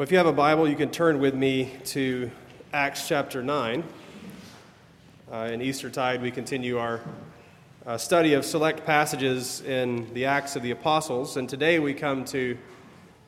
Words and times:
Well, 0.00 0.04
if 0.04 0.12
you 0.12 0.16
have 0.16 0.26
a 0.26 0.32
Bible, 0.32 0.66
you 0.66 0.76
can 0.76 0.90
turn 0.90 1.20
with 1.20 1.34
me 1.34 1.74
to 1.84 2.30
Acts 2.72 3.06
chapter 3.06 3.42
9. 3.42 3.84
Uh, 5.30 5.36
in 5.52 5.60
Eastertide, 5.60 6.22
we 6.22 6.30
continue 6.30 6.78
our 6.78 7.02
uh, 7.84 7.98
study 7.98 8.32
of 8.32 8.46
select 8.46 8.86
passages 8.86 9.60
in 9.60 10.10
the 10.14 10.24
Acts 10.24 10.56
of 10.56 10.62
the 10.62 10.70
Apostles, 10.70 11.36
and 11.36 11.46
today 11.46 11.80
we 11.80 11.92
come 11.92 12.24
to 12.24 12.56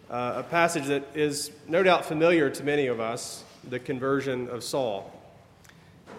uh, 0.09 0.37
a 0.37 0.43
passage 0.45 0.87
that 0.87 1.05
is 1.15 1.51
no 1.69 1.83
doubt 1.83 2.07
familiar 2.07 2.49
to 2.49 2.65
many 2.65 2.87
of 2.87 3.01
us 3.01 3.45
the 3.69 3.79
conversion 3.79 4.49
of 4.49 4.65
Saul 4.65 5.13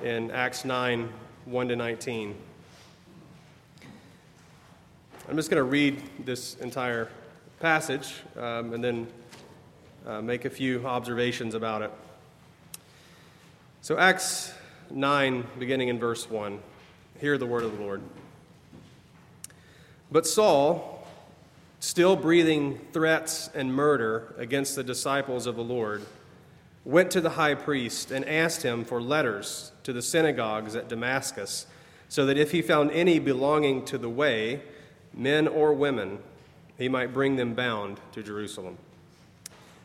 in 0.03 0.29
Acts 0.29 0.65
9 0.65 1.09
1 1.45 1.67
to 1.67 1.75
19. 1.75 2.35
I'm 5.27 5.35
just 5.35 5.49
going 5.49 5.57
to 5.57 5.63
read 5.63 5.99
this 6.23 6.57
entire 6.57 7.09
passage 7.59 8.21
um, 8.37 8.73
and 8.73 8.83
then 8.83 9.07
uh, 10.05 10.21
make 10.21 10.45
a 10.45 10.49
few 10.49 10.85
observations 10.85 11.55
about 11.55 11.81
it. 11.81 11.91
So, 13.81 13.97
Acts 13.97 14.53
9, 14.91 15.45
beginning 15.59 15.87
in 15.87 15.99
verse 15.99 16.29
1. 16.29 16.59
Hear 17.19 17.37
the 17.37 17.45
word 17.45 17.63
of 17.63 17.77
the 17.77 17.83
Lord. 17.83 18.01
But 20.11 20.27
Saul, 20.27 21.07
still 21.79 22.15
breathing 22.15 22.79
threats 22.93 23.49
and 23.53 23.73
murder 23.73 24.35
against 24.37 24.75
the 24.75 24.83
disciples 24.83 25.47
of 25.47 25.55
the 25.55 25.63
Lord, 25.63 26.05
went 26.85 27.11
to 27.11 27.21
the 27.21 27.31
high 27.31 27.55
priest 27.55 28.11
and 28.11 28.25
asked 28.25 28.63
him 28.63 28.83
for 28.83 29.01
letters 29.01 29.71
to 29.83 29.93
the 29.93 30.01
synagogues 30.01 30.75
at 30.75 30.89
Damascus, 30.89 31.65
so 32.09 32.25
that 32.25 32.37
if 32.37 32.51
he 32.51 32.61
found 32.61 32.91
any 32.91 33.19
belonging 33.19 33.85
to 33.85 33.97
the 33.97 34.09
way, 34.09 34.61
men 35.13 35.47
or 35.47 35.73
women, 35.73 36.19
he 36.77 36.89
might 36.89 37.13
bring 37.13 37.37
them 37.37 37.53
bound 37.53 37.99
to 38.11 38.21
Jerusalem. 38.21 38.77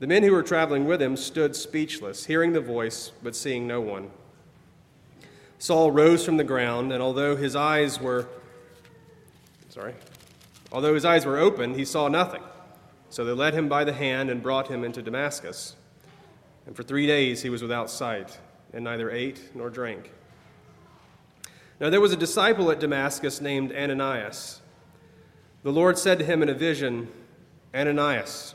The 0.00 0.06
men 0.06 0.22
who 0.22 0.32
were 0.32 0.44
traveling 0.44 0.84
with 0.84 1.02
him 1.02 1.16
stood 1.16 1.56
speechless, 1.56 2.26
hearing 2.26 2.52
the 2.52 2.60
voice, 2.60 3.10
but 3.22 3.34
seeing 3.34 3.66
no 3.66 3.80
one. 3.80 4.10
Saul 5.58 5.90
rose 5.90 6.24
from 6.24 6.36
the 6.36 6.44
ground, 6.44 6.92
and 6.92 7.02
although 7.02 7.34
his 7.34 7.56
eyes 7.56 8.00
were 8.00 8.28
sorry, 9.68 9.94
although 10.70 10.94
his 10.94 11.04
eyes 11.04 11.26
were 11.26 11.36
open, 11.36 11.74
he 11.74 11.84
saw 11.84 12.06
nothing. 12.06 12.42
So 13.10 13.24
they 13.24 13.32
led 13.32 13.54
him 13.54 13.68
by 13.68 13.84
the 13.84 13.92
hand 13.92 14.30
and 14.30 14.42
brought 14.42 14.68
him 14.68 14.84
into 14.84 15.02
Damascus. 15.02 15.74
And 16.66 16.76
for 16.76 16.84
three 16.84 17.06
days 17.06 17.42
he 17.42 17.50
was 17.50 17.62
without 17.62 17.90
sight, 17.90 18.38
and 18.72 18.84
neither 18.84 19.10
ate 19.10 19.50
nor 19.54 19.68
drank. 19.68 20.12
Now 21.80 21.90
there 21.90 22.00
was 22.00 22.12
a 22.12 22.16
disciple 22.16 22.70
at 22.70 22.78
Damascus 22.78 23.40
named 23.40 23.72
Ananias. 23.72 24.60
The 25.64 25.72
Lord 25.72 25.98
said 25.98 26.20
to 26.20 26.24
him 26.24 26.42
in 26.42 26.48
a 26.48 26.54
vision, 26.54 27.08
Ananias. 27.74 28.54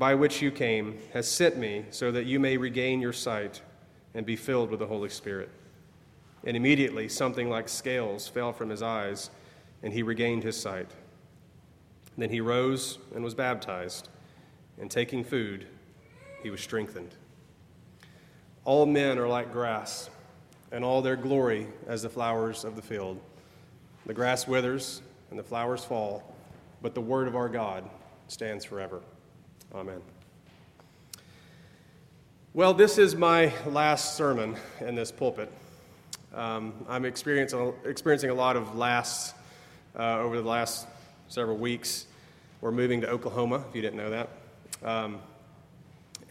by 0.00 0.14
which 0.14 0.40
you 0.40 0.50
came, 0.50 0.98
has 1.12 1.28
sent 1.28 1.58
me 1.58 1.84
so 1.90 2.10
that 2.10 2.24
you 2.24 2.40
may 2.40 2.56
regain 2.56 3.02
your 3.02 3.12
sight 3.12 3.60
and 4.14 4.24
be 4.24 4.34
filled 4.34 4.70
with 4.70 4.80
the 4.80 4.86
Holy 4.86 5.10
Spirit. 5.10 5.50
And 6.42 6.56
immediately 6.56 7.06
something 7.06 7.50
like 7.50 7.68
scales 7.68 8.26
fell 8.26 8.50
from 8.54 8.70
his 8.70 8.80
eyes, 8.80 9.28
and 9.82 9.92
he 9.92 10.02
regained 10.02 10.42
his 10.42 10.58
sight. 10.58 10.90
Then 12.16 12.30
he 12.30 12.40
rose 12.40 12.98
and 13.14 13.22
was 13.22 13.34
baptized, 13.34 14.08
and 14.80 14.90
taking 14.90 15.22
food, 15.22 15.66
he 16.42 16.48
was 16.48 16.62
strengthened. 16.62 17.14
All 18.64 18.86
men 18.86 19.18
are 19.18 19.28
like 19.28 19.52
grass, 19.52 20.08
and 20.72 20.82
all 20.82 21.02
their 21.02 21.14
glory 21.14 21.66
as 21.86 22.00
the 22.00 22.08
flowers 22.08 22.64
of 22.64 22.74
the 22.74 22.80
field. 22.82 23.20
The 24.06 24.14
grass 24.14 24.48
withers 24.48 25.02
and 25.28 25.38
the 25.38 25.44
flowers 25.44 25.84
fall, 25.84 26.34
but 26.80 26.94
the 26.94 27.02
word 27.02 27.28
of 27.28 27.36
our 27.36 27.50
God 27.50 27.84
stands 28.28 28.64
forever. 28.64 29.02
Amen. 29.72 30.00
Well, 32.54 32.74
this 32.74 32.98
is 32.98 33.14
my 33.14 33.52
last 33.66 34.16
sermon 34.16 34.56
in 34.80 34.96
this 34.96 35.12
pulpit. 35.12 35.48
Um, 36.34 36.72
I'm 36.88 37.04
experiencing, 37.04 37.72
experiencing 37.84 38.30
a 38.30 38.34
lot 38.34 38.56
of 38.56 38.76
lasts 38.76 39.32
uh, 39.96 40.18
over 40.18 40.38
the 40.38 40.48
last 40.48 40.88
several 41.28 41.56
weeks. 41.56 42.06
We're 42.60 42.72
moving 42.72 43.00
to 43.02 43.08
Oklahoma, 43.08 43.64
if 43.68 43.76
you 43.76 43.80
didn't 43.80 43.98
know 43.98 44.10
that. 44.10 44.28
Um, 44.82 45.20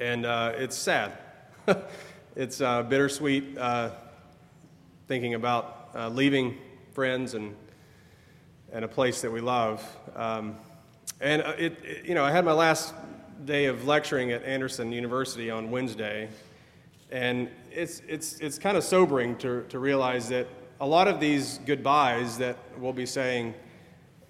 and 0.01 0.25
uh, 0.25 0.51
it's 0.57 0.75
sad. 0.75 1.17
it's 2.35 2.59
uh, 2.59 2.83
bittersweet 2.83 3.57
uh, 3.57 3.91
thinking 5.07 5.35
about 5.35 5.91
uh, 5.95 6.09
leaving 6.09 6.57
friends 6.91 7.35
and, 7.35 7.55
and 8.73 8.83
a 8.83 8.89
place 8.89 9.21
that 9.21 9.31
we 9.31 9.39
love. 9.39 9.81
Um, 10.13 10.57
and 11.21 11.41
uh, 11.41 11.53
it, 11.57 11.77
it, 11.85 12.05
you 12.05 12.15
know, 12.15 12.25
I 12.25 12.31
had 12.31 12.43
my 12.43 12.51
last 12.51 12.93
day 13.45 13.65
of 13.65 13.85
lecturing 13.87 14.31
at 14.31 14.43
Anderson 14.43 14.91
University 14.91 15.49
on 15.49 15.71
Wednesday, 15.71 16.29
and 17.11 17.49
it's, 17.71 18.01
it's, 18.07 18.39
it's 18.39 18.59
kind 18.59 18.77
of 18.77 18.83
sobering 18.83 19.37
to, 19.37 19.63
to 19.69 19.79
realize 19.79 20.29
that 20.29 20.47
a 20.81 20.85
lot 20.85 21.07
of 21.07 21.19
these 21.19 21.59
goodbyes 21.65 22.37
that 22.37 22.57
we'll 22.77 22.93
be 22.93 23.05
saying 23.05 23.53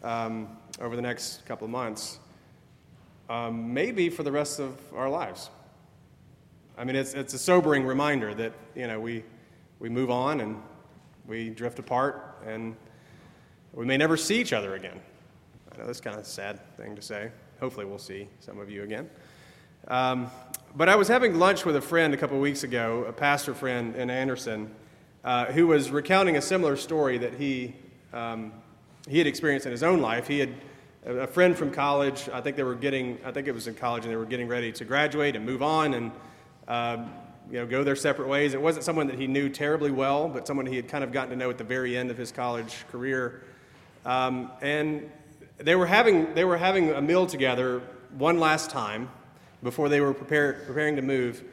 um, 0.04 0.48
over 0.80 0.96
the 0.96 1.02
next 1.02 1.46
couple 1.46 1.66
of 1.66 1.72
months 1.72 2.20
um, 3.30 3.74
may 3.74 3.92
be 3.92 4.10
for 4.10 4.24
the 4.24 4.32
rest 4.32 4.60
of 4.60 4.78
our 4.94 5.10
lives. 5.10 5.50
I 6.78 6.84
mean, 6.86 6.96
it's, 6.96 7.14
it's 7.14 7.34
a 7.34 7.40
sobering 7.40 7.86
reminder 7.86 8.34
that, 8.36 8.54
you 8.76 8.88
know, 8.88 9.00
we, 9.00 9.24
we 9.80 9.90
move 9.90 10.10
on 10.10 10.40
and 10.40 10.62
we 11.28 11.50
drift 11.50 11.78
apart 11.80 12.42
and 12.46 12.76
we 13.74 13.86
may 13.86 13.98
never 13.98 14.18
see 14.18 14.40
each 14.40 14.54
other 14.54 14.76
again. 14.76 15.00
I 15.72 15.78
know 15.78 15.86
that's 15.86 16.02
kind 16.02 16.16
of 16.16 16.24
a 16.24 16.26
sad 16.26 16.60
thing 16.78 16.96
to 16.96 17.02
say. 17.02 17.32
Hopefully, 17.60 17.86
we'll 17.86 17.98
see 17.98 18.28
some 18.40 18.60
of 18.60 18.70
you 18.70 18.84
again. 18.84 19.10
Um, 19.88 20.32
but 20.76 20.88
I 20.88 20.96
was 20.96 21.08
having 21.08 21.40
lunch 21.40 21.66
with 21.66 21.76
a 21.76 21.82
friend 21.82 22.14
a 22.14 22.18
couple 22.18 22.40
weeks 22.40 22.64
ago, 22.64 23.06
a 23.08 23.12
pastor 23.12 23.54
friend 23.54 23.96
in 23.96 24.10
Anderson, 24.10 24.74
uh, 25.24 25.46
who 25.46 25.68
was 25.68 25.92
recounting 25.92 26.38
a 26.38 26.42
similar 26.42 26.76
story 26.76 27.18
that 27.18 27.34
he, 27.34 27.76
um, 28.14 28.54
he 29.08 29.18
had 29.18 29.28
experienced 29.28 29.66
in 29.66 29.72
his 29.72 29.84
own 29.84 30.00
life. 30.00 30.28
He 30.28 30.40
had 30.40 30.54
a 31.06 31.28
friend 31.28 31.58
from 31.58 31.72
college, 31.72 32.30
I 32.32 32.40
think 32.40 32.56
they 32.56 32.64
were 32.64 32.76
getting, 32.76 33.18
I 33.26 33.32
think 33.32 33.48
it 33.48 33.54
was 33.54 33.68
in 33.68 33.76
college, 33.76 34.04
and 34.04 34.12
they 34.12 34.18
were 34.18 34.26
getting 34.26 34.48
ready 34.48 34.72
to 34.74 34.86
graduate 34.86 35.36
and 35.36 35.46
move 35.46 35.64
on 35.64 35.94
and 35.94 36.12
um, 36.68 37.12
you 37.50 37.58
know, 37.58 37.66
go 37.66 37.84
their 37.84 37.96
separate 37.96 38.28
ways. 38.28 38.54
It 38.54 38.62
wasn't 38.62 38.86
someone 38.86 39.08
that 39.08 39.18
he 39.18 39.28
knew 39.28 39.50
terribly 39.50 39.92
well, 39.92 40.30
but 40.30 40.46
someone 40.46 40.66
he 40.66 40.76
had 40.76 40.88
kind 40.88 41.04
of 41.04 41.12
gotten 41.12 41.32
to 41.32 41.36
know 41.36 41.50
at 41.50 41.58
the 41.58 41.64
very 41.64 41.98
end 41.98 42.12
of 42.12 42.18
his 42.18 42.32
college 42.32 42.86
career. 42.92 43.44
Um, 44.06 44.52
and 44.62 45.10
they 45.60 45.76
were, 45.76 45.86
having, 45.86 46.34
they 46.34 46.46
were 46.46 46.58
having 46.58 46.92
a 46.92 47.02
meal 47.02 47.28
together 47.28 47.82
one 48.18 48.40
last 48.40 48.70
time 48.70 49.10
before 49.62 49.90
they 49.90 50.00
were 50.00 50.14
prepare, 50.14 50.64
preparing 50.66 50.96
to 50.96 51.02
move. 51.02 51.44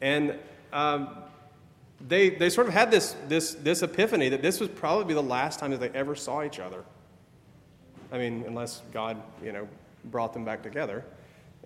And 0.00 0.38
um, 0.72 1.08
they, 2.06 2.30
they 2.30 2.50
sort 2.50 2.66
of 2.66 2.74
had 2.74 2.90
this, 2.90 3.16
this, 3.28 3.54
this 3.54 3.82
epiphany 3.82 4.28
that 4.28 4.42
this 4.42 4.60
was 4.60 4.68
probably 4.68 5.14
the 5.14 5.22
last 5.22 5.58
time 5.58 5.70
that 5.70 5.80
they 5.80 5.90
ever 5.90 6.14
saw 6.14 6.42
each 6.42 6.58
other. 6.58 6.84
I 8.12 8.18
mean, 8.18 8.44
unless 8.46 8.82
God, 8.92 9.20
you 9.42 9.52
know, 9.52 9.66
brought 10.04 10.34
them 10.34 10.44
back 10.44 10.62
together 10.62 11.04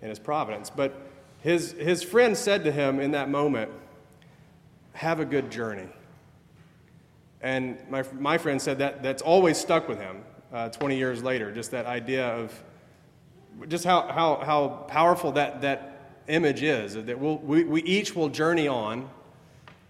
in 0.01 0.09
his 0.09 0.19
providence. 0.19 0.69
But 0.69 0.95
his, 1.41 1.73
his 1.73 2.01
friend 2.01 2.37
said 2.37 2.63
to 2.63 2.71
him 2.71 2.99
in 2.99 3.11
that 3.11 3.29
moment, 3.29 3.71
Have 4.93 5.19
a 5.19 5.25
good 5.25 5.51
journey. 5.51 5.87
And 7.41 7.77
my, 7.89 8.03
my 8.13 8.37
friend 8.37 8.61
said 8.61 8.79
that 8.79 9.03
that's 9.03 9.21
always 9.21 9.57
stuck 9.57 9.87
with 9.87 9.99
him 9.99 10.23
uh, 10.53 10.69
20 10.69 10.97
years 10.97 11.23
later, 11.23 11.51
just 11.51 11.71
that 11.71 11.85
idea 11.85 12.27
of 12.27 12.63
just 13.67 13.83
how, 13.83 14.07
how, 14.07 14.37
how 14.43 14.67
powerful 14.87 15.31
that, 15.33 15.61
that 15.61 16.13
image 16.27 16.63
is, 16.63 16.93
that 16.93 17.19
we'll, 17.19 17.37
we, 17.37 17.63
we 17.63 17.81
each 17.83 18.15
will 18.15 18.29
journey 18.29 18.67
on. 18.67 19.09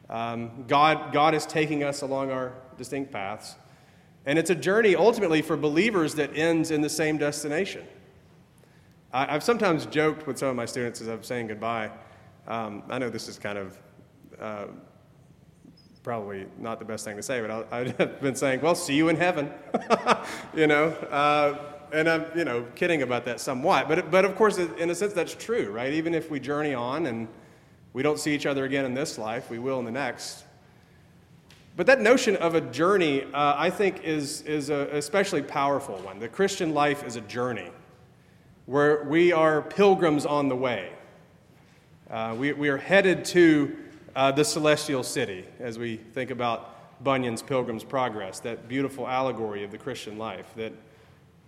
Um, 0.09 0.65
God, 0.67 1.13
God 1.13 1.35
is 1.35 1.45
taking 1.45 1.83
us 1.83 2.01
along 2.01 2.31
our 2.31 2.53
distinct 2.77 3.11
paths. 3.11 3.56
And 4.25 4.39
it's 4.39 4.50
a 4.50 4.56
journey 4.56 4.95
ultimately 4.95 5.41
for 5.41 5.56
believers 5.56 6.15
that 6.15 6.35
ends 6.35 6.71
in 6.71 6.81
the 6.81 6.89
same 6.89 7.17
destination. 7.17 7.85
I, 9.11 9.25
have 9.25 9.44
sometimes 9.44 9.85
joked 9.85 10.27
with 10.27 10.38
some 10.38 10.50
of 10.50 10.56
my 10.56 10.65
students 10.65 11.01
as 11.01 11.07
I'm 11.07 11.23
saying 11.23 11.47
goodbye. 11.47 11.89
Um, 12.47 12.83
I 12.89 13.00
know 13.00 13.09
this 13.09 13.27
is 13.27 13.39
kind 13.39 13.57
of 13.57 13.77
uh, 14.39 14.65
probably 16.04 16.46
not 16.57 16.80
the 16.80 16.86
best 16.86 17.06
thing 17.06 17.16
to 17.16 17.24
say, 17.24 17.42
but 17.42 17.68
I, 17.72 17.94
have 17.98 18.22
been 18.22 18.36
saying, 18.36 18.62
well, 18.62 18.75
see 18.75 18.96
you 18.96 19.10
in 19.10 19.16
heaven. 19.16 19.51
you 20.56 20.68
know, 20.68 20.90
uh, 21.12 21.57
and 21.92 22.07
I'm, 22.07 22.25
you 22.36 22.46
know, 22.46 22.66
kidding 22.75 23.01
about 23.01 23.25
that 23.25 23.40
somewhat. 23.40 23.88
But, 23.88 24.12
but 24.12 24.25
of 24.25 24.36
course, 24.36 24.57
in 24.57 24.90
a 24.90 24.96
sense, 24.96 25.13
that's 25.13 25.34
true, 25.34 25.72
right? 25.72 25.92
Even 25.94 26.13
if 26.13 26.30
we 26.30 26.40
journey 26.40 26.74
on 26.74 27.07
and 27.07 27.28
we 27.94 28.04
don't 28.04 28.19
see 28.19 28.34
each 28.34 28.46
other 28.46 28.66
again 28.66 28.86
in 28.86 28.94
this 28.94 29.18
life, 29.18 29.50
we 29.50 29.60
will 29.60 29.80
in 29.80 29.86
the 29.86 29.92
next. 29.92 30.44
But 31.75 31.88
that 31.88 32.02
notion 32.02 32.36
of 32.36 32.56
a 32.56 32.62
journey, 32.62 33.24
uh, 33.24 33.56
I 33.57 33.69
think, 33.69 34.04
is, 34.04 34.42
is 34.42 34.69
a 34.69 34.90
especially 34.95 35.42
powerful 35.42 35.95
one. 36.00 36.19
The 36.19 36.28
Christian 36.28 36.74
life 36.74 37.06
is 37.06 37.16
a 37.16 37.22
journey 37.22 37.72
where 38.66 39.04
we 39.06 39.31
are 39.31 39.62
pilgrims 39.62 40.25
on 40.25 40.50
the 40.50 40.56
way. 40.56 40.92
Uh, 42.10 42.36
we, 42.38 42.54
we 42.54 42.69
are 42.69 42.78
headed 42.78 43.24
to 43.25 43.75
uh, 44.15 44.31
the 44.31 44.44
celestial 44.44 45.03
city 45.03 45.45
as 45.59 45.77
we 45.77 45.97
think 45.97 46.31
about 46.31 47.03
Bunyan's 47.03 47.41
Pilgrim's 47.41 47.83
Progress, 47.83 48.39
that 48.41 48.67
beautiful 48.67 49.07
allegory 49.07 49.63
of 49.63 49.71
the 49.71 49.77
Christian 49.77 50.17
life. 50.17 50.47
That 50.56 50.73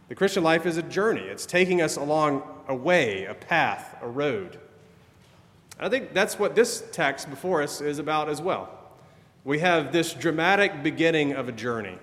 the 0.07 0.15
Christian 0.15 0.43
life 0.43 0.65
is 0.65 0.77
a 0.77 0.83
journey, 0.83 1.21
it's 1.21 1.45
taking 1.45 1.81
us 1.81 1.97
along 1.97 2.43
a 2.67 2.75
way, 2.75 3.25
a 3.25 3.33
path, 3.33 3.97
a 4.01 4.07
road. 4.07 4.59
I 5.79 5.89
think 5.89 6.13
that's 6.13 6.37
what 6.37 6.55
this 6.55 6.83
text 6.91 7.29
before 7.29 7.61
us 7.61 7.81
is 7.81 7.97
about 7.97 8.29
as 8.29 8.41
well. 8.41 8.69
We 9.43 9.59
have 9.59 9.91
this 9.91 10.13
dramatic 10.13 10.83
beginning 10.83 11.33
of 11.33 11.49
a 11.49 11.51
journey 11.51 11.97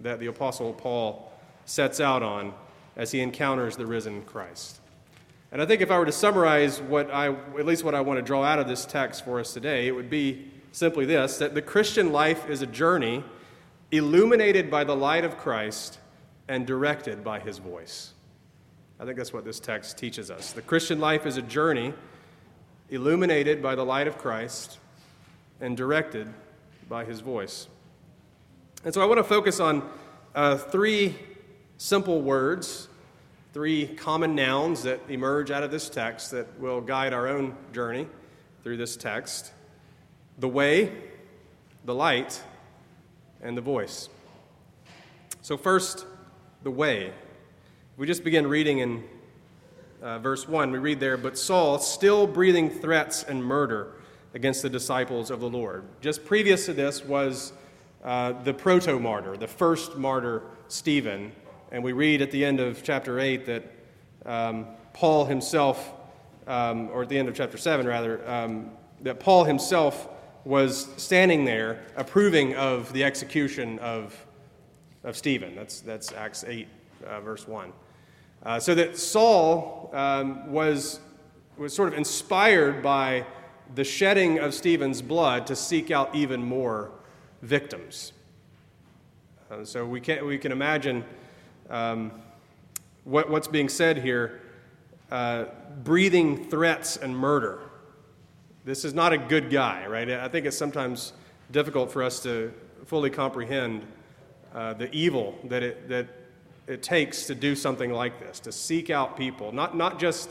that 0.00 0.18
the 0.18 0.26
Apostle 0.26 0.72
Paul 0.72 1.30
sets 1.66 2.00
out 2.00 2.22
on 2.22 2.54
as 2.96 3.10
he 3.10 3.20
encounters 3.20 3.76
the 3.76 3.86
risen 3.86 4.22
Christ. 4.22 4.80
And 5.52 5.60
I 5.60 5.66
think 5.66 5.82
if 5.82 5.90
I 5.90 5.98
were 5.98 6.06
to 6.06 6.12
summarize 6.12 6.80
what 6.80 7.10
I, 7.10 7.28
at 7.28 7.66
least 7.66 7.82
what 7.82 7.94
I 7.94 8.00
want 8.00 8.18
to 8.18 8.22
draw 8.22 8.44
out 8.44 8.58
of 8.58 8.68
this 8.68 8.86
text 8.86 9.24
for 9.24 9.40
us 9.40 9.52
today, 9.52 9.88
it 9.88 9.92
would 9.92 10.10
be 10.10 10.50
simply 10.72 11.04
this 11.04 11.38
that 11.38 11.54
the 11.54 11.62
Christian 11.62 12.12
life 12.12 12.48
is 12.48 12.62
a 12.62 12.66
journey 12.66 13.24
illuminated 13.90 14.70
by 14.70 14.84
the 14.84 14.94
light 14.94 15.24
of 15.24 15.36
Christ 15.36 15.98
and 16.48 16.66
directed 16.66 17.24
by 17.24 17.40
his 17.40 17.58
voice. 17.58 18.12
I 19.00 19.04
think 19.04 19.16
that's 19.16 19.32
what 19.32 19.44
this 19.44 19.58
text 19.58 19.98
teaches 19.98 20.30
us. 20.30 20.52
The 20.52 20.62
Christian 20.62 21.00
life 21.00 21.26
is 21.26 21.36
a 21.36 21.42
journey 21.42 21.94
illuminated 22.90 23.62
by 23.62 23.74
the 23.74 23.84
light 23.84 24.06
of 24.06 24.18
Christ 24.18 24.78
and 25.60 25.76
directed 25.76 26.28
by 26.88 27.04
his 27.04 27.20
voice. 27.20 27.66
And 28.84 28.92
so 28.92 29.00
I 29.00 29.06
want 29.06 29.18
to 29.18 29.24
focus 29.24 29.58
on 29.58 29.88
uh, 30.34 30.56
three 30.56 31.16
simple 31.78 32.20
words 32.20 32.88
three 33.52 33.86
common 33.86 34.34
nouns 34.34 34.84
that 34.84 35.00
emerge 35.08 35.50
out 35.50 35.62
of 35.62 35.70
this 35.70 35.88
text 35.88 36.30
that 36.30 36.60
will 36.60 36.80
guide 36.80 37.12
our 37.12 37.26
own 37.26 37.56
journey 37.72 38.06
through 38.62 38.76
this 38.76 38.96
text 38.96 39.52
the 40.38 40.48
way, 40.48 40.92
the 41.84 41.94
light, 41.94 42.40
and 43.42 43.56
the 43.56 43.60
voice. 43.60 44.08
So, 45.42 45.56
first, 45.56 46.06
the 46.62 46.70
way. 46.70 47.12
We 47.96 48.06
just 48.06 48.24
begin 48.24 48.46
reading 48.46 48.78
in 48.78 49.04
uh, 50.02 50.18
verse 50.18 50.48
1. 50.48 50.70
We 50.70 50.78
read 50.78 51.00
there, 51.00 51.16
But 51.16 51.36
Saul, 51.36 51.78
still 51.78 52.26
breathing 52.26 52.70
threats 52.70 53.22
and 53.22 53.44
murder 53.44 53.94
against 54.32 54.62
the 54.62 54.70
disciples 54.70 55.30
of 55.30 55.40
the 55.40 55.48
Lord. 55.48 55.84
Just 56.00 56.24
previous 56.24 56.66
to 56.66 56.72
this 56.72 57.04
was 57.04 57.52
uh, 58.04 58.32
the 58.44 58.54
proto 58.54 58.98
martyr, 58.98 59.36
the 59.36 59.48
first 59.48 59.96
martyr, 59.96 60.42
Stephen, 60.68 61.32
and 61.72 61.84
we 61.84 61.92
read 61.92 62.20
at 62.20 62.30
the 62.30 62.44
end 62.44 62.60
of 62.60 62.82
chapter 62.82 63.20
8 63.20 63.46
that 63.46 63.64
um, 64.26 64.66
Paul 64.92 65.24
himself, 65.24 65.92
um, 66.46 66.90
or 66.90 67.02
at 67.02 67.08
the 67.08 67.18
end 67.18 67.28
of 67.28 67.34
chapter 67.34 67.56
7 67.56 67.86
rather, 67.86 68.28
um, 68.28 68.70
that 69.02 69.20
Paul 69.20 69.44
himself 69.44 70.08
was 70.44 70.88
standing 70.96 71.44
there 71.44 71.84
approving 71.96 72.56
of 72.56 72.92
the 72.92 73.04
execution 73.04 73.78
of, 73.78 74.26
of 75.04 75.16
Stephen. 75.16 75.54
That's, 75.54 75.80
that's 75.80 76.12
Acts 76.12 76.44
8, 76.44 76.66
uh, 77.06 77.20
verse 77.20 77.46
1. 77.46 77.72
Uh, 78.42 78.58
so 78.58 78.74
that 78.74 78.96
Saul 78.96 79.90
um, 79.92 80.50
was, 80.50 80.98
was 81.56 81.74
sort 81.74 81.92
of 81.92 81.98
inspired 81.98 82.82
by 82.82 83.26
the 83.74 83.84
shedding 83.84 84.38
of 84.38 84.54
Stephen's 84.54 85.02
blood 85.02 85.46
to 85.46 85.54
seek 85.54 85.90
out 85.90 86.14
even 86.14 86.42
more 86.42 86.90
victims. 87.42 88.12
Uh, 89.50 89.64
so 89.64 89.86
we 89.86 90.00
can, 90.00 90.26
we 90.26 90.38
can 90.38 90.52
imagine 90.52 91.04
um, 91.70 92.12
what, 93.04 93.30
what's 93.30 93.48
being 93.48 93.68
said 93.68 93.98
here 93.98 94.40
uh, 95.10 95.46
breathing 95.82 96.48
threats 96.48 96.96
and 96.96 97.16
murder. 97.16 97.58
This 98.64 98.84
is 98.84 98.94
not 98.94 99.12
a 99.12 99.18
good 99.18 99.50
guy, 99.50 99.86
right? 99.86 100.08
I 100.08 100.28
think 100.28 100.46
it's 100.46 100.56
sometimes 100.56 101.12
difficult 101.50 101.90
for 101.90 102.02
us 102.02 102.22
to 102.22 102.52
fully 102.86 103.10
comprehend 103.10 103.84
uh, 104.54 104.74
the 104.74 104.92
evil 104.94 105.38
that 105.44 105.62
it, 105.62 105.88
that 105.88 106.06
it 106.66 106.82
takes 106.82 107.26
to 107.26 107.34
do 107.34 107.56
something 107.56 107.92
like 107.92 108.20
this, 108.20 108.38
to 108.40 108.52
seek 108.52 108.90
out 108.90 109.16
people, 109.16 109.50
not, 109.52 109.76
not 109.76 109.98
just 109.98 110.30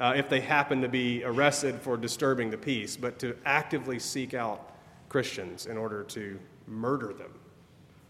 uh, 0.00 0.14
if 0.16 0.28
they 0.28 0.40
happen 0.40 0.80
to 0.82 0.88
be 0.88 1.24
arrested 1.24 1.74
for 1.80 1.96
disturbing 1.96 2.50
the 2.50 2.56
peace, 2.56 2.96
but 2.96 3.18
to 3.18 3.36
actively 3.44 3.98
seek 3.98 4.34
out 4.34 4.72
Christians 5.08 5.66
in 5.66 5.76
order 5.76 6.02
to 6.04 6.38
murder 6.66 7.12
them. 7.12 7.32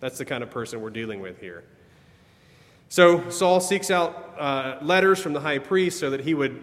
That's 0.01 0.19
the 0.19 0.25
kind 0.25 0.43
of 0.43 0.51
person 0.51 0.81
we're 0.81 0.91
dealing 0.91 1.21
with 1.21 1.41
here. 1.41 1.65
So 2.89 3.31
Saul 3.31 3.61
seeks 3.61 3.91
out 3.91 4.37
uh, 4.39 4.79
letters 4.81 5.19
from 5.19 5.33
the 5.33 5.41
high 5.41 5.59
priest 5.59 5.99
so 5.99 6.11
that 6.11 6.21
he 6.21 6.35
would 6.35 6.63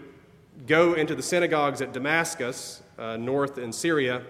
go 0.67 0.93
into 0.93 1.15
the 1.15 1.23
synagogues 1.23 1.81
at 1.81 1.91
Damascus, 1.91 2.81
uh, 2.97 3.17
north 3.17 3.57
in 3.57 3.73
Syria, 3.73 4.23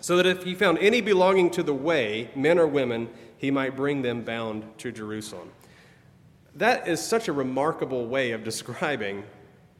so 0.00 0.16
that 0.16 0.26
if 0.26 0.42
he 0.42 0.54
found 0.54 0.78
any 0.78 1.00
belonging 1.00 1.50
to 1.50 1.62
the 1.62 1.74
way, 1.74 2.30
men 2.34 2.58
or 2.58 2.66
women, 2.66 3.08
he 3.36 3.50
might 3.50 3.76
bring 3.76 4.02
them 4.02 4.22
bound 4.22 4.64
to 4.78 4.90
Jerusalem. 4.90 5.50
That 6.56 6.88
is 6.88 7.00
such 7.00 7.28
a 7.28 7.32
remarkable 7.32 8.06
way 8.06 8.32
of 8.32 8.42
describing 8.42 9.22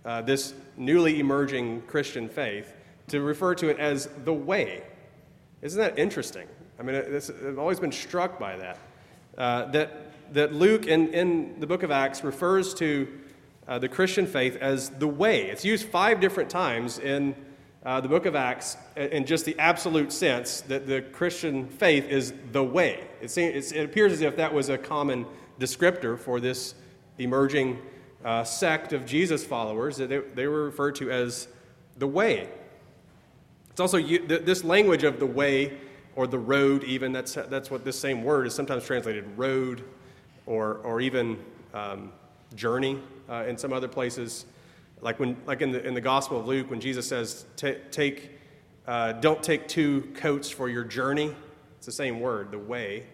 uh, 0.05 0.23
this 0.23 0.55
newly 0.77 1.19
emerging 1.19 1.83
Christian 1.83 2.29
faith 2.29 2.75
to 3.09 3.21
refer 3.21 3.55
to 3.57 3.69
it 3.69 3.79
as 3.79 4.09
the 4.25 4.33
way. 4.33 4.83
Isn't 5.63 5.81
that 5.81 5.99
interesting? 5.99 6.47
I 6.79 6.83
mean, 6.85 6.95
I've 6.95 7.59
always 7.59 7.81
been 7.81 7.91
struck 7.91 8.39
by 8.39 8.57
that. 8.57 8.79
Uh, 9.37 9.65
that 9.73 10.08
that 10.33 10.53
Luke 10.53 10.87
in, 10.87 11.13
in 11.15 11.61
the 11.61 11.67
book 11.67 11.83
of 11.83 11.91
Acts 11.91 12.23
refers 12.23 12.75
to 12.75 13.09
uh, 13.67 13.79
the 13.79 13.89
Christian 13.89 14.27
faith 14.27 14.57
as 14.57 14.91
the 14.91 15.07
way. 15.07 15.51
It's 15.51 15.65
used 15.65 15.87
five 15.87 16.21
different 16.21 16.51
times 16.51 16.99
in 16.99 17.35
uh, 17.85 18.01
the 18.01 18.09
book 18.09 18.27
of 18.27 18.35
Acts 18.35 18.77
in 18.97 19.25
just 19.25 19.45
the 19.45 19.59
absolute 19.59 20.13
sense 20.13 20.63
that 20.63 20.87
the 20.87 21.03
Christian 21.03 21.69
faith 21.69 22.09
is 22.09 22.33
the 22.53 22.65
way. 22.65 23.07
It, 23.21 23.31
seems, 23.31 23.73
it 23.73 23.85
appears 23.85 24.13
as 24.13 24.21
if 24.21 24.37
that 24.37 24.53
was 24.53 24.69
a 24.69 24.79
common 24.79 25.27
descriptor 25.61 26.19
for 26.19 26.41
this 26.41 26.75
emerging 27.19 27.79
uh, 28.25 28.45
sect 28.45 28.93
of 28.93 29.07
Jesus 29.07 29.45
followers, 29.45 29.97
that 29.99 30.09
they, 30.09 30.19
they 30.19 30.47
were 30.47 30.65
referred 30.65 30.97
to 30.97 31.11
as 31.11 31.49
the 31.99 32.07
way. 32.07 32.49
It's 33.71 33.81
also 33.81 34.03
this 34.03 34.65
language 34.65 35.05
of 35.05 35.21
the 35.21 35.27
way 35.27 35.79
or 36.17 36.27
the 36.27 36.39
road, 36.39 36.83
even, 36.85 37.13
that's, 37.13 37.35
that's 37.35 37.71
what 37.71 37.85
this 37.85 37.99
same 37.99 38.25
word 38.25 38.47
is 38.47 38.55
sometimes 38.55 38.85
translated 38.85 39.25
road 39.37 39.85
or, 40.49 40.79
or 40.79 41.01
even 41.01 41.39
um, 41.75 42.11
journey 42.55 42.99
uh, 43.29 43.45
in 43.47 43.57
some 43.57 43.73
other 43.73 43.87
places. 43.87 44.47
Like, 45.01 45.21
when, 45.21 45.37
like 45.47 45.61
in, 45.61 45.71
the, 45.71 45.87
in 45.87 45.95
the 45.95 46.01
Gospel 46.01 46.41
of 46.41 46.49
Luke, 46.49 46.71
when 46.71 46.81
Jesus 46.81 47.07
says, 47.07 47.45
take, 47.57 48.31
uh, 48.87 49.13
Don't 49.13 49.43
take 49.43 49.69
two 49.69 50.11
coats 50.17 50.51
for 50.51 50.69
your 50.69 50.85
journey. 50.85 51.37
It's 51.77 51.87
the 51.87 51.93
same 51.93 52.19
word, 52.19 52.51
the 52.51 52.59
way, 52.59 53.05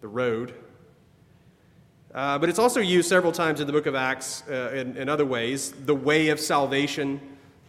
the 0.00 0.08
road. 0.08 0.54
Uh, 2.14 2.38
but 2.38 2.48
it's 2.48 2.60
also 2.60 2.80
used 2.80 3.08
several 3.08 3.32
times 3.32 3.60
in 3.60 3.66
the 3.66 3.72
book 3.72 3.86
of 3.86 3.94
Acts 3.94 4.44
uh, 4.48 4.72
in, 4.74 4.96
in, 4.96 5.08
other 5.08 5.26
ways. 5.26 5.72
The 5.72 5.94
way 5.94 6.28
of 6.28 6.40
salvation, 6.40 7.20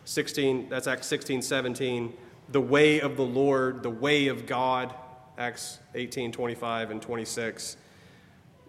16, 0.06 0.70
that's 0.70 0.88
Acts 0.88 1.08
16, 1.08 1.42
17. 1.42 2.14
the 2.52 2.62
way 2.62 3.02
of 3.02 3.18
the 3.18 3.26
Lord, 3.26 3.84
the 3.84 3.90
way 3.90 4.28
of 4.28 4.46
God, 4.46 4.94
Acts 5.38 5.80
18 5.96 6.32
25 6.32 6.92
and 6.92 7.02
26. 7.02 7.78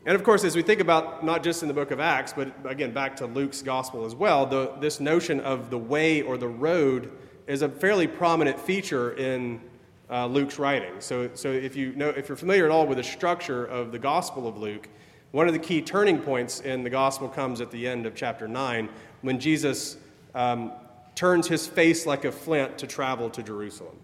And 0.06 0.14
of 0.14 0.24
course, 0.24 0.44
as 0.44 0.56
we 0.56 0.62
think 0.62 0.80
about 0.80 1.24
not 1.24 1.42
just 1.42 1.62
in 1.62 1.68
the 1.68 1.74
book 1.74 1.90
of 1.90 2.00
Acts, 2.00 2.32
but 2.32 2.52
again 2.64 2.92
back 2.92 3.16
to 3.16 3.26
Luke's 3.26 3.60
gospel 3.60 4.06
as 4.06 4.14
well, 4.14 4.46
the, 4.46 4.72
this 4.80 4.98
notion 4.98 5.40
of 5.40 5.68
the 5.68 5.78
way 5.78 6.22
or 6.22 6.38
the 6.38 6.48
road 6.48 7.12
is 7.46 7.62
a 7.62 7.68
fairly 7.68 8.06
prominent 8.06 8.58
feature 8.58 9.12
in 9.12 9.60
uh, 10.08 10.26
Luke's 10.26 10.58
writing. 10.58 10.92
So, 11.00 11.30
so 11.34 11.52
if, 11.52 11.76
you 11.76 11.92
know, 11.94 12.08
if 12.08 12.28
you're 12.28 12.36
familiar 12.36 12.64
at 12.64 12.70
all 12.70 12.86
with 12.86 12.98
the 12.98 13.04
structure 13.04 13.64
of 13.66 13.92
the 13.92 13.98
gospel 13.98 14.48
of 14.48 14.56
Luke, 14.56 14.88
one 15.32 15.46
of 15.46 15.52
the 15.52 15.58
key 15.58 15.82
turning 15.82 16.18
points 16.18 16.60
in 16.60 16.82
the 16.82 16.90
gospel 16.90 17.28
comes 17.28 17.60
at 17.60 17.70
the 17.70 17.86
end 17.86 18.06
of 18.06 18.14
chapter 18.14 18.48
9 18.48 18.88
when 19.20 19.38
Jesus 19.38 19.96
um, 20.34 20.72
turns 21.14 21.46
his 21.46 21.66
face 21.66 22.06
like 22.06 22.24
a 22.24 22.32
flint 22.32 22.78
to 22.78 22.86
travel 22.86 23.30
to 23.30 23.42
Jerusalem. 23.42 23.96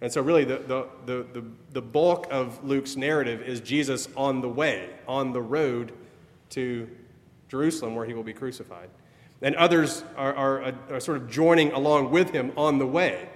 And 0.00 0.12
so, 0.12 0.20
really, 0.20 0.44
the, 0.44 0.58
the, 0.58 1.26
the, 1.32 1.44
the, 1.72 1.82
bulk 1.82 2.26
of 2.30 2.62
Luke's 2.62 2.96
narrative 2.96 3.40
is 3.40 3.60
Jesus 3.60 4.08
on 4.14 4.42
the 4.42 4.48
way, 4.48 4.90
on 5.08 5.32
the 5.32 5.40
road 5.40 5.92
to 6.50 6.88
Jerusalem 7.48 7.94
where 7.94 8.04
he 8.04 8.12
will 8.12 8.22
be 8.22 8.34
crucified. 8.34 8.90
And 9.40 9.54
others 9.56 10.04
are, 10.16 10.34
are, 10.34 10.74
are 10.90 11.00
sort 11.00 11.18
of 11.18 11.30
joining 11.30 11.72
along 11.72 12.10
with 12.10 12.30
him 12.30 12.52
on 12.56 12.78
the 12.78 12.86
way. 12.86 13.28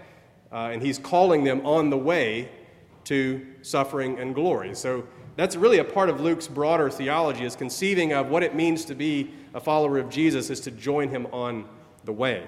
Uh, 0.52 0.70
and 0.72 0.82
he's 0.82 0.98
calling 0.98 1.44
them 1.44 1.64
on 1.64 1.90
the 1.90 1.96
way 1.96 2.50
to 3.04 3.46
suffering 3.62 4.18
and 4.18 4.34
glory. 4.34 4.74
So 4.74 5.06
that's 5.36 5.56
really 5.56 5.78
a 5.78 5.84
part 5.84 6.08
of 6.08 6.20
Luke's 6.20 6.48
broader 6.48 6.90
theology, 6.90 7.44
is 7.44 7.56
conceiving 7.56 8.12
of 8.12 8.28
what 8.28 8.42
it 8.42 8.54
means 8.54 8.84
to 8.86 8.94
be 8.94 9.30
a 9.54 9.60
follower 9.60 9.98
of 9.98 10.10
Jesus 10.10 10.50
is 10.50 10.60
to 10.60 10.70
join 10.70 11.08
him 11.08 11.26
on 11.32 11.66
the 12.04 12.12
way. 12.12 12.46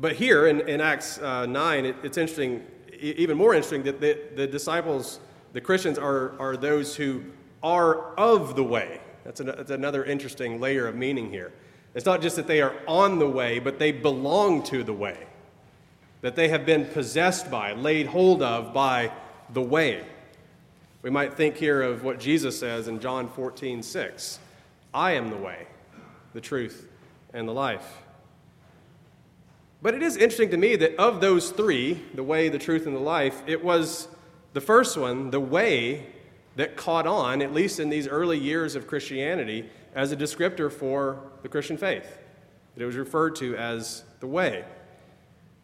But 0.00 0.14
here 0.14 0.46
in, 0.46 0.66
in 0.66 0.80
Acts 0.80 1.18
uh, 1.18 1.44
9, 1.44 1.84
it, 1.84 1.96
it's 2.02 2.16
interesting, 2.16 2.66
even 2.98 3.36
more 3.36 3.54
interesting, 3.54 3.82
that 3.82 4.00
the, 4.00 4.18
the 4.34 4.46
disciples, 4.46 5.20
the 5.52 5.60
Christians, 5.60 5.98
are, 5.98 6.38
are 6.40 6.56
those 6.56 6.96
who 6.96 7.22
are 7.62 8.14
of 8.14 8.56
the 8.56 8.64
way. 8.64 9.00
That's, 9.24 9.40
an, 9.40 9.46
that's 9.46 9.70
another 9.70 10.04
interesting 10.04 10.58
layer 10.58 10.86
of 10.88 10.94
meaning 10.94 11.30
here. 11.30 11.52
It's 11.94 12.06
not 12.06 12.22
just 12.22 12.36
that 12.36 12.46
they 12.46 12.62
are 12.62 12.74
on 12.88 13.18
the 13.18 13.28
way, 13.28 13.58
but 13.58 13.78
they 13.78 13.92
belong 13.92 14.62
to 14.64 14.82
the 14.82 14.92
way, 14.92 15.18
that 16.22 16.34
they 16.34 16.48
have 16.48 16.64
been 16.64 16.86
possessed 16.86 17.50
by, 17.50 17.74
laid 17.74 18.06
hold 18.06 18.42
of 18.42 18.72
by 18.72 19.12
the 19.52 19.60
way. 19.60 20.02
We 21.02 21.10
might 21.10 21.34
think 21.34 21.56
here 21.56 21.82
of 21.82 22.04
what 22.04 22.20
Jesus 22.20 22.58
says 22.58 22.88
in 22.88 23.00
John 23.00 23.28
14, 23.28 23.82
6. 23.82 24.38
I 24.94 25.12
am 25.12 25.30
the 25.30 25.36
way, 25.36 25.66
the 26.32 26.40
truth, 26.40 26.88
and 27.34 27.46
the 27.46 27.52
life. 27.52 28.02
But 29.82 29.94
it 29.94 30.02
is 30.02 30.16
interesting 30.16 30.50
to 30.50 30.56
me 30.56 30.76
that 30.76 30.96
of 30.96 31.20
those 31.20 31.50
three, 31.50 32.02
the 32.14 32.22
way, 32.22 32.48
the 32.48 32.58
truth, 32.58 32.86
and 32.86 32.94
the 32.94 33.00
life, 33.00 33.42
it 33.46 33.64
was 33.64 34.08
the 34.52 34.60
first 34.60 34.96
one, 34.96 35.30
the 35.30 35.40
way, 35.40 36.06
that 36.56 36.76
caught 36.76 37.06
on, 37.06 37.40
at 37.40 37.54
least 37.54 37.80
in 37.80 37.88
these 37.88 38.06
early 38.06 38.38
years 38.38 38.74
of 38.74 38.86
Christianity, 38.86 39.70
as 39.94 40.12
a 40.12 40.16
descriptor 40.16 40.70
for 40.70 41.22
the 41.42 41.48
Christian 41.48 41.78
faith. 41.78 42.18
That 42.74 42.82
it 42.82 42.86
was 42.86 42.96
referred 42.96 43.36
to 43.36 43.56
as 43.56 44.04
the 44.20 44.26
way. 44.26 44.64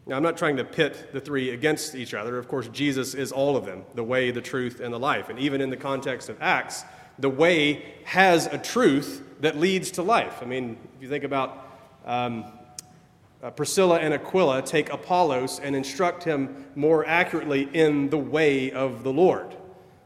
Now, 0.07 0.17
I'm 0.17 0.23
not 0.23 0.37
trying 0.37 0.57
to 0.57 0.65
pit 0.65 1.11
the 1.13 1.21
three 1.21 1.51
against 1.51 1.95
each 1.95 2.15
other. 2.15 2.39
Of 2.39 2.49
course, 2.49 2.69
Jesus 2.69 3.15
is 3.15 3.33
all 3.33 3.57
of 3.57 3.67
them 3.67 3.85
the 3.95 4.05
way, 4.05 4.31
the 4.31 4.41
truth, 4.41 4.81
and 4.81 4.95
the 4.95 4.99
life. 4.99 5.29
And 5.29 5.39
even 5.39 5.61
in 5.61 5.69
the 5.69 5.77
context 5.77 6.29
of 6.29 6.41
Acts, 6.41 6.85
the 7.19 7.29
way 7.29 7.95
has 8.05 8.47
a 8.47 8.57
truth 8.57 9.23
that 9.41 9.59
leads 9.59 9.91
to 9.93 10.03
life. 10.03 10.39
I 10.41 10.45
mean, 10.45 10.79
if 10.97 11.03
you 11.03 11.09
think 11.09 11.25
about 11.25 11.67
um, 12.05 12.45
uh, 13.47 13.51
Priscilla 13.51 14.01
and 14.01 14.13
Aquila 14.13 14.61
take 14.61 14.93
Apollos 14.93 15.61
and 15.61 15.77
instruct 15.77 16.25
him 16.25 16.67
more 16.75 17.07
accurately 17.07 17.69
in 17.73 18.11
the 18.11 18.19
way 18.19 18.73
of 18.73 19.05
the 19.05 19.13
Lord. 19.13 19.55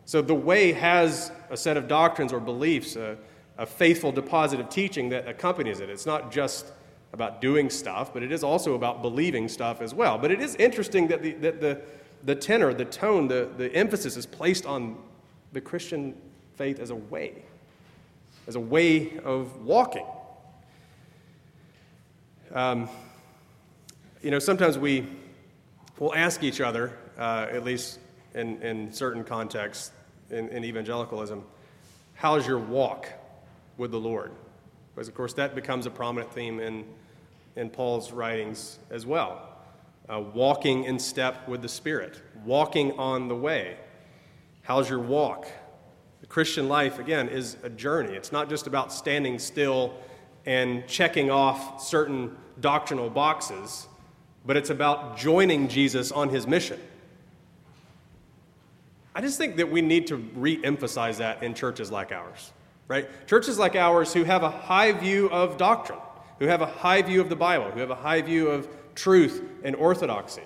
So 0.05 0.21
the 0.21 0.35
way 0.35 0.73
has 0.73 1.33
a 1.49 1.57
set 1.57 1.79
of 1.79 1.89
doctrines 1.89 2.35
or 2.35 2.41
beliefs, 2.41 2.97
a, 2.97 3.17
a 3.57 3.65
faithful 3.65 4.13
deposit 4.13 4.61
of 4.61 4.69
teaching 4.69 5.09
that 5.09 5.27
accompanies 5.27 5.81
it. 5.81 5.89
It's 5.89 6.05
not 6.05 6.31
just 6.31 6.67
about 7.15 7.41
doing 7.41 7.71
stuff, 7.71 8.13
but 8.13 8.23
it 8.23 8.31
is 8.31 8.45
also 8.45 8.75
about 8.75 9.01
believing 9.01 9.49
stuff 9.49 9.81
as 9.81 9.95
well. 9.95 10.19
But 10.19 10.31
it 10.31 10.43
is 10.43 10.55
interesting 10.57 11.09
that 11.09 11.23
the, 11.23 11.33
that 11.35 11.63
the, 11.63 11.81
the 12.25 12.35
tenor, 12.35 12.75
the 12.75 12.85
tone, 12.85 13.27
the, 13.27 13.49
the 13.57 13.75
emphasis 13.75 14.19
is 14.19 14.27
placed 14.27 14.67
on 14.67 14.99
the 15.55 15.63
Christian 15.63 16.15
faith 16.57 16.79
as 16.79 16.91
a 16.91 16.95
way, 16.95 17.43
as 18.47 18.55
a 18.55 18.61
way 18.61 19.17
of 19.21 19.65
walking. 19.65 20.07
Um, 22.53 22.91
you 24.23 24.31
know, 24.31 24.39
sometimes 24.39 24.77
we 24.77 25.07
will 25.99 26.15
ask 26.15 26.43
each 26.43 26.61
other, 26.61 26.93
uh, 27.19 27.47
at 27.51 27.65
least 27.65 27.99
in, 28.35 28.61
in 28.63 28.93
certain 28.93 29.25
contexts 29.25 29.93
in, 30.31 30.49
in 30.49 30.65
evangelicalism, 30.65 31.43
how's 32.15 32.47
your 32.47 32.59
walk 32.59 33.09
with 33.79 33.91
the 33.91 33.99
Lord? 33.99 34.31
Because, 34.95 35.09
of 35.09 35.15
course, 35.15 35.33
that 35.35 35.55
becomes 35.55 35.87
a 35.87 35.91
prominent 35.91 36.33
theme 36.33 36.61
in, 36.61 36.85
in 37.57 37.71
Paul's 37.71 38.13
writings 38.13 38.79
as 38.91 39.07
well. 39.07 39.49
Uh, 40.09 40.21
walking 40.21 40.85
in 40.85 40.99
step 40.99 41.49
with 41.49 41.63
the 41.63 41.69
Spirit, 41.69 42.21
walking 42.45 42.93
on 42.99 43.29
the 43.29 43.37
way. 43.37 43.77
How's 44.63 44.91
your 44.91 44.99
walk? 44.99 45.47
The 46.21 46.27
Christian 46.27 46.69
life, 46.69 46.99
again, 46.99 47.29
is 47.29 47.57
a 47.63 47.71
journey. 47.71 48.15
It's 48.15 48.33
not 48.33 48.51
just 48.51 48.67
about 48.67 48.93
standing 48.93 49.39
still 49.39 49.95
and 50.45 50.87
checking 50.87 51.31
off 51.31 51.83
certain 51.83 52.37
doctrinal 52.61 53.09
boxes 53.09 53.87
but 54.45 54.57
it's 54.57 54.71
about 54.71 55.17
joining 55.17 55.69
Jesus 55.69 56.13
on 56.13 56.29
his 56.29 56.47
mission. 56.47 56.81
I 59.15 59.21
just 59.21 59.39
think 59.39 59.57
that 59.57 59.71
we 59.71 59.83
need 59.83 60.07
to 60.09 60.17
re 60.17 60.61
emphasize 60.63 61.19
that 61.19 61.43
in 61.43 61.55
churches 61.55 61.91
like 61.91 62.13
ours, 62.13 62.53
right? 62.89 63.09
Churches 63.27 63.59
like 63.59 63.75
ours 63.77 64.13
who 64.13 64.25
have 64.25 64.43
a 64.43 64.51
high 64.51 64.93
view 64.93 65.29
of 65.31 65.57
doctrine, 65.57 65.99
who 66.39 66.47
have 66.47 66.63
a 66.63 66.67
high 66.67 67.03
view 67.03 67.21
of 67.21 67.29
the 67.29 67.37
Bible, 67.37 67.71
who 67.71 67.81
have 67.81 67.91
a 67.91 67.97
high 67.97 68.23
view 68.23 68.49
of 68.49 68.69
truth 68.95 69.43
and 69.65 69.75
orthodoxy. 69.77 70.43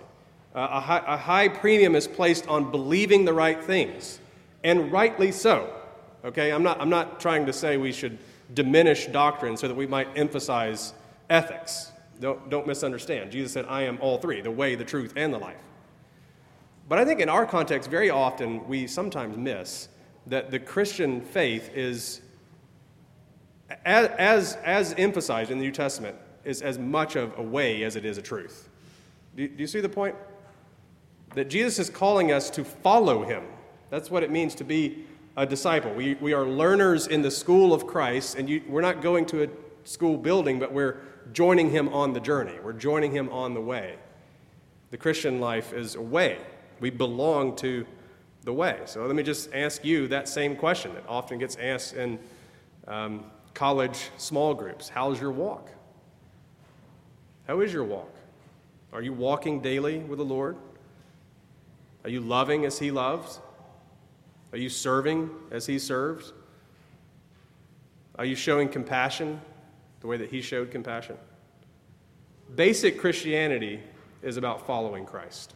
Uh, 0.54 0.68
a, 0.70 0.80
high, 0.80 1.02
a 1.06 1.16
high 1.16 1.48
premium 1.48 1.94
is 1.94 2.06
placed 2.06 2.46
on 2.48 2.70
believing 2.70 3.24
the 3.24 3.32
right 3.32 3.62
things, 3.62 4.18
and 4.62 4.90
rightly 4.90 5.30
so. 5.30 5.68
Okay, 6.24 6.52
I'm 6.52 6.62
not, 6.62 6.80
I'm 6.80 6.88
not 6.88 7.20
trying 7.20 7.44
to 7.46 7.52
say 7.52 7.76
we 7.76 7.92
should 7.92 8.18
diminish 8.54 9.06
doctrine 9.06 9.56
so 9.56 9.68
that 9.68 9.74
we 9.74 9.86
might 9.86 10.08
emphasize 10.16 10.94
ethics. 11.28 11.92
Don't, 12.20 12.48
don't 12.48 12.66
misunderstand. 12.66 13.32
Jesus 13.32 13.52
said, 13.52 13.66
I 13.68 13.82
am 13.82 13.98
all 14.00 14.18
three 14.18 14.40
the 14.40 14.50
way, 14.50 14.74
the 14.74 14.84
truth, 14.84 15.12
and 15.16 15.32
the 15.32 15.38
life. 15.38 15.60
But 16.88 16.98
I 16.98 17.04
think 17.04 17.20
in 17.20 17.28
our 17.28 17.46
context, 17.46 17.90
very 17.90 18.10
often 18.10 18.66
we 18.68 18.86
sometimes 18.86 19.36
miss 19.36 19.88
that 20.26 20.50
the 20.50 20.58
Christian 20.58 21.20
faith 21.20 21.70
is, 21.74 22.20
as, 23.84 24.08
as, 24.18 24.56
as 24.64 24.94
emphasized 24.96 25.50
in 25.50 25.58
the 25.58 25.64
New 25.64 25.72
Testament, 25.72 26.16
is 26.44 26.62
as 26.62 26.78
much 26.78 27.16
of 27.16 27.36
a 27.38 27.42
way 27.42 27.84
as 27.84 27.96
it 27.96 28.04
is 28.04 28.18
a 28.18 28.22
truth. 28.22 28.68
Do, 29.36 29.48
do 29.48 29.60
you 29.60 29.66
see 29.66 29.80
the 29.80 29.88
point? 29.88 30.14
That 31.34 31.48
Jesus 31.48 31.78
is 31.78 31.90
calling 31.90 32.32
us 32.32 32.50
to 32.50 32.64
follow 32.64 33.24
him. 33.24 33.42
That's 33.90 34.10
what 34.10 34.22
it 34.22 34.30
means 34.30 34.54
to 34.56 34.64
be 34.64 35.04
a 35.36 35.46
disciple. 35.46 35.92
We, 35.92 36.14
we 36.14 36.32
are 36.32 36.44
learners 36.44 37.06
in 37.06 37.22
the 37.22 37.30
school 37.30 37.72
of 37.72 37.86
Christ, 37.86 38.36
and 38.36 38.48
you, 38.48 38.62
we're 38.68 38.82
not 38.82 39.02
going 39.02 39.26
to 39.26 39.44
a 39.44 39.48
school 39.84 40.16
building, 40.16 40.58
but 40.58 40.72
we're 40.72 41.00
joining 41.32 41.70
him 41.70 41.88
on 41.88 42.12
the 42.12 42.20
journey. 42.20 42.54
We're 42.62 42.72
joining 42.72 43.12
him 43.12 43.28
on 43.30 43.54
the 43.54 43.60
way. 43.60 43.96
The 44.90 44.96
Christian 44.96 45.40
life 45.40 45.72
is 45.72 45.94
a 45.94 46.00
way. 46.00 46.38
We 46.80 46.90
belong 46.90 47.56
to 47.56 47.86
the 48.44 48.52
way. 48.52 48.80
So 48.84 49.04
let 49.06 49.16
me 49.16 49.22
just 49.22 49.52
ask 49.54 49.84
you 49.84 50.08
that 50.08 50.28
same 50.28 50.54
question 50.54 50.94
that 50.94 51.04
often 51.08 51.38
gets 51.38 51.56
asked 51.56 51.94
in 51.94 52.18
um, 52.86 53.24
college 53.54 54.10
small 54.18 54.54
groups 54.54 54.88
How's 54.88 55.20
your 55.20 55.32
walk? 55.32 55.70
How 57.46 57.60
is 57.60 57.72
your 57.72 57.84
walk? 57.84 58.10
Are 58.92 59.02
you 59.02 59.12
walking 59.12 59.60
daily 59.60 59.98
with 59.98 60.18
the 60.18 60.24
Lord? 60.24 60.56
Are 62.04 62.10
you 62.10 62.20
loving 62.20 62.64
as 62.64 62.78
He 62.78 62.90
loves? 62.90 63.40
Are 64.52 64.58
you 64.58 64.68
serving 64.68 65.30
as 65.50 65.66
He 65.66 65.78
serves? 65.78 66.32
Are 68.16 68.24
you 68.24 68.36
showing 68.36 68.68
compassion 68.68 69.40
the 70.04 70.08
way 70.08 70.18
that 70.18 70.30
he 70.30 70.42
showed 70.42 70.70
compassion. 70.70 71.16
Basic 72.54 73.00
Christianity 73.00 73.80
is 74.22 74.36
about 74.36 74.66
following 74.66 75.06
Christ, 75.06 75.54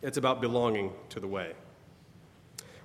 it's 0.00 0.16
about 0.16 0.40
belonging 0.40 0.92
to 1.08 1.18
the 1.18 1.26
way. 1.26 1.54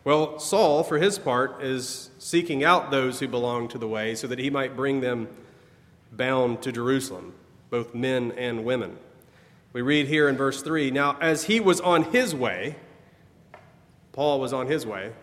Well, 0.04 0.40
Saul, 0.40 0.84
for 0.84 0.98
his 0.98 1.20
part, 1.20 1.62
is 1.62 2.10
seeking 2.18 2.64
out 2.64 2.90
those 2.90 3.20
who 3.20 3.28
belong 3.28 3.68
to 3.68 3.78
the 3.78 3.88
way 3.88 4.16
so 4.16 4.26
that 4.26 4.40
he 4.40 4.50
might 4.50 4.76
bring 4.76 5.00
them 5.00 5.28
bound 6.12 6.64
to 6.64 6.72
Jerusalem, 6.72 7.36
both 7.70 7.94
men 7.94 8.32
and 8.32 8.66
women. 8.66 8.98
We 9.74 9.84
read 9.84 10.08
here 10.08 10.28
in 10.28 10.38
verse 10.38 10.64
3 10.64 10.90
Now, 10.90 11.20
as 11.22 11.44
he 11.44 11.60
was 11.60 11.80
on 11.80 12.06
his 12.06 12.34
way, 12.34 12.78
Paul 14.12 14.40
was 14.40 14.54
on 14.54 14.66
his 14.66 14.88
way, 14.88 15.14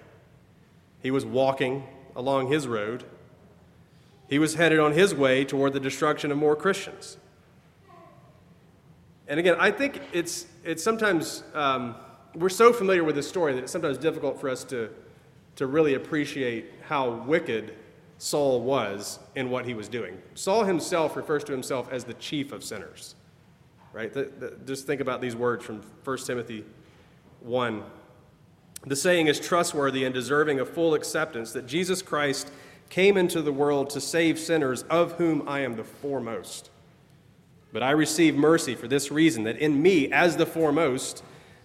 he 1.03 1.11
was 1.11 1.27
walking 1.27 1.89
along 2.15 2.53
his 2.53 2.69
road. 2.69 3.03
He 4.29 4.39
was 4.39 4.55
headed 4.55 4.79
on 4.79 4.93
his 4.93 5.15
way 5.15 5.45
toward 5.45 5.73
the 5.73 5.81
destruction 5.81 6.31
of 6.31 6.39
more 6.39 6.55
Christians. 6.55 7.17
And 9.27 9.41
again, 9.41 9.57
I 9.59 9.71
think 9.71 10.01
it's, 10.13 10.47
it's 10.65 10.83
sometimes, 10.83 11.43
um, 11.55 11.97
we're 12.35 12.49
so 12.49 12.73
familiar 12.73 13.05
with 13.05 13.15
this 13.15 13.29
story 13.29 13.55
that 13.55 13.63
it's 13.63 13.73
sometimes 13.73 13.99
difficult 13.99 14.41
for 14.41 14.49
us 14.49 14.65
to, 14.65 14.91
to 15.57 15.67
really 15.67 15.95
appreciate 15.95 16.73
how 16.87 17.11
wicked 17.11 17.75
Saul 18.19 18.63
was 18.63 19.19
in 19.35 19.51
what 19.51 19.65
he 19.65 19.75
was 19.75 19.89
doing. 19.89 20.21
Saul 20.35 20.65
himself 20.65 21.17
refers 21.17 21.45
to 21.45 21.53
himself 21.53 21.91
as 21.93 22.05
the 22.05 22.15
chief 22.15 22.53
of 22.53 22.65
sinners, 22.65 23.15
right? 23.93 24.13
The, 24.13 24.31
the, 24.39 24.57
just 24.67 24.87
think 24.87 25.01
about 25.01 25.21
these 25.21 25.37
words 25.37 25.65
from 25.65 25.83
1 26.05 26.19
Timothy 26.19 26.65
1. 27.41 27.83
The 28.87 28.97
saying 28.97 29.27
is 29.27 29.39
trustworthy 29.41 30.05
and 30.05 30.15
deserving 30.15 30.61
of 30.61 30.69
full 30.69 30.95
acceptance 30.95 31.53
that 31.53 31.67
Jesus 31.67 32.03
Christ 32.03 32.51
came 32.89 33.17
into 33.17 33.43
the 33.43 33.53
world 33.53 33.91
to 33.91 34.01
save 34.01 34.39
sinners, 34.39 34.83
of 34.85 35.13
whom 35.13 35.49
I 35.49 35.61
am 35.61 35.77
the 35.77 35.85
foremost. 35.85 36.71
But 37.73 37.83
I 37.83 37.91
receive 37.91 38.35
mercy 38.35 38.75
for 38.75 38.89
this 38.89 39.11
reason, 39.11 39.45
that 39.45 39.59
in 39.59 39.81
me, 39.81 40.11
as 40.11 40.37
the 40.37 40.47
foremost, 40.47 41.23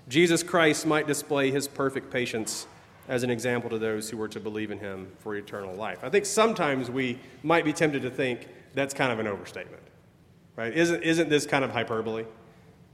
Jesus 0.09 0.43
Christ 0.43 0.85
might 0.85 1.07
display 1.07 1.49
his 1.49 1.67
perfect 1.67 2.11
patience 2.11 2.67
as 3.07 3.23
an 3.23 3.29
example 3.29 3.69
to 3.69 3.77
those 3.77 4.09
who 4.09 4.17
were 4.17 4.27
to 4.29 4.39
believe 4.39 4.71
in 4.71 4.79
him 4.79 5.11
for 5.19 5.35
eternal 5.35 5.73
life. 5.75 5.99
I 6.03 6.09
think 6.09 6.25
sometimes 6.25 6.89
we 6.89 7.19
might 7.41 7.65
be 7.65 7.73
tempted 7.73 8.01
to 8.01 8.09
think 8.09 8.47
that's 8.73 8.93
kind 8.93 9.11
of 9.11 9.19
an 9.19 9.27
overstatement, 9.27 9.83
right? 10.55 10.73
Isn't, 10.73 11.03
isn't 11.03 11.29
this 11.29 11.45
kind 11.45 11.63
of 11.63 11.71
hyperbole? 11.71 12.25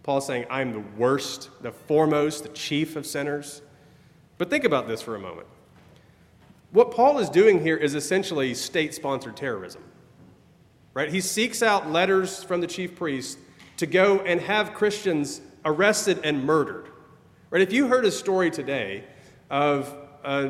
Paul's 0.04 0.26
saying, 0.26 0.46
I'm 0.50 0.74
the 0.74 0.84
worst, 0.98 1.50
the 1.62 1.72
foremost, 1.72 2.44
the 2.44 2.50
chief 2.50 2.96
of 2.96 3.06
sinners. 3.06 3.62
But 4.38 4.50
think 4.50 4.64
about 4.64 4.88
this 4.88 5.02
for 5.02 5.16
a 5.16 5.20
moment. 5.20 5.48
What 6.72 6.92
Paul 6.92 7.18
is 7.20 7.30
doing 7.30 7.62
here 7.62 7.78
is 7.78 7.96
essentially 7.96 8.54
state 8.54 8.94
sponsored 8.94 9.36
terrorism. 9.36 9.84
Right? 10.94 11.10
He 11.10 11.22
seeks 11.22 11.64
out 11.64 11.90
letters 11.90 12.44
from 12.44 12.62
the 12.62 12.68
chief 12.68 12.96
priest 12.96 13.40
to 13.78 13.88
go 13.88 14.20
and 14.20 14.40
have 14.42 14.74
Christians 14.74 15.42
arrested 15.66 16.20
and 16.24 16.44
murdered. 16.44 16.90
Right? 17.50 17.62
If 17.62 17.74
you 17.74 17.88
heard 17.88 18.06
a 18.06 18.12
story 18.12 18.52
today 18.52 19.04
of, 19.50 19.96
uh, 20.24 20.50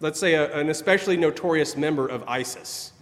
let's 0.00 0.20
say, 0.20 0.34
a, 0.34 0.54
an 0.56 0.68
especially 0.68 1.16
notorious 1.16 1.76
member 1.76 2.06
of 2.06 2.22
ISIS 2.28 2.92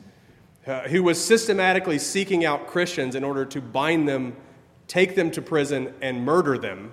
uh, 0.66 0.82
who 0.82 1.02
was 1.02 1.22
systematically 1.22 1.98
seeking 1.98 2.44
out 2.44 2.66
Christians 2.66 3.14
in 3.14 3.25
order 3.25 3.44
to 3.44 3.60
bind 3.60 4.08
them, 4.08 4.34
take 4.88 5.14
them 5.14 5.30
to 5.32 5.42
prison, 5.42 5.92
and 6.00 6.25
murder 6.25 6.56
them, 6.56 6.92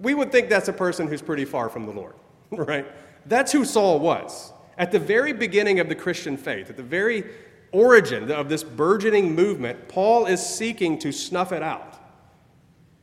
we 0.00 0.14
would 0.14 0.32
think 0.32 0.48
that's 0.48 0.68
a 0.68 0.72
person 0.72 1.06
who's 1.06 1.22
pretty 1.22 1.44
far 1.44 1.68
from 1.68 1.86
the 1.86 1.92
Lord. 1.92 2.14
Right? 2.50 2.86
That's 3.26 3.52
who 3.52 3.66
Saul 3.66 4.00
was. 4.00 4.52
At 4.78 4.92
the 4.92 4.98
very 4.98 5.32
beginning 5.32 5.80
of 5.80 5.88
the 5.88 5.94
Christian 5.96 6.36
faith, 6.36 6.70
at 6.70 6.76
the 6.76 6.82
very 6.82 7.24
origin 7.72 8.30
of 8.30 8.48
this 8.48 8.62
burgeoning 8.62 9.34
movement, 9.34 9.88
Paul 9.88 10.26
is 10.26 10.44
seeking 10.44 10.98
to 11.00 11.12
snuff 11.12 11.52
it 11.52 11.62
out. 11.62 11.96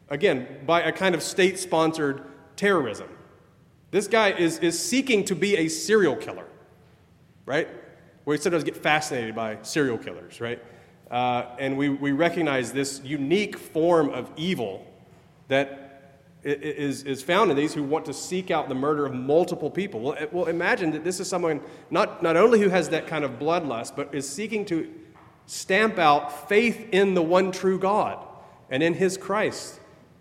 Again, 0.09 0.47
by 0.65 0.81
a 0.81 0.91
kind 0.91 1.13
of 1.13 1.21
state 1.21 1.59
sponsored 1.59 2.23
terrorism. 2.55 3.09
This 3.91 4.07
guy 4.07 4.31
is, 4.31 4.59
is 4.59 4.81
seeking 4.81 5.25
to 5.25 5.35
be 5.35 5.57
a 5.57 5.67
serial 5.67 6.15
killer, 6.15 6.47
right? 7.45 7.67
We 8.23 8.37
sometimes 8.37 8.63
get 8.63 8.77
fascinated 8.77 9.35
by 9.35 9.59
serial 9.61 9.97
killers, 9.97 10.41
right? 10.41 10.63
Uh, 11.11 11.55
and 11.59 11.77
we, 11.77 11.89
we 11.89 12.11
recognize 12.11 12.71
this 12.71 13.01
unique 13.03 13.57
form 13.57 14.09
of 14.09 14.31
evil 14.37 14.85
that 15.49 15.84
is, 16.45 17.03
is 17.03 17.23
found 17.23 17.49
in 17.49 17.57
these 17.57 17.73
who 17.73 17.83
want 17.83 18.05
to 18.05 18.13
seek 18.13 18.51
out 18.51 18.69
the 18.69 18.75
murder 18.75 19.05
of 19.05 19.13
multiple 19.13 19.71
people. 19.71 19.99
Well, 19.99 20.15
eh, 20.19 20.27
well, 20.31 20.45
imagine 20.45 20.91
that 20.91 21.03
this 21.03 21.19
is 21.19 21.27
someone 21.27 21.59
not, 21.89 22.21
not 22.21 22.37
only 22.37 22.59
who 22.59 22.69
has 22.69 22.89
that 22.89 23.07
kind 23.07 23.25
of 23.25 23.39
bloodlust, 23.39 23.95
but 23.95 24.13
is 24.13 24.29
seeking 24.29 24.63
to 24.65 24.93
stamp 25.47 25.97
out 25.97 26.47
faith 26.47 26.89
in 26.91 27.15
the 27.15 27.21
one 27.21 27.51
true 27.51 27.79
God 27.79 28.23
and 28.69 28.83
in 28.83 28.93
his 28.93 29.17
Christ, 29.17 29.79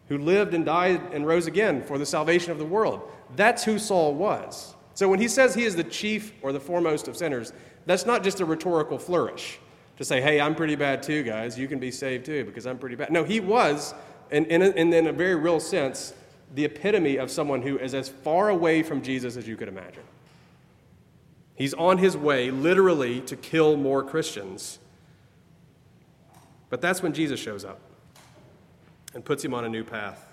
who 0.09 0.19
lived 0.19 0.55
and 0.55 0.65
died 0.65 1.13
and 1.13 1.27
rose 1.27 1.47
again 1.47 1.83
for 1.83 1.99
the 1.99 2.07
salvation 2.07 2.53
of 2.53 2.59
the 2.59 2.65
world. 2.65 3.03
That's 3.37 3.65
who 3.65 3.79
Saul 3.79 4.15
was. 4.15 4.75
So 4.95 5.09
when 5.09 5.21
he 5.21 5.29
says 5.29 5.55
he 5.55 5.65
is 5.65 5.77
the 5.77 5.85
chief 5.85 6.33
or 6.41 6.53
the 6.53 6.61
foremost 6.61 7.07
of 7.07 7.17
sinners, 7.17 7.53
that's 7.85 8.07
not 8.07 8.23
just 8.23 8.41
a 8.41 8.45
rhetorical 8.45 8.99
flourish 8.99 9.59
to 9.99 10.05
say, 10.05 10.21
hey, 10.21 10.41
I'm 10.41 10.55
pretty 10.55 10.75
bad 10.75 11.03
too, 11.03 11.23
guys. 11.23 11.59
You 11.59 11.69
can 11.69 11.79
be 11.79 11.91
saved 11.91 12.27
too 12.27 12.45
because 12.45 12.67
I'm 12.67 12.79
pretty 12.79 12.97
bad. 12.97 13.11
No, 13.11 13.25
he 13.25 13.41
was 13.41 13.95
and, 14.35 14.47
in 14.49 14.63
a, 14.63 14.71
and 14.71 14.93
in 14.93 15.07
a 15.07 15.13
very 15.13 15.37
real 15.37 15.61
sense, 15.61 16.13
the 16.53 16.65
epitome 16.65 17.19
of 17.19 17.31
someone 17.31 17.63
who 17.63 17.79
is 17.79 17.95
as 17.95 18.09
far 18.09 18.49
away 18.49 18.83
from 18.83 19.01
Jesus 19.01 19.37
as 19.37 19.47
you 19.47 19.57
could 19.57 19.69
imagine. 19.69 20.03
He's 21.55 21.73
on 21.73 21.99
his 21.99 22.17
way, 22.17 22.51
literally, 22.51 23.21
to 23.23 23.37
kill 23.37 23.77
more 23.77 24.03
Christians. 24.03 24.81
But 26.69 26.81
that's 26.81 27.01
when 27.01 27.13
Jesus 27.13 27.39
shows 27.39 27.65
up 27.65 27.79
and 29.15 29.25
puts 29.25 29.45
him 29.45 29.55
on 29.55 29.65
a 29.65 29.69
new 29.69 29.85
path. 29.85 30.27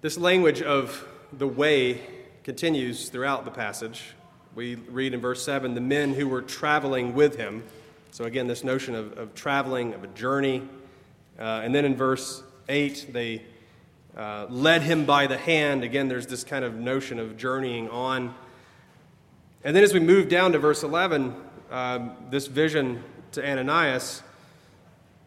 This 0.00 0.16
language 0.16 0.62
of 0.62 1.06
the 1.30 1.46
way 1.46 2.00
continues 2.42 3.10
throughout 3.10 3.44
the 3.44 3.50
passage. 3.50 4.14
We 4.54 4.76
read 4.76 5.12
in 5.12 5.20
verse 5.20 5.44
7 5.44 5.74
the 5.74 5.82
men 5.82 6.14
who 6.14 6.26
were 6.26 6.40
traveling 6.40 7.12
with 7.12 7.36
him. 7.36 7.64
So, 8.12 8.24
again, 8.24 8.46
this 8.46 8.64
notion 8.64 8.94
of, 8.94 9.18
of 9.18 9.34
traveling, 9.34 9.92
of 9.92 10.04
a 10.04 10.08
journey, 10.08 10.62
uh, 11.42 11.62
and 11.64 11.74
then 11.74 11.84
in 11.84 11.96
verse 11.96 12.40
8, 12.68 13.08
they 13.12 13.42
uh, 14.16 14.46
led 14.48 14.82
him 14.82 15.04
by 15.04 15.26
the 15.26 15.36
hand. 15.36 15.82
Again, 15.82 16.06
there's 16.06 16.28
this 16.28 16.44
kind 16.44 16.64
of 16.64 16.76
notion 16.76 17.18
of 17.18 17.36
journeying 17.36 17.90
on. 17.90 18.32
And 19.64 19.74
then 19.74 19.82
as 19.82 19.92
we 19.92 19.98
move 19.98 20.28
down 20.28 20.52
to 20.52 20.60
verse 20.60 20.84
11, 20.84 21.34
uh, 21.68 22.10
this 22.30 22.46
vision 22.46 23.02
to 23.32 23.44
Ananias, 23.44 24.22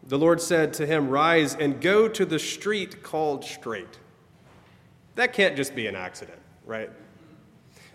the 0.04 0.16
Lord 0.16 0.40
said 0.40 0.72
to 0.74 0.86
him, 0.86 1.10
Rise 1.10 1.54
and 1.54 1.82
go 1.82 2.08
to 2.08 2.24
the 2.24 2.38
street 2.38 3.02
called 3.02 3.44
Straight. 3.44 3.98
That 5.16 5.34
can't 5.34 5.54
just 5.54 5.74
be 5.74 5.86
an 5.86 5.96
accident, 5.96 6.38
right? 6.64 6.90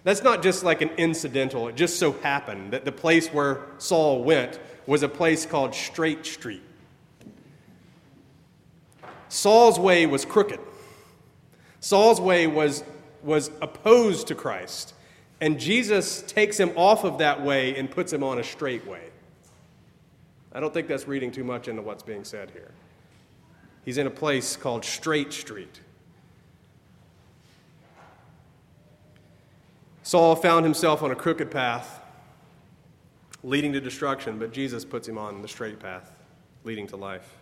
That's 0.03 0.21
not 0.21 0.43
just 0.43 0.63
like 0.63 0.83
an 0.83 0.91
incidental. 0.97 1.69
It 1.69 1.75
just 1.75 1.97
so 1.97 2.11
happened 2.11 2.73
that 2.73 2.85
the 2.85 2.91
place 2.91 3.29
where 3.29 3.61
Saul 3.79 4.23
went 4.23 4.59
was 4.85 5.01
a 5.01 5.09
place 5.09 5.47
called 5.47 5.73
Straight 5.73 6.23
Street. 6.27 6.61
Saul's 9.31 9.79
way 9.79 10.05
was 10.05 10.25
crooked. 10.25 10.59
Saul's 11.79 12.19
way 12.19 12.47
was, 12.47 12.83
was 13.23 13.49
opposed 13.61 14.27
to 14.27 14.35
Christ. 14.35 14.93
And 15.39 15.57
Jesus 15.57 16.21
takes 16.23 16.59
him 16.59 16.73
off 16.75 17.05
of 17.05 17.19
that 17.19 17.41
way 17.41 17.77
and 17.77 17.89
puts 17.89 18.11
him 18.11 18.25
on 18.25 18.39
a 18.39 18.43
straight 18.43 18.85
way. 18.85 19.03
I 20.51 20.59
don't 20.59 20.73
think 20.73 20.89
that's 20.89 21.07
reading 21.07 21.31
too 21.31 21.45
much 21.45 21.69
into 21.69 21.81
what's 21.81 22.03
being 22.03 22.25
said 22.25 22.51
here. 22.51 22.71
He's 23.85 23.97
in 23.97 24.05
a 24.05 24.11
place 24.11 24.57
called 24.57 24.83
Straight 24.83 25.31
Street. 25.31 25.79
Saul 30.03 30.35
found 30.35 30.65
himself 30.65 31.01
on 31.01 31.11
a 31.11 31.15
crooked 31.15 31.49
path 31.49 32.01
leading 33.43 33.71
to 33.71 33.79
destruction, 33.79 34.39
but 34.39 34.51
Jesus 34.51 34.83
puts 34.83 35.07
him 35.07 35.17
on 35.17 35.41
the 35.41 35.47
straight 35.47 35.79
path 35.79 36.11
leading 36.65 36.85
to 36.87 36.97
life. 36.97 37.37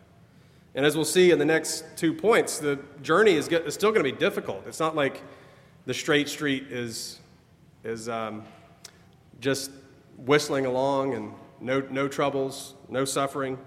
And 0.75 0.85
as 0.85 0.95
we'll 0.95 1.05
see 1.05 1.31
in 1.31 1.39
the 1.39 1.45
next 1.45 1.83
two 1.95 2.13
points, 2.13 2.59
the 2.59 2.79
journey 3.01 3.33
is, 3.33 3.47
get, 3.47 3.65
is 3.65 3.73
still 3.73 3.91
going 3.91 4.03
to 4.03 4.11
be 4.11 4.17
difficult. 4.17 4.63
It's 4.67 4.79
not 4.79 4.95
like 4.95 5.23
the 5.85 5.93
straight 5.93 6.29
street 6.29 6.67
is, 6.69 7.19
is 7.83 8.07
um, 8.07 8.43
just 9.39 9.71
whistling 10.17 10.65
along 10.65 11.15
and 11.15 11.33
no, 11.59 11.81
no 11.89 12.07
troubles, 12.07 12.75
no 12.87 13.03
suffering. 13.03 13.57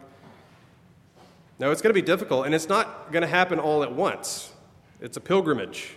No, 1.58 1.70
it's 1.70 1.82
going 1.82 1.94
to 1.94 2.00
be 2.00 2.06
difficult, 2.06 2.46
and 2.46 2.54
it's 2.54 2.68
not 2.68 3.12
going 3.12 3.22
to 3.22 3.28
happen 3.28 3.58
all 3.58 3.82
at 3.82 3.92
once. 3.92 4.52
It's 5.00 5.16
a 5.16 5.20
pilgrimage. 5.20 5.96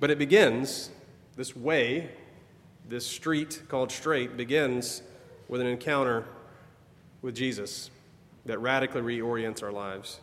But 0.00 0.10
it 0.10 0.18
begins, 0.18 0.90
this 1.36 1.54
way, 1.54 2.10
this 2.88 3.06
street 3.06 3.62
called 3.68 3.92
straight, 3.92 4.36
begins 4.36 5.02
with 5.48 5.60
an 5.60 5.66
encounter 5.66 6.24
with 7.22 7.34
Jesus 7.34 7.90
that 8.46 8.58
radically 8.60 9.00
reorients 9.00 9.62
our 9.62 9.72
lives. 9.72 10.20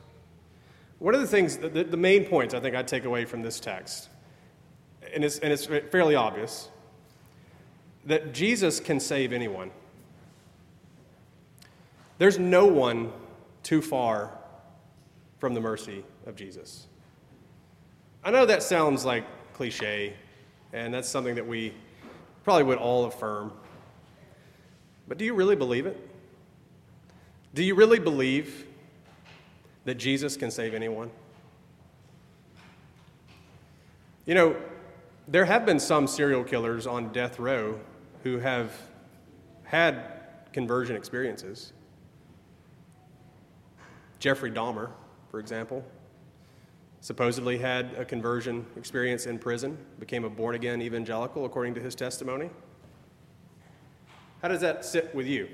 One 0.99 1.15
of 1.15 1.21
the 1.21 1.27
things, 1.27 1.57
the, 1.57 1.69
the 1.69 1.97
main 1.97 2.25
points 2.25 2.53
I 2.53 2.59
think 2.59 2.75
I 2.75 2.83
take 2.83 3.05
away 3.05 3.25
from 3.25 3.41
this 3.41 3.59
text, 3.59 4.09
and 5.13 5.23
it's, 5.23 5.39
and 5.39 5.51
it's 5.51 5.65
fairly 5.65 6.15
obvious, 6.15 6.69
that 8.05 8.33
Jesus 8.33 8.79
can 8.79 8.99
save 8.99 9.33
anyone. 9.33 9.71
There's 12.19 12.37
no 12.37 12.67
one 12.67 13.11
too 13.63 13.81
far 13.81 14.37
from 15.39 15.55
the 15.55 15.61
mercy 15.61 16.05
of 16.27 16.35
Jesus. 16.35 16.85
I 18.23 18.29
know 18.29 18.45
that 18.45 18.61
sounds 18.61 19.03
like 19.03 19.25
cliche, 19.53 20.13
and 20.71 20.93
that's 20.93 21.09
something 21.09 21.33
that 21.33 21.47
we 21.47 21.73
probably 22.43 22.63
would 22.63 22.77
all 22.77 23.05
affirm. 23.05 23.51
But 25.07 25.17
do 25.17 25.25
you 25.25 25.33
really 25.33 25.55
believe 25.55 25.87
it? 25.87 26.10
Do 27.53 27.63
you 27.63 27.75
really 27.75 27.99
believe 27.99 28.65
that 29.83 29.95
Jesus 29.95 30.37
can 30.37 30.51
save 30.51 30.73
anyone? 30.73 31.11
You 34.25 34.35
know, 34.35 34.55
there 35.27 35.45
have 35.45 35.65
been 35.65 35.79
some 35.79 36.07
serial 36.07 36.43
killers 36.43 36.87
on 36.87 37.11
death 37.11 37.39
row 37.39 37.79
who 38.23 38.39
have 38.39 38.71
had 39.63 40.21
conversion 40.53 40.95
experiences. 40.95 41.73
Jeffrey 44.19 44.51
Dahmer, 44.51 44.91
for 45.29 45.39
example, 45.39 45.83
supposedly 47.01 47.57
had 47.57 47.93
a 47.97 48.05
conversion 48.05 48.65
experience 48.77 49.25
in 49.25 49.39
prison, 49.39 49.77
became 49.99 50.23
a 50.23 50.29
born 50.29 50.55
again 50.55 50.81
evangelical 50.81 51.45
according 51.45 51.73
to 51.73 51.81
his 51.81 51.95
testimony. 51.95 52.49
How 54.41 54.47
does 54.47 54.61
that 54.61 54.85
sit 54.85 55.13
with 55.15 55.25
you? 55.25 55.47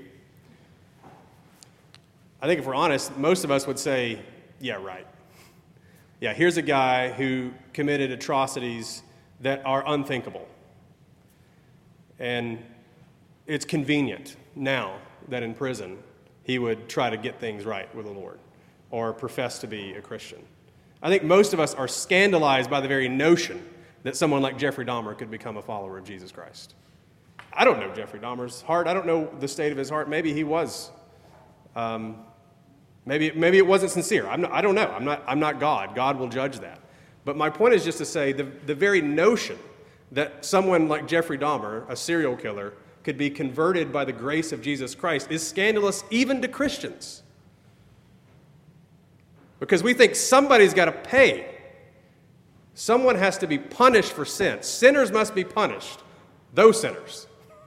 I 2.40 2.46
think 2.46 2.60
if 2.60 2.66
we're 2.66 2.74
honest, 2.74 3.16
most 3.16 3.44
of 3.44 3.50
us 3.50 3.66
would 3.66 3.78
say, 3.78 4.20
yeah, 4.60 4.74
right. 4.74 5.06
Yeah, 6.20 6.34
here's 6.34 6.56
a 6.56 6.62
guy 6.62 7.10
who 7.10 7.52
committed 7.72 8.10
atrocities 8.10 9.02
that 9.40 9.64
are 9.64 9.82
unthinkable. 9.86 10.48
And 12.18 12.58
it's 13.46 13.64
convenient 13.64 14.36
now 14.54 14.98
that 15.28 15.42
in 15.42 15.54
prison 15.54 15.98
he 16.42 16.58
would 16.58 16.88
try 16.88 17.10
to 17.10 17.16
get 17.16 17.38
things 17.40 17.64
right 17.64 17.92
with 17.94 18.06
the 18.06 18.12
Lord 18.12 18.38
or 18.90 19.12
profess 19.12 19.58
to 19.60 19.66
be 19.66 19.92
a 19.92 20.00
Christian. 20.00 20.38
I 21.02 21.08
think 21.08 21.22
most 21.22 21.52
of 21.52 21.60
us 21.60 21.74
are 21.74 21.86
scandalized 21.86 22.70
by 22.70 22.80
the 22.80 22.88
very 22.88 23.08
notion 23.08 23.62
that 24.02 24.16
someone 24.16 24.42
like 24.42 24.58
Jeffrey 24.58 24.84
Dahmer 24.84 25.16
could 25.16 25.30
become 25.30 25.56
a 25.56 25.62
follower 25.62 25.98
of 25.98 26.04
Jesus 26.04 26.32
Christ. 26.32 26.74
I 27.52 27.64
don't 27.64 27.78
know 27.78 27.92
Jeffrey 27.94 28.20
Dahmer's 28.20 28.62
heart. 28.62 28.86
I 28.86 28.94
don't 28.94 29.06
know 29.06 29.30
the 29.40 29.48
state 29.48 29.72
of 29.72 29.78
his 29.78 29.90
heart. 29.90 30.08
Maybe 30.08 30.32
he 30.32 30.44
was. 30.44 30.90
Um, 31.76 32.24
maybe, 33.08 33.32
maybe 33.32 33.58
it 33.58 33.66
wasn't 33.66 33.90
sincere. 33.90 34.24
Not, 34.36 34.52
I 34.52 34.60
don't 34.60 34.74
know. 34.74 34.86
I'm 34.86 35.04
not, 35.04 35.24
I'm 35.26 35.40
not 35.40 35.58
God. 35.58 35.94
God 35.94 36.18
will 36.18 36.28
judge 36.28 36.60
that. 36.60 36.80
But 37.24 37.36
my 37.36 37.50
point 37.50 37.74
is 37.74 37.84
just 37.84 37.98
to 37.98 38.04
say 38.04 38.32
the, 38.32 38.44
the 38.44 38.74
very 38.74 39.00
notion 39.00 39.58
that 40.12 40.44
someone 40.44 40.88
like 40.88 41.08
Jeffrey 41.08 41.38
Dahmer, 41.38 41.88
a 41.88 41.96
serial 41.96 42.36
killer, 42.36 42.74
could 43.02 43.16
be 43.16 43.30
converted 43.30 43.92
by 43.92 44.04
the 44.04 44.12
grace 44.12 44.52
of 44.52 44.60
Jesus 44.60 44.94
Christ 44.94 45.30
is 45.30 45.46
scandalous 45.46 46.04
even 46.10 46.42
to 46.42 46.48
Christians. 46.48 47.22
Because 49.60 49.82
we 49.82 49.94
think 49.94 50.14
somebody's 50.14 50.74
got 50.74 50.84
to 50.84 50.92
pay. 50.92 51.54
Someone 52.74 53.16
has 53.16 53.38
to 53.38 53.46
be 53.46 53.58
punished 53.58 54.12
for 54.12 54.24
sin. 54.24 54.62
Sinners 54.62 55.10
must 55.10 55.34
be 55.34 55.42
punished. 55.42 56.00
Those 56.54 56.80
sinners. 56.80 57.26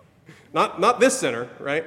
Not, 0.54 0.82
not 0.82 0.99
this 0.99 1.17
sinner, 1.17 1.49
right? 1.60 1.86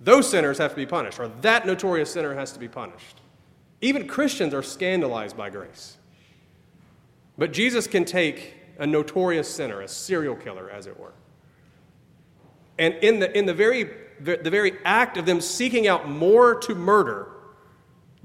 Those 0.00 0.28
sinners 0.30 0.58
have 0.58 0.70
to 0.70 0.76
be 0.76 0.86
punished, 0.86 1.18
or 1.18 1.28
that 1.40 1.66
notorious 1.66 2.12
sinner 2.12 2.34
has 2.34 2.52
to 2.52 2.58
be 2.58 2.68
punished. 2.68 3.20
Even 3.80 4.06
Christians 4.06 4.54
are 4.54 4.62
scandalized 4.62 5.36
by 5.36 5.50
grace. 5.50 5.96
But 7.36 7.52
Jesus 7.52 7.86
can 7.86 8.04
take 8.04 8.54
a 8.78 8.86
notorious 8.86 9.48
sinner, 9.48 9.80
a 9.80 9.88
serial 9.88 10.36
killer, 10.36 10.70
as 10.70 10.86
it 10.86 10.98
were. 10.98 11.12
And 12.78 12.94
in 12.94 13.18
the, 13.18 13.36
in 13.36 13.46
the, 13.46 13.54
very, 13.54 13.90
the 14.20 14.50
very 14.50 14.78
act 14.84 15.16
of 15.16 15.26
them 15.26 15.40
seeking 15.40 15.88
out 15.88 16.08
more 16.08 16.54
to 16.60 16.74
murder, 16.74 17.28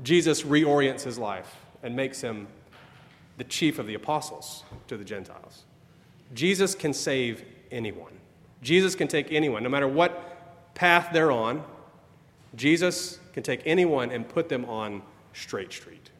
Jesus 0.03 0.43
reorients 0.43 1.01
his 1.01 1.17
life 1.17 1.55
and 1.81 1.95
makes 1.95 2.21
him 2.21 2.47
the 3.37 3.43
chief 3.43 3.79
of 3.79 3.87
the 3.87 3.95
apostles 3.95 4.63
to 4.87 4.97
the 4.97 5.03
Gentiles. 5.03 5.63
Jesus 6.33 6.75
can 6.75 6.93
save 6.93 7.43
anyone. 7.71 8.13
Jesus 8.61 8.95
can 8.95 9.07
take 9.07 9.31
anyone, 9.31 9.63
no 9.63 9.69
matter 9.69 9.87
what 9.87 10.32
path 10.75 11.09
they're 11.13 11.31
on. 11.31 11.63
Jesus 12.55 13.19
can 13.33 13.43
take 13.43 13.61
anyone 13.65 14.11
and 14.11 14.27
put 14.27 14.49
them 14.49 14.65
on 14.65 15.01
straight 15.33 15.71
street. 15.71 16.11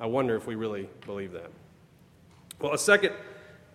I 0.00 0.06
wonder 0.06 0.36
if 0.36 0.46
we 0.46 0.54
really 0.54 0.88
believe 1.06 1.32
that. 1.32 1.50
Well, 2.60 2.72
a 2.72 2.78
second 2.78 3.12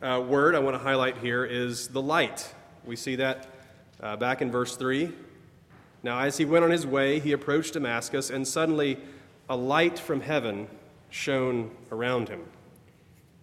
uh, 0.01 0.23
word 0.25 0.55
I 0.55 0.59
want 0.59 0.75
to 0.75 0.79
highlight 0.79 1.17
here 1.17 1.45
is 1.45 1.89
the 1.89 2.01
light. 2.01 2.53
We 2.85 2.95
see 2.95 3.15
that 3.17 3.47
uh, 4.01 4.15
back 4.15 4.41
in 4.41 4.51
verse 4.51 4.75
3. 4.75 5.11
Now, 6.03 6.19
as 6.19 6.37
he 6.37 6.45
went 6.45 6.65
on 6.65 6.71
his 6.71 6.85
way, 6.85 7.19
he 7.19 7.31
approached 7.31 7.73
Damascus, 7.73 8.29
and 8.29 8.45
suddenly 8.45 8.97
a 9.49 9.55
light 9.55 9.97
from 9.97 10.19
heaven 10.19 10.67
shone 11.09 11.71
around 11.91 12.27
him. 12.27 12.41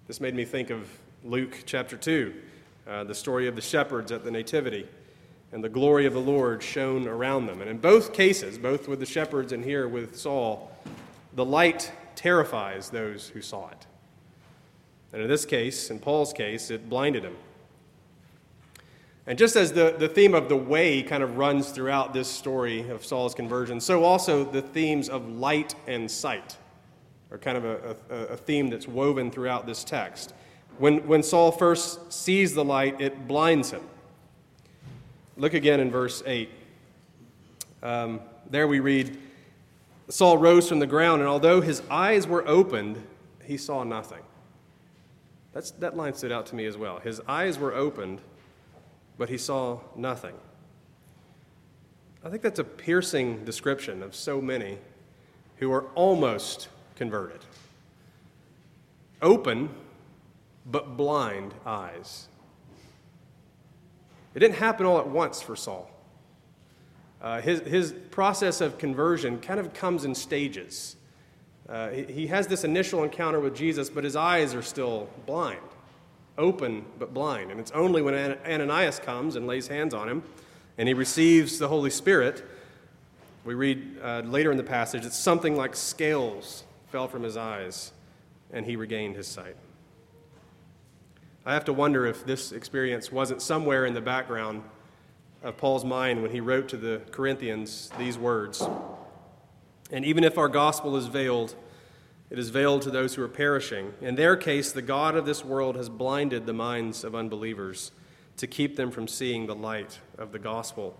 This 0.07 0.21
made 0.21 0.35
me 0.35 0.45
think 0.45 0.71
of 0.71 0.89
Luke 1.25 1.63
chapter 1.67 1.97
2, 1.97 2.35
uh, 2.87 3.05
the 3.05 3.15
story 3.15 3.47
of 3.47 3.55
the 3.55 3.63
shepherds 3.63 4.11
at 4.13 4.25
the 4.25 4.31
Nativity, 4.31 4.87
and 5.53 5.65
the 5.65 5.69
glory 5.69 6.07
of 6.07 6.13
the 6.13 6.21
Lord 6.21 6.63
shone 6.63 7.09
around 7.09 7.47
them. 7.47 7.61
And 7.61 7.71
in 7.71 7.79
both 7.79 8.13
cases, 8.13 8.59
both 8.59 8.87
with 8.87 9.01
the 9.01 9.07
shepherds 9.07 9.53
and 9.53 9.65
here 9.65 9.89
with 9.89 10.17
Saul, 10.17 10.71
the 11.35 11.45
light 11.45 11.93
terrifies 12.15 12.91
those 12.91 13.29
who 13.29 13.41
saw 13.41 13.69
it. 13.69 13.87
And 15.13 15.23
in 15.23 15.29
this 15.29 15.45
case, 15.45 15.91
in 15.91 15.99
Paul's 15.99 16.33
case, 16.33 16.71
it 16.71 16.89
blinded 16.89 17.25
him. 17.25 17.37
And 19.27 19.39
just 19.39 19.57
as 19.57 19.73
the, 19.73 19.95
the 19.99 20.09
theme 20.09 20.35
of 20.35 20.49
the 20.49 20.57
way 20.57 21.03
kind 21.03 21.23
of 21.23 21.37
runs 21.37 21.71
throughout 21.71 22.13
this 22.13 22.29
story 22.29 22.89
of 22.89 23.05
Saul's 23.05 23.35
conversion, 23.35 23.81
so 23.81 24.05
also 24.05 24.45
the 24.45 24.63
themes 24.63 25.09
of 25.09 25.29
light 25.29 25.75
and 25.87 26.11
sight 26.11 26.57
are 27.31 27.39
kind 27.39 27.57
of 27.57 27.65
a, 27.65 27.97
a, 28.11 28.15
a 28.15 28.37
theme 28.37 28.71
that's 28.71 28.89
woven 28.89 29.31
throughout 29.31 29.67
this 29.67 29.85
text. 29.85 30.33
When, 30.79 31.07
when 31.07 31.23
Saul 31.23 31.53
first 31.53 32.13
sees 32.13 32.55
the 32.55 32.65
light, 32.65 33.01
it 33.01 33.29
blinds 33.29 33.71
him. 33.71 33.83
Look 35.41 35.55
again 35.55 35.81
in 35.81 35.91
verse 35.91 36.23
8. 36.27 36.51
Um, 37.83 38.21
there 38.51 38.69
we 38.69 38.79
read 38.79 39.17
Saul 40.11 40.37
rose 40.37 40.69
from 40.69 40.81
the 40.81 40.87
ground, 40.87 41.23
and 41.23 41.29
although 41.31 41.63
his 41.63 41.81
eyes 41.91 42.27
were 42.27 42.47
opened, 42.47 43.03
he 43.43 43.57
saw 43.57 43.83
nothing. 43.83 44.21
That's, 45.55 45.71
that 45.71 45.97
line 45.97 46.13
stood 46.13 46.31
out 46.31 46.45
to 46.49 46.57
me 46.57 46.67
as 46.67 46.77
well. 46.77 46.99
His 46.99 47.23
eyes 47.27 47.59
were 47.59 47.75
opened, 47.75 48.21
but 49.17 49.31
he 49.31 49.39
saw 49.39 49.81
nothing. 49.97 50.35
I 52.23 52.29
think 52.29 52.43
that's 52.43 52.59
a 52.59 52.65
piercing 52.65 53.47
description 53.47 54.03
of 54.03 54.15
so 54.15 54.43
many 54.43 54.77
who 55.57 55.73
are 55.73 55.85
almost 55.95 56.69
converted. 56.97 57.41
Open, 59.23 59.71
but 60.67 60.99
blind 60.99 61.55
eyes. 61.65 62.29
It 64.35 64.39
didn't 64.41 64.57
happen 64.57 64.87
all 64.87 64.99
at 64.99 65.09
once 65.09 65.43
for 65.43 65.57
Saul. 65.57 65.91
Uh, 67.21 67.41
his, 67.41 67.61
his 67.61 67.93
process 68.11 68.61
of 68.61 68.79
conversion 68.79 69.41
kind 69.41 69.61
of 69.61 69.75
comes 69.75 70.05
in 70.05 70.15
stages. 70.15 70.97
Uh, 71.69 71.91
he, 71.91 72.05
he 72.05 72.27
has 72.29 72.47
this 72.47 72.65
initial 72.65 73.05
encounter 73.05 73.41
with 73.41 73.55
Jesus, 73.55 73.91
but 73.91 74.05
his 74.05 74.17
eyes 74.17 74.55
are 74.55 74.63
still 74.63 75.09
blind, 75.27 75.61
open 76.39 76.85
but 76.99 77.13
blind. 77.13 77.51
And 77.51 77.61
it's 77.61 77.71
only 77.73 78.03
when 78.03 78.15
Ananias 78.15 78.99
comes 78.99 79.37
and 79.37 79.47
lays 79.47 79.69
hands 79.69 79.95
on 79.95 80.09
him 80.09 80.23
and 80.79 80.89
he 80.89 80.95
receives 80.95 81.59
the 81.59 81.69
Holy 81.69 81.91
Spirit, 81.91 82.43
we 83.45 83.53
read 83.53 83.99
uh, 84.03 84.21
later 84.21 84.51
in 84.51 84.57
the 84.57 84.63
passage, 84.63 85.03
that 85.03 85.13
something 85.13 85.55
like 85.55 85.77
scales 85.77 86.65
fell 86.89 87.07
from 87.07 87.23
his 87.23 87.37
eyes 87.37 87.93
and 88.51 88.65
he 88.65 88.77
regained 88.77 89.15
his 89.15 89.29
sight. 89.29 89.57
I 91.45 91.55
have 91.55 91.65
to 91.67 91.73
wonder 91.73 92.07
if 92.07 92.25
this 92.25 92.53
experience 92.53 93.11
wasn't 93.11 93.43
somewhere 93.43 93.87
in 93.87 93.95
the 93.95 94.01
background 94.01 94.63
of 95.43 95.57
Paul's 95.57 95.85
mind 95.85 96.23
when 96.23 96.31
he 96.31 96.41
wrote 96.41 96.69
to 96.69 96.77
the 96.77 97.01
Corinthians 97.11 97.91
these 97.99 98.19
words 98.19 98.63
and 99.93 100.05
even 100.05 100.25
if 100.25 100.39
our 100.39 100.49
gospel 100.49 100.97
is 100.97 101.07
veiled, 101.07 101.55
it 102.31 102.39
is 102.39 102.51
veiled 102.51 102.83
to 102.83 102.91
those 102.91 103.15
who 103.15 103.23
are 103.23 103.29
perishing. 103.29 103.93
In 104.01 104.15
their 104.15 104.37
case, 104.37 104.71
the 104.73 104.83
God 104.83 105.17
of 105.17 105.27
this 105.27 105.45
world 105.45 105.77
has 105.77 105.89
blinded 105.89 106.47
the 106.47 106.53
minds 106.53 107.03
of 107.03 107.15
unbelievers 107.15 107.91
to 108.37 108.47
keep 108.47 108.77
them 108.77 108.91
from 108.91 109.09
seeing 109.09 109.47
the 109.47 109.55
light 109.55 109.99
of 110.17 110.33
the 110.33 110.39
gospel 110.39 110.99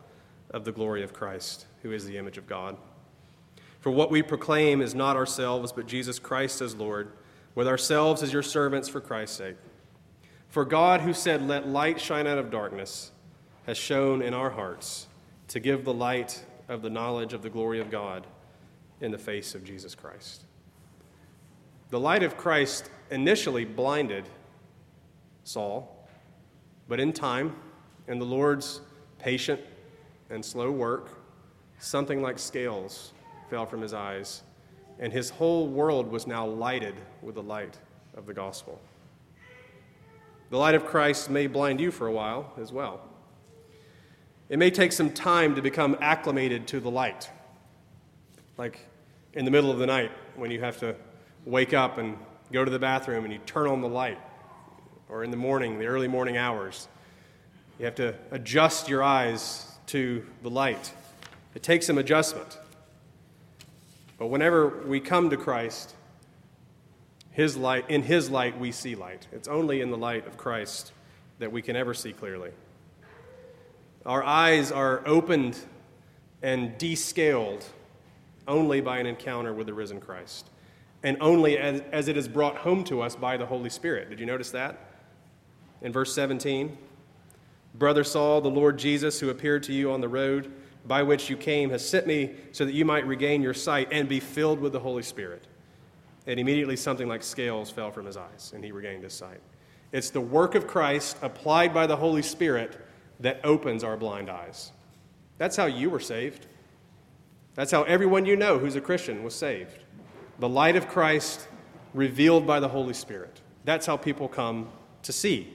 of 0.51 0.65
the 0.65 0.73
glory 0.73 1.03
of 1.05 1.13
Christ, 1.13 1.67
who 1.83 1.93
is 1.93 2.05
the 2.05 2.19
image 2.19 2.37
of 2.37 2.49
God. 2.49 2.77
For 3.79 3.91
what 3.91 4.11
we 4.11 4.23
proclaim 4.23 4.83
is 4.83 4.95
not 4.95 5.17
ourselves, 5.17 5.73
but 5.73 5.87
Jesus 5.87 6.19
Christ 6.19 6.61
as 6.61 6.75
Lord, 6.75 7.13
with 7.55 7.69
ourselves 7.69 8.23
as 8.23 8.33
your 8.33 8.43
servants 8.43 8.89
for 8.89 9.01
Christ's 9.01 9.37
sake. 9.37 9.57
For 10.51 10.65
God, 10.65 11.01
who 11.03 11.13
said, 11.13 11.47
Let 11.47 11.69
light 11.69 12.01
shine 12.01 12.27
out 12.27 12.39
of 12.39 12.51
darkness, 12.51 13.13
has 13.67 13.79
shone 13.79 14.21
in 14.21 14.35
our 14.35 14.51
hearts 14.51 15.07
to 15.49 15.61
give 15.61 15.85
the 15.85 15.95
light 15.95 16.45
of 16.69 16.83
the 16.83 16.91
knowledge 16.91 17.33
of 17.33 17.43
the 17.43 17.51
glory 17.51 17.81
of 17.81 17.91
God 17.91 18.27
in 19.01 19.13
the 19.13 19.19
face 19.19 19.55
of 19.55 19.65
Jesus 19.65 19.95
Christ. 19.95 20.45
The 21.91 22.01
light 22.01 22.25
of 22.25 22.37
Christ 22.37 22.91
initially 23.11 23.65
blinded 23.65 24.25
Saul, 25.45 26.09
but 26.89 26.99
in 26.99 27.13
time, 27.13 27.55
in 28.09 28.19
the 28.19 28.27
Lord's 28.27 28.81
patient 29.19 29.61
and 30.31 30.45
slow 30.45 30.73
work, 30.73 31.11
something 31.79 32.23
like 32.23 32.41
scales 32.41 33.13
fell 33.51 33.67
from 33.67 33.83
his 33.83 33.95
eyes, 33.95 34.43
and 34.99 35.13
his 35.13 35.31
whole 35.31 35.69
world 35.69 36.11
was 36.11 36.27
now 36.27 36.45
lighted 36.45 36.95
with 37.23 37.37
the 37.37 37.43
light 37.43 37.79
of 38.17 38.27
the 38.27 38.35
gospel. 38.35 38.81
The 40.51 40.59
light 40.59 40.75
of 40.75 40.85
Christ 40.85 41.31
may 41.31 41.47
blind 41.47 41.81
you 41.81 41.93
for 41.93 42.09
a 42.09 42.13
while 42.13 42.53
as 42.61 42.73
well. 42.73 43.01
It 44.49 44.59
may 44.59 44.71
take 44.71 44.91
some 44.91 45.11
time 45.11 45.55
to 45.55 45.63
become 45.63 45.97
acclimated 46.01 46.67
to 46.69 46.81
the 46.81 46.91
light. 46.91 47.31
Like 48.59 48.81
in 49.33 49.45
the 49.45 49.51
middle 49.53 49.71
of 49.71 49.79
the 49.79 49.87
night 49.87 50.11
when 50.35 50.51
you 50.51 50.61
have 50.61 50.79
to 50.81 50.97
wake 51.45 51.73
up 51.73 51.99
and 51.99 52.19
go 52.53 52.65
to 52.65 52.71
the 52.71 52.81
bathroom 52.81 53.25
and 53.25 53.33
you 53.33 53.39
turn 53.47 53.69
on 53.69 53.81
the 53.81 53.89
light, 53.89 54.19
or 55.09 55.23
in 55.23 55.31
the 55.31 55.37
morning, 55.37 55.79
the 55.79 55.87
early 55.87 56.09
morning 56.09 56.37
hours. 56.37 56.89
You 57.79 57.85
have 57.85 57.95
to 57.97 58.15
adjust 58.33 58.89
your 58.89 59.05
eyes 59.05 59.67
to 59.87 60.27
the 60.43 60.51
light. 60.51 60.93
It 61.55 61.63
takes 61.63 61.87
some 61.87 61.99
adjustment. 61.99 62.59
But 64.19 64.27
whenever 64.27 64.69
we 64.85 65.01
come 65.01 65.31
to 65.31 65.37
Christ, 65.37 65.95
his 67.33 67.57
light, 67.57 67.89
in 67.89 68.03
His 68.03 68.29
light, 68.31 68.59
we 68.59 68.73
see 68.73 68.95
light. 68.95 69.29
It's 69.33 69.49
only 69.49 69.81
in 69.81 69.91
the 69.91 69.97
light 69.97 70.27
of 70.27 70.37
Christ 70.37 70.93
that 71.39 71.53
we 71.53 71.63
can 71.63 71.77
ever 71.77 71.95
see 71.95 72.13
clearly. 72.13 72.51
Our 74.05 74.23
eyes 74.23 74.73
are 74.73 75.07
opened 75.07 75.59
and 76.43 76.77
descaled 76.79 77.65
only 78.49 78.81
by 78.81 78.99
an 78.99 79.07
encounter 79.07 79.53
with 79.53 79.67
the 79.67 79.75
risen 79.75 80.01
Christ, 80.01 80.51
and 81.03 81.17
only 81.21 81.57
as, 81.57 81.83
as 81.93 82.09
it 82.09 82.17
is 82.17 82.27
brought 82.27 82.57
home 82.57 82.83
to 82.85 83.01
us 83.01 83.15
by 83.15 83.37
the 83.37 83.47
Holy 83.47 83.71
Spirit. 83.71 84.11
Did 84.11 84.19
you 84.19 84.27
notice 84.27 84.51
that? 84.51 84.79
In 85.83 85.93
verse 85.93 86.13
17, 86.15 86.77
Brother 87.75 88.03
Saul, 88.03 88.41
the 88.41 88.51
Lord 88.51 88.79
Jesus, 88.79 89.21
who 89.21 89.31
appeared 89.31 89.63
to 89.65 89.73
you 89.73 89.93
on 89.93 90.01
the 90.01 90.09
road 90.09 90.53
by 90.85 91.03
which 91.03 91.31
you 91.31 91.37
came, 91.37 91.71
has 91.71 91.87
sent 91.89 92.07
me 92.07 92.35
so 92.53 92.65
that 92.65 92.73
you 92.73 92.85
might 92.85 93.07
regain 93.07 93.41
your 93.41 93.55
sight 93.55 93.89
and 93.93 94.09
be 94.09 94.19
filled 94.19 94.59
with 94.59 94.73
the 94.73 94.81
Holy 94.81 95.03
Spirit. 95.03 95.47
And 96.27 96.39
immediately 96.39 96.77
something 96.77 97.09
like 97.09 97.23
scales 97.23 97.71
fell 97.71 97.91
from 97.91 98.07
his 98.07 98.17
eyes, 98.17 98.53
and 98.55 98.63
he 98.63 98.73
regained 98.73 99.03
his 99.05 99.15
sight. 99.15 99.41
It's 99.93 100.11
the 100.11 100.21
work 100.21 100.55
of 100.55 100.67
Christ 100.67 101.17
applied 101.23 101.75
by 101.75 101.87
the 101.87 101.97
Holy 101.97 102.23
Spirit 102.23 102.79
that 103.21 103.41
opens 103.43 103.83
our 103.83 103.97
blind 103.97 104.31
eyes. 104.31 104.73
That's 105.39 105.57
how 105.57 105.67
you 105.67 105.91
were 105.91 106.01
saved. 106.01 106.47
That's 107.55 107.73
how 107.73 107.83
everyone 107.85 108.27
you 108.27 108.37
know 108.37 108.59
who's 108.59 108.77
a 108.77 108.81
Christian 108.81 109.23
was 109.23 109.35
saved. 109.35 109.79
The 110.39 110.49
light 110.49 110.77
of 110.77 110.89
Christ 110.89 111.49
revealed 111.93 112.47
by 112.47 112.61
the 112.61 112.69
Holy 112.69 112.95
Spirit. 112.95 113.41
That's 113.65 113.87
how 113.87 113.97
people 113.97 114.29
come 114.29 114.69
to 115.03 115.13
see. 115.13 115.53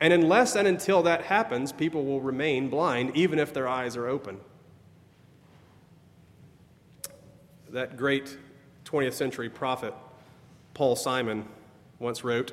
And 0.00 0.12
unless 0.12 0.56
and 0.56 0.68
until 0.68 1.02
that 1.04 1.22
happens, 1.22 1.72
people 1.72 2.04
will 2.04 2.20
remain 2.20 2.68
blind, 2.68 3.16
even 3.16 3.38
if 3.38 3.54
their 3.54 3.68
eyes 3.68 3.96
are 3.96 4.06
open. 4.06 4.40
That 7.70 7.96
great 7.96 8.36
20th 8.86 9.14
century 9.14 9.50
prophet 9.50 9.92
Paul 10.72 10.94
Simon 10.94 11.44
once 11.98 12.22
wrote 12.22 12.52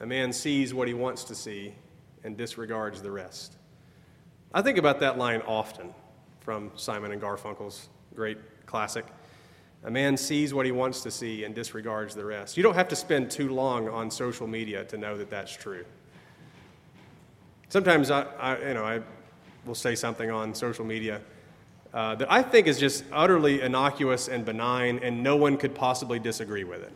A 0.00 0.06
man 0.06 0.32
sees 0.32 0.72
what 0.72 0.88
he 0.88 0.94
wants 0.94 1.24
to 1.24 1.34
see 1.34 1.74
and 2.24 2.36
disregards 2.36 3.02
the 3.02 3.10
rest. 3.10 3.56
I 4.54 4.62
think 4.62 4.78
about 4.78 5.00
that 5.00 5.18
line 5.18 5.42
often 5.46 5.94
from 6.40 6.70
Simon 6.76 7.12
and 7.12 7.20
Garfunkel's 7.20 7.88
great 8.14 8.38
classic. 8.66 9.04
A 9.84 9.90
man 9.90 10.16
sees 10.16 10.52
what 10.54 10.66
he 10.66 10.72
wants 10.72 11.02
to 11.02 11.10
see 11.10 11.44
and 11.44 11.54
disregards 11.54 12.14
the 12.14 12.24
rest. 12.24 12.56
You 12.56 12.62
don't 12.62 12.74
have 12.74 12.88
to 12.88 12.96
spend 12.96 13.30
too 13.30 13.50
long 13.50 13.88
on 13.88 14.10
social 14.10 14.46
media 14.46 14.84
to 14.84 14.98
know 14.98 15.16
that 15.18 15.30
that's 15.30 15.54
true. 15.54 15.84
Sometimes 17.68 18.10
I, 18.10 18.22
I 18.38 18.68
you 18.68 18.74
know, 18.74 18.84
I 18.84 19.00
will 19.66 19.74
say 19.74 19.94
something 19.94 20.30
on 20.30 20.54
social 20.54 20.84
media 20.84 21.20
uh, 21.92 22.14
that 22.14 22.30
I 22.30 22.42
think 22.42 22.66
is 22.66 22.78
just 22.78 23.04
utterly 23.12 23.60
innocuous 23.60 24.28
and 24.28 24.44
benign, 24.44 25.00
and 25.02 25.22
no 25.22 25.36
one 25.36 25.56
could 25.56 25.74
possibly 25.74 26.18
disagree 26.18 26.64
with 26.64 26.82
it. 26.82 26.92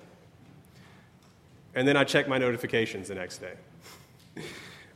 And 1.74 1.88
then 1.88 1.96
I 1.96 2.04
check 2.04 2.28
my 2.28 2.38
notifications 2.38 3.09
the 3.09 3.16
next 3.16 3.38
day. 3.38 3.54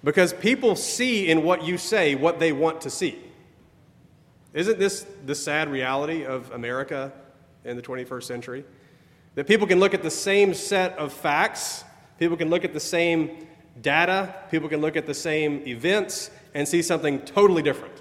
because 0.04 0.32
people 0.32 0.76
see 0.76 1.28
in 1.28 1.42
what 1.42 1.64
you 1.64 1.76
say 1.76 2.14
what 2.14 2.38
they 2.38 2.52
want 2.52 2.80
to 2.82 2.90
see. 2.90 3.18
Isn't 4.54 4.78
this 4.78 5.04
the 5.26 5.34
sad 5.34 5.68
reality 5.68 6.24
of 6.24 6.50
America 6.52 7.12
in 7.64 7.76
the 7.76 7.82
21st 7.82 8.22
century? 8.22 8.64
That 9.34 9.46
people 9.46 9.66
can 9.66 9.80
look 9.80 9.94
at 9.94 10.02
the 10.02 10.10
same 10.10 10.54
set 10.54 10.96
of 10.98 11.12
facts, 11.12 11.84
people 12.18 12.36
can 12.36 12.48
look 12.50 12.64
at 12.64 12.72
the 12.72 12.80
same 12.80 13.46
data, 13.82 14.34
people 14.50 14.68
can 14.68 14.80
look 14.80 14.96
at 14.96 15.06
the 15.06 15.14
same 15.14 15.66
events 15.66 16.30
and 16.54 16.66
see 16.66 16.82
something 16.82 17.20
totally 17.20 17.62
different. 17.62 17.94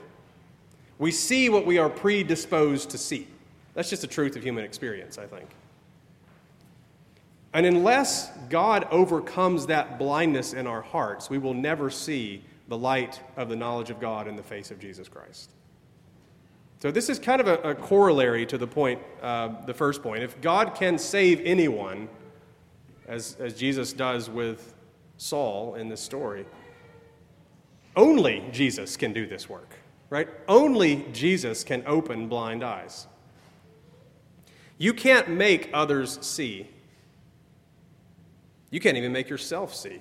We 0.99 1.11
see 1.11 1.49
what 1.49 1.65
we 1.65 1.77
are 1.77 1.89
predisposed 1.89 2.89
to 2.91 2.97
see. 2.97 3.27
That's 3.73 3.89
just 3.89 4.01
the 4.01 4.07
truth 4.07 4.35
of 4.35 4.43
human 4.43 4.63
experience, 4.63 5.17
I 5.17 5.27
think. 5.27 5.49
And 7.53 7.65
unless 7.65 8.29
God 8.49 8.87
overcomes 8.91 9.67
that 9.67 9.99
blindness 9.99 10.53
in 10.53 10.67
our 10.67 10.81
hearts, 10.81 11.29
we 11.29 11.37
will 11.37 11.53
never 11.53 11.89
see 11.89 12.43
the 12.67 12.77
light 12.77 13.21
of 13.35 13.49
the 13.49 13.55
knowledge 13.55 13.89
of 13.89 13.99
God 13.99 14.27
in 14.27 14.35
the 14.35 14.43
face 14.43 14.71
of 14.71 14.79
Jesus 14.79 15.07
Christ. 15.07 15.51
So, 16.79 16.91
this 16.91 17.09
is 17.09 17.17
kind 17.17 17.41
of 17.41 17.47
a, 17.47 17.71
a 17.71 17.75
corollary 17.75 18.45
to 18.47 18.57
the 18.57 18.67
point, 18.67 19.01
uh, 19.21 19.65
the 19.65 19.73
first 19.73 20.03
point. 20.03 20.21
If 20.21 20.39
God 20.41 20.75
can 20.75 20.99
save 20.99 21.41
anyone, 21.43 22.07
as, 23.07 23.37
as 23.39 23.55
Jesus 23.55 23.93
does 23.93 24.29
with 24.29 24.75
Saul 25.17 25.75
in 25.75 25.89
this 25.89 26.01
story, 26.01 26.45
only 27.95 28.43
Jesus 28.51 28.97
can 28.97 29.13
do 29.13 29.25
this 29.25 29.49
work 29.49 29.75
right? 30.09 30.27
Only 30.47 31.05
Jesus 31.13 31.63
can 31.63 31.83
open 31.85 32.27
blind 32.27 32.63
eyes. 32.63 33.07
You 34.77 34.93
can't 34.93 35.29
make 35.29 35.69
others 35.73 36.19
see. 36.21 36.69
You 38.69 38.79
can't 38.79 38.97
even 38.97 39.11
make 39.11 39.29
yourself 39.29 39.73
see. 39.73 39.99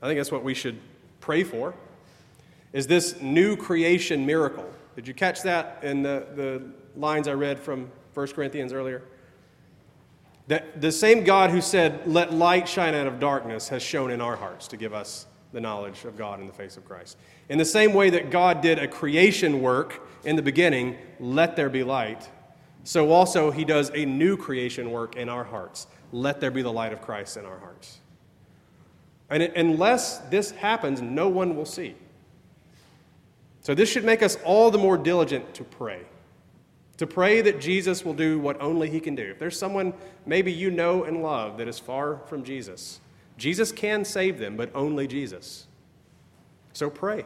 I 0.00 0.06
think 0.06 0.18
that's 0.18 0.32
what 0.32 0.44
we 0.44 0.54
should 0.54 0.78
pray 1.20 1.44
for. 1.44 1.74
Is 2.72 2.86
this 2.86 3.20
new 3.20 3.56
creation 3.56 4.26
miracle? 4.26 4.68
Did 4.96 5.08
you 5.08 5.14
catch 5.14 5.42
that 5.42 5.82
in 5.82 6.02
the, 6.02 6.26
the 6.34 6.62
lines 6.96 7.28
I 7.28 7.32
read 7.32 7.58
from 7.58 7.90
1 8.14 8.26
Corinthians 8.28 8.72
earlier? 8.72 9.02
That 10.48 10.80
the 10.80 10.92
same 10.92 11.24
God 11.24 11.50
who 11.50 11.60
said, 11.60 12.06
Let 12.06 12.32
light 12.32 12.68
shine 12.68 12.94
out 12.94 13.06
of 13.06 13.18
darkness, 13.18 13.68
has 13.68 13.82
shone 13.82 14.10
in 14.10 14.20
our 14.20 14.36
hearts 14.36 14.68
to 14.68 14.76
give 14.76 14.92
us 14.92 15.26
the 15.52 15.60
knowledge 15.60 16.04
of 16.04 16.18
God 16.18 16.40
in 16.40 16.46
the 16.46 16.52
face 16.52 16.76
of 16.76 16.84
Christ. 16.84 17.16
In 17.48 17.58
the 17.58 17.64
same 17.64 17.92
way 17.92 18.10
that 18.10 18.30
God 18.30 18.60
did 18.60 18.78
a 18.78 18.88
creation 18.88 19.60
work 19.60 20.06
in 20.24 20.36
the 20.36 20.42
beginning, 20.42 20.96
let 21.20 21.56
there 21.56 21.68
be 21.68 21.82
light, 21.82 22.28
so 22.84 23.10
also 23.10 23.50
he 23.50 23.64
does 23.64 23.90
a 23.94 24.04
new 24.04 24.36
creation 24.36 24.90
work 24.90 25.16
in 25.16 25.28
our 25.28 25.44
hearts. 25.44 25.86
Let 26.12 26.40
there 26.40 26.50
be 26.50 26.62
the 26.62 26.72
light 26.72 26.92
of 26.92 27.00
Christ 27.00 27.36
in 27.36 27.46
our 27.46 27.58
hearts. 27.58 27.98
And 29.30 29.42
unless 29.42 30.18
this 30.18 30.50
happens, 30.50 31.00
no 31.00 31.28
one 31.28 31.56
will 31.56 31.64
see. 31.64 31.96
So 33.62 33.74
this 33.74 33.90
should 33.90 34.04
make 34.04 34.22
us 34.22 34.36
all 34.44 34.70
the 34.70 34.78
more 34.78 34.98
diligent 34.98 35.54
to 35.54 35.64
pray. 35.64 36.02
To 36.98 37.06
pray 37.06 37.40
that 37.40 37.60
Jesus 37.60 38.04
will 38.04 38.12
do 38.12 38.38
what 38.38 38.60
only 38.60 38.90
he 38.90 39.00
can 39.00 39.14
do. 39.14 39.30
If 39.30 39.38
there's 39.38 39.58
someone 39.58 39.94
maybe 40.26 40.52
you 40.52 40.70
know 40.70 41.04
and 41.04 41.22
love 41.22 41.56
that 41.58 41.66
is 41.66 41.78
far 41.78 42.18
from 42.26 42.44
Jesus, 42.44 43.00
Jesus 43.38 43.72
can 43.72 44.04
save 44.04 44.38
them, 44.38 44.56
but 44.56 44.70
only 44.74 45.06
Jesus. 45.06 45.66
So 46.74 46.90
pray. 46.90 47.24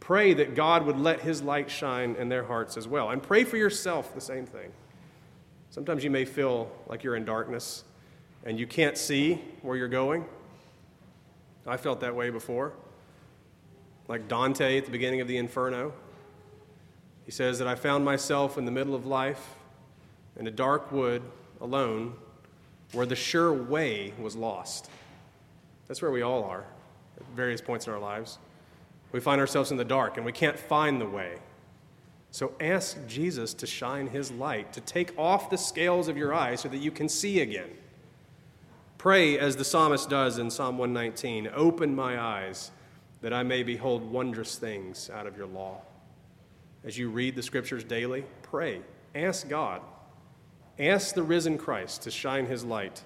Pray 0.00 0.34
that 0.34 0.54
God 0.54 0.84
would 0.84 0.98
let 0.98 1.20
his 1.20 1.40
light 1.40 1.70
shine 1.70 2.16
in 2.16 2.28
their 2.28 2.44
hearts 2.44 2.76
as 2.76 2.86
well. 2.86 3.10
And 3.10 3.22
pray 3.22 3.44
for 3.44 3.56
yourself 3.56 4.14
the 4.14 4.20
same 4.20 4.44
thing. 4.44 4.72
Sometimes 5.70 6.02
you 6.02 6.10
may 6.10 6.24
feel 6.24 6.70
like 6.88 7.04
you're 7.04 7.14
in 7.14 7.24
darkness 7.24 7.84
and 8.44 8.58
you 8.58 8.66
can't 8.66 8.98
see 8.98 9.40
where 9.62 9.76
you're 9.76 9.88
going. 9.88 10.24
I 11.66 11.76
felt 11.76 12.00
that 12.00 12.16
way 12.16 12.30
before. 12.30 12.72
Like 14.08 14.26
Dante 14.26 14.78
at 14.78 14.84
the 14.84 14.90
beginning 14.90 15.20
of 15.20 15.28
the 15.28 15.36
Inferno. 15.36 15.92
He 17.24 17.30
says 17.30 17.60
that 17.60 17.68
I 17.68 17.76
found 17.76 18.04
myself 18.04 18.58
in 18.58 18.64
the 18.64 18.72
middle 18.72 18.96
of 18.96 19.06
life 19.06 19.54
in 20.36 20.48
a 20.48 20.50
dark 20.50 20.90
wood 20.90 21.22
alone 21.60 22.14
where 22.92 23.06
the 23.06 23.14
sure 23.14 23.52
way 23.52 24.12
was 24.18 24.34
lost. 24.34 24.90
That's 25.86 26.02
where 26.02 26.10
we 26.10 26.22
all 26.22 26.42
are 26.42 26.66
at 27.20 27.36
various 27.36 27.60
points 27.60 27.86
in 27.86 27.92
our 27.92 27.98
lives. 27.98 28.38
We 29.12 29.20
find 29.20 29.40
ourselves 29.40 29.70
in 29.70 29.76
the 29.76 29.84
dark 29.84 30.16
and 30.16 30.26
we 30.26 30.32
can't 30.32 30.58
find 30.58 31.00
the 31.00 31.06
way. 31.06 31.38
So 32.30 32.52
ask 32.60 32.96
Jesus 33.08 33.54
to 33.54 33.66
shine 33.66 34.06
his 34.06 34.30
light, 34.30 34.72
to 34.74 34.80
take 34.80 35.18
off 35.18 35.50
the 35.50 35.58
scales 35.58 36.08
of 36.08 36.16
your 36.16 36.32
eyes 36.32 36.60
so 36.60 36.68
that 36.68 36.78
you 36.78 36.90
can 36.90 37.08
see 37.08 37.40
again. 37.40 37.70
Pray 38.98 39.38
as 39.38 39.56
the 39.56 39.64
psalmist 39.64 40.08
does 40.08 40.38
in 40.38 40.50
Psalm 40.50 40.78
119 40.78 41.50
Open 41.54 41.94
my 41.94 42.20
eyes 42.20 42.70
that 43.22 43.32
I 43.32 43.42
may 43.42 43.62
behold 43.62 44.02
wondrous 44.10 44.56
things 44.56 45.10
out 45.10 45.26
of 45.26 45.36
your 45.36 45.46
law. 45.46 45.80
As 46.84 46.96
you 46.96 47.10
read 47.10 47.34
the 47.34 47.42
scriptures 47.42 47.84
daily, 47.84 48.24
pray. 48.42 48.80
Ask 49.14 49.48
God. 49.48 49.82
Ask 50.78 51.14
the 51.14 51.22
risen 51.22 51.58
Christ 51.58 52.02
to 52.02 52.10
shine 52.10 52.46
his 52.46 52.64
light 52.64 53.02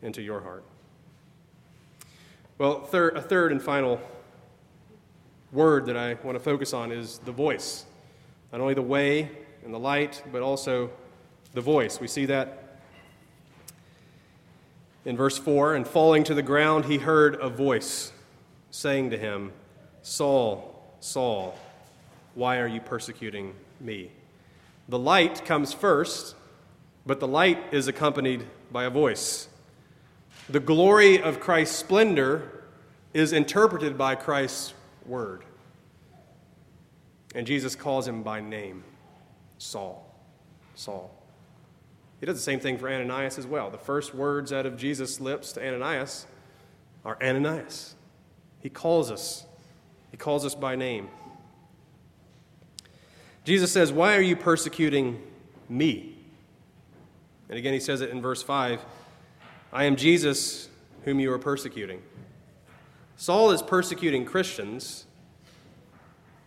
into 0.00 0.22
your 0.22 0.40
heart. 0.40 0.64
Well, 2.58 2.82
third, 2.82 3.16
a 3.16 3.22
third 3.22 3.52
and 3.52 3.62
final 3.62 4.00
word 5.52 5.86
that 5.86 5.96
I 5.96 6.14
want 6.22 6.36
to 6.36 6.42
focus 6.42 6.72
on 6.72 6.92
is 6.92 7.18
the 7.18 7.32
voice. 7.32 7.86
Not 8.52 8.60
only 8.60 8.74
the 8.74 8.82
way 8.82 9.30
and 9.64 9.72
the 9.72 9.78
light, 9.78 10.22
but 10.30 10.42
also 10.42 10.90
the 11.54 11.60
voice. 11.60 12.00
We 12.00 12.08
see 12.08 12.26
that 12.26 12.80
in 15.04 15.16
verse 15.16 15.38
4 15.38 15.74
And 15.74 15.86
falling 15.86 16.24
to 16.24 16.34
the 16.34 16.42
ground, 16.42 16.84
he 16.84 16.98
heard 16.98 17.36
a 17.40 17.48
voice 17.48 18.12
saying 18.70 19.10
to 19.10 19.18
him, 19.18 19.52
Saul, 20.02 20.96
Saul, 21.00 21.56
why 22.34 22.58
are 22.58 22.66
you 22.66 22.80
persecuting 22.80 23.54
me? 23.80 24.10
The 24.88 24.98
light 24.98 25.44
comes 25.44 25.72
first, 25.72 26.34
but 27.06 27.20
the 27.20 27.28
light 27.28 27.72
is 27.72 27.88
accompanied 27.88 28.46
by 28.70 28.84
a 28.84 28.90
voice. 28.90 29.48
The 30.48 30.60
glory 30.60 31.20
of 31.22 31.40
Christ's 31.40 31.76
splendor 31.76 32.64
is 33.14 33.32
interpreted 33.32 33.96
by 33.96 34.14
Christ's 34.14 34.74
word. 35.06 35.44
And 37.34 37.46
Jesus 37.46 37.74
calls 37.74 38.06
him 38.06 38.22
by 38.22 38.40
name 38.40 38.84
Saul. 39.58 40.08
Saul. 40.74 41.10
He 42.20 42.26
does 42.26 42.36
the 42.36 42.42
same 42.42 42.60
thing 42.60 42.78
for 42.78 42.88
Ananias 42.88 43.38
as 43.38 43.46
well. 43.46 43.70
The 43.70 43.78
first 43.78 44.14
words 44.14 44.52
out 44.52 44.66
of 44.66 44.76
Jesus' 44.76 45.20
lips 45.20 45.52
to 45.52 45.66
Ananias 45.66 46.26
are 47.04 47.18
Ananias. 47.22 47.94
He 48.60 48.68
calls 48.68 49.10
us, 49.10 49.44
he 50.10 50.16
calls 50.16 50.44
us 50.44 50.54
by 50.54 50.76
name. 50.76 51.08
Jesus 53.44 53.72
says, 53.72 53.90
Why 53.90 54.16
are 54.16 54.22
you 54.22 54.36
persecuting 54.36 55.20
me? 55.68 56.16
And 57.48 57.58
again, 57.58 57.72
he 57.72 57.80
says 57.80 58.00
it 58.00 58.10
in 58.10 58.22
verse 58.22 58.42
5 58.42 58.80
I 59.72 59.84
am 59.84 59.96
Jesus 59.96 60.68
whom 61.04 61.18
you 61.18 61.32
are 61.32 61.38
persecuting. 61.38 62.02
Saul 63.16 63.52
is 63.52 63.62
persecuting 63.62 64.24
Christians, 64.24 65.06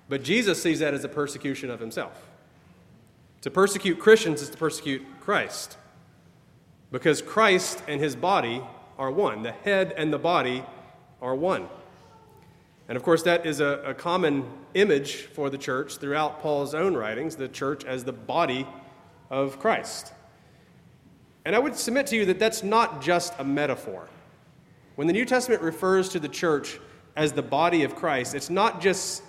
but 0.07 0.23
Jesus 0.23 0.61
sees 0.61 0.79
that 0.79 0.93
as 0.93 1.03
a 1.03 1.09
persecution 1.09 1.69
of 1.69 1.79
himself. 1.79 2.27
To 3.41 3.49
persecute 3.49 3.99
Christians 3.99 4.41
is 4.41 4.49
to 4.49 4.57
persecute 4.57 5.03
Christ, 5.19 5.77
because 6.91 7.21
Christ 7.21 7.81
and 7.87 7.99
his 7.99 8.15
body 8.15 8.61
are 8.97 9.11
one. 9.11 9.43
The 9.43 9.51
head 9.51 9.93
and 9.97 10.11
the 10.13 10.19
body 10.19 10.63
are 11.21 11.35
one. 11.35 11.67
And 12.87 12.95
of 12.95 13.03
course, 13.03 13.23
that 13.23 13.45
is 13.45 13.59
a, 13.59 13.81
a, 13.85 13.93
common 13.93 14.45
image 14.75 15.23
for 15.23 15.49
the 15.49 15.57
church 15.57 15.97
throughout 15.97 16.41
Paul's 16.41 16.75
own 16.75 16.95
writings 16.95 17.35
the 17.35 17.47
church 17.47 17.83
as 17.83 18.03
the 18.03 18.13
body 18.13 18.67
of 19.31 19.59
Christ. 19.59 20.13
And 21.45 21.55
I 21.55 21.59
would 21.59 21.75
submit 21.75 22.07
to 22.07 22.15
you 22.15 22.25
that 22.25 22.39
that's 22.39 22.63
not 22.63 23.01
just 23.01 23.33
a 23.37 23.43
metaphor. 23.43 24.09
When 24.95 25.07
the 25.07 25.13
New 25.13 25.25
Testament 25.25 25.61
refers 25.61 26.09
to 26.09 26.19
the 26.19 26.27
church 26.27 26.79
as 27.15 27.31
the 27.31 27.41
body 27.41 27.83
of 27.83 27.95
Christ, 27.95 28.33
it's 28.33 28.49
not 28.49 28.81
just 28.81 29.23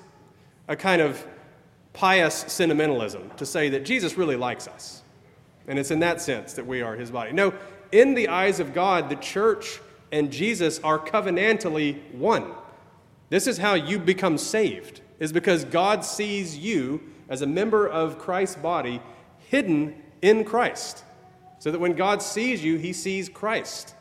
a 0.68 0.76
kind 0.76 1.02
of 1.02 1.24
pious 1.92 2.34
sentimentalism 2.48 3.30
to 3.36 3.46
say 3.46 3.68
that 3.70 3.84
Jesus 3.84 4.16
really 4.16 4.36
likes 4.36 4.66
us. 4.66 5.02
And 5.68 5.78
it's 5.78 5.90
in 5.90 6.00
that 6.00 6.20
sense 6.20 6.52
that 6.54 6.66
we 6.66 6.82
are 6.82 6.94
his 6.94 7.10
body. 7.10 7.32
No, 7.32 7.52
in 7.92 8.14
the 8.14 8.28
eyes 8.28 8.60
of 8.60 8.72
God, 8.72 9.08
the 9.08 9.16
church 9.16 9.80
and 10.12 10.30
Jesus 10.30 10.78
are 10.80 10.98
covenantally 10.98 12.00
one. 12.12 12.52
This 13.28 13.46
is 13.46 13.58
how 13.58 13.74
you 13.74 13.98
become 13.98 14.38
saved, 14.38 15.00
is 15.18 15.32
because 15.32 15.64
God 15.64 16.04
sees 16.04 16.56
you 16.56 17.00
as 17.28 17.42
a 17.42 17.46
member 17.46 17.88
of 17.88 18.18
Christ's 18.18 18.56
body 18.56 19.02
hidden 19.50 20.00
in 20.22 20.44
Christ. 20.44 21.02
So 21.58 21.70
that 21.70 21.78
when 21.78 21.94
God 21.94 22.22
sees 22.22 22.62
you, 22.62 22.76
he 22.76 22.92
sees 22.92 23.28
Christ. 23.28 23.94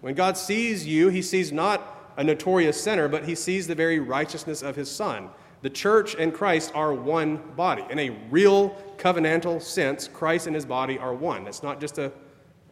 When 0.00 0.14
God 0.14 0.36
sees 0.36 0.86
you, 0.86 1.08
he 1.08 1.22
sees 1.22 1.52
not 1.52 2.12
a 2.16 2.24
notorious 2.24 2.80
sinner, 2.82 3.08
but 3.08 3.24
he 3.24 3.34
sees 3.34 3.66
the 3.66 3.74
very 3.74 3.98
righteousness 3.98 4.62
of 4.62 4.76
his 4.76 4.90
Son. 4.90 5.28
The 5.62 5.70
church 5.70 6.14
and 6.14 6.32
Christ 6.32 6.72
are 6.74 6.92
one 6.92 7.36
body. 7.56 7.84
In 7.90 7.98
a 7.98 8.10
real 8.30 8.70
covenantal 8.96 9.60
sense, 9.60 10.08
Christ 10.08 10.46
and 10.46 10.54
his 10.54 10.64
body 10.64 10.98
are 10.98 11.14
one. 11.14 11.46
It's 11.46 11.62
not 11.62 11.80
just 11.80 11.98
a, 11.98 12.12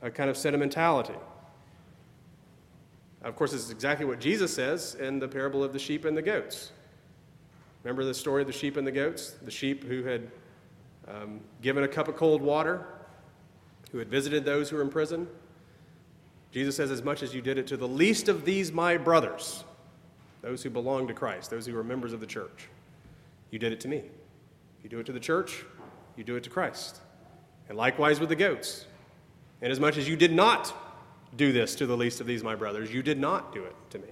a 0.03 0.11
kind 0.11 0.31
of 0.31 0.37
sentimentality. 0.37 1.15
Of 3.23 3.35
course, 3.35 3.51
this 3.51 3.63
is 3.63 3.71
exactly 3.71 4.07
what 4.07 4.21
Jesus 4.21 4.55
says 4.55 4.95
in 4.95 5.19
the 5.19 5.27
parable 5.27 5.65
of 5.65 5.73
the 5.73 5.81
sheep 5.81 6.05
and 6.05 6.17
the 6.17 6.23
goats. 6.23 6.71
Remember 7.83 8.05
the 8.05 8.15
story 8.15 8.43
of 8.43 8.47
the 8.47 8.53
sheep 8.53 8.77
and 8.77 8.87
the 8.87 8.93
goats? 8.93 9.31
The 9.43 9.51
sheep 9.51 9.83
who 9.85 10.05
had 10.05 10.31
um, 11.09 11.41
given 11.61 11.83
a 11.83 11.89
cup 11.89 12.07
of 12.07 12.17
cold 12.17 12.41
water, 12.41 12.87
who 13.97 14.01
had 14.01 14.11
visited 14.11 14.45
those 14.45 14.69
who 14.69 14.77
were 14.77 14.83
in 14.83 14.91
prison. 14.91 15.27
Jesus 16.53 16.77
says, 16.77 16.91
As 16.91 17.03
much 17.03 17.23
as 17.23 17.35
you 17.35 17.41
did 17.41 17.57
it 17.57 17.67
to 17.69 17.79
the 17.79 17.89
least 17.89 18.29
of 18.29 18.45
these, 18.45 18.71
my 18.71 18.99
brothers, 18.99 19.65
those 20.43 20.63
who 20.63 20.69
belong 20.69 21.09
to 21.09 21.15
Christ, 21.15 21.51
those 21.51 21.65
who 21.65 21.75
are 21.79 21.83
members 21.83 22.13
of 22.13 22.21
the 22.21 22.27
church, 22.27 22.69
you 23.51 23.59
did 23.59 23.73
it 23.73 23.81
to 23.81 23.89
me. 23.89 24.03
You 24.83 24.91
do 24.91 24.99
it 24.99 25.07
to 25.07 25.13
the 25.13 25.21
church, 25.21 25.65
you 26.15 26.25
do 26.25 26.37
it 26.37 26.45
to 26.45 26.51
Christ. 26.51 27.01
And 27.71 27.79
likewise 27.79 28.21
with 28.21 28.29
the 28.29 28.37
goats. 28.37 28.85
And 29.63 29.73
as 29.73 29.81
much 29.81 29.97
as 29.97 30.07
you 30.07 30.15
did 30.15 30.35
not 30.35 30.75
do 31.35 31.51
this 31.51 31.75
to 31.77 31.87
the 31.87 31.97
least 31.97 32.21
of 32.21 32.27
these, 32.27 32.45
my 32.45 32.55
brothers. 32.55 32.93
You 32.93 33.03
did 33.03 33.19
not 33.19 33.55
do 33.55 33.65
it 33.65 33.75
to 33.93 33.99
me. 33.99 34.09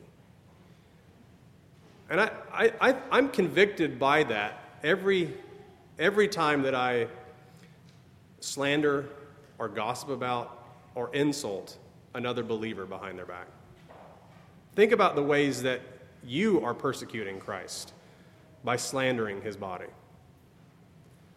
And 2.08 2.22
I, 2.22 2.30
I, 2.50 2.94
I, 3.10 3.18
am 3.18 3.28
convicted 3.28 3.98
by 3.98 4.24
that 4.24 4.78
every, 4.82 5.34
every 5.98 6.26
time 6.26 6.62
that 6.62 6.74
I 6.74 7.06
slander 8.40 9.10
or 9.58 9.68
gossip 9.68 10.10
about 10.10 10.66
or 10.94 11.14
insult 11.14 11.78
another 12.14 12.42
believer 12.42 12.86
behind 12.86 13.18
their 13.18 13.26
back. 13.26 13.46
Think 14.74 14.92
about 14.92 15.16
the 15.16 15.22
ways 15.22 15.62
that 15.62 15.80
you 16.24 16.64
are 16.64 16.74
persecuting 16.74 17.38
Christ 17.38 17.92
by 18.64 18.76
slandering 18.76 19.42
his 19.42 19.56
body. 19.56 19.86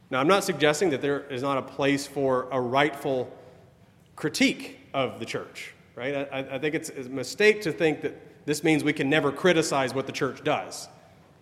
Now, 0.09 0.19
I'm 0.19 0.27
not 0.27 0.43
suggesting 0.43 0.89
that 0.91 1.01
there 1.01 1.21
is 1.21 1.41
not 1.41 1.57
a 1.57 1.61
place 1.61 2.07
for 2.07 2.47
a 2.51 2.61
rightful 2.61 3.31
critique 4.15 4.79
of 4.93 5.19
the 5.19 5.25
church 5.25 5.73
right? 5.97 6.29
I, 6.31 6.55
I 6.55 6.59
think 6.59 6.75
it's 6.75 6.89
a 6.89 7.09
mistake 7.09 7.61
to 7.63 7.71
think 7.73 8.01
that 8.01 8.45
this 8.45 8.63
means 8.63 8.83
we 8.83 8.93
can 8.93 9.09
never 9.09 9.31
criticize 9.31 9.93
what 9.93 10.05
the 10.05 10.13
church 10.13 10.43
does. 10.43 10.87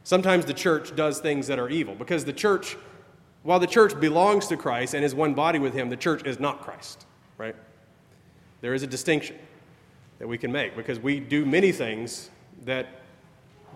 Sometimes 0.03 0.45
the 0.45 0.53
church 0.53 0.95
does 0.95 1.19
things 1.19 1.45
that 1.47 1.59
are 1.59 1.69
evil 1.69 1.93
because 1.93 2.25
the 2.25 2.33
church, 2.33 2.77
while 3.45 3.59
the 3.59 3.67
church 3.67 3.97
belongs 3.99 4.47
to 4.47 4.57
Christ 4.57 4.95
and 4.95 5.05
is 5.05 5.13
one 5.13 5.35
body 5.35 5.59
with 5.59 5.75
Him, 5.75 5.89
the 5.89 5.95
church 5.95 6.25
is 6.25 6.39
not 6.39 6.61
Christ, 6.61 7.05
right? 7.37 7.55
There 8.61 8.73
is 8.73 8.81
a 8.81 8.87
distinction 8.87 9.37
that 10.17 10.27
we 10.27 10.39
can 10.39 10.51
make 10.51 10.75
because 10.75 10.99
we 10.99 11.19
do 11.19 11.45
many 11.45 11.71
things 11.71 12.31
that 12.63 12.87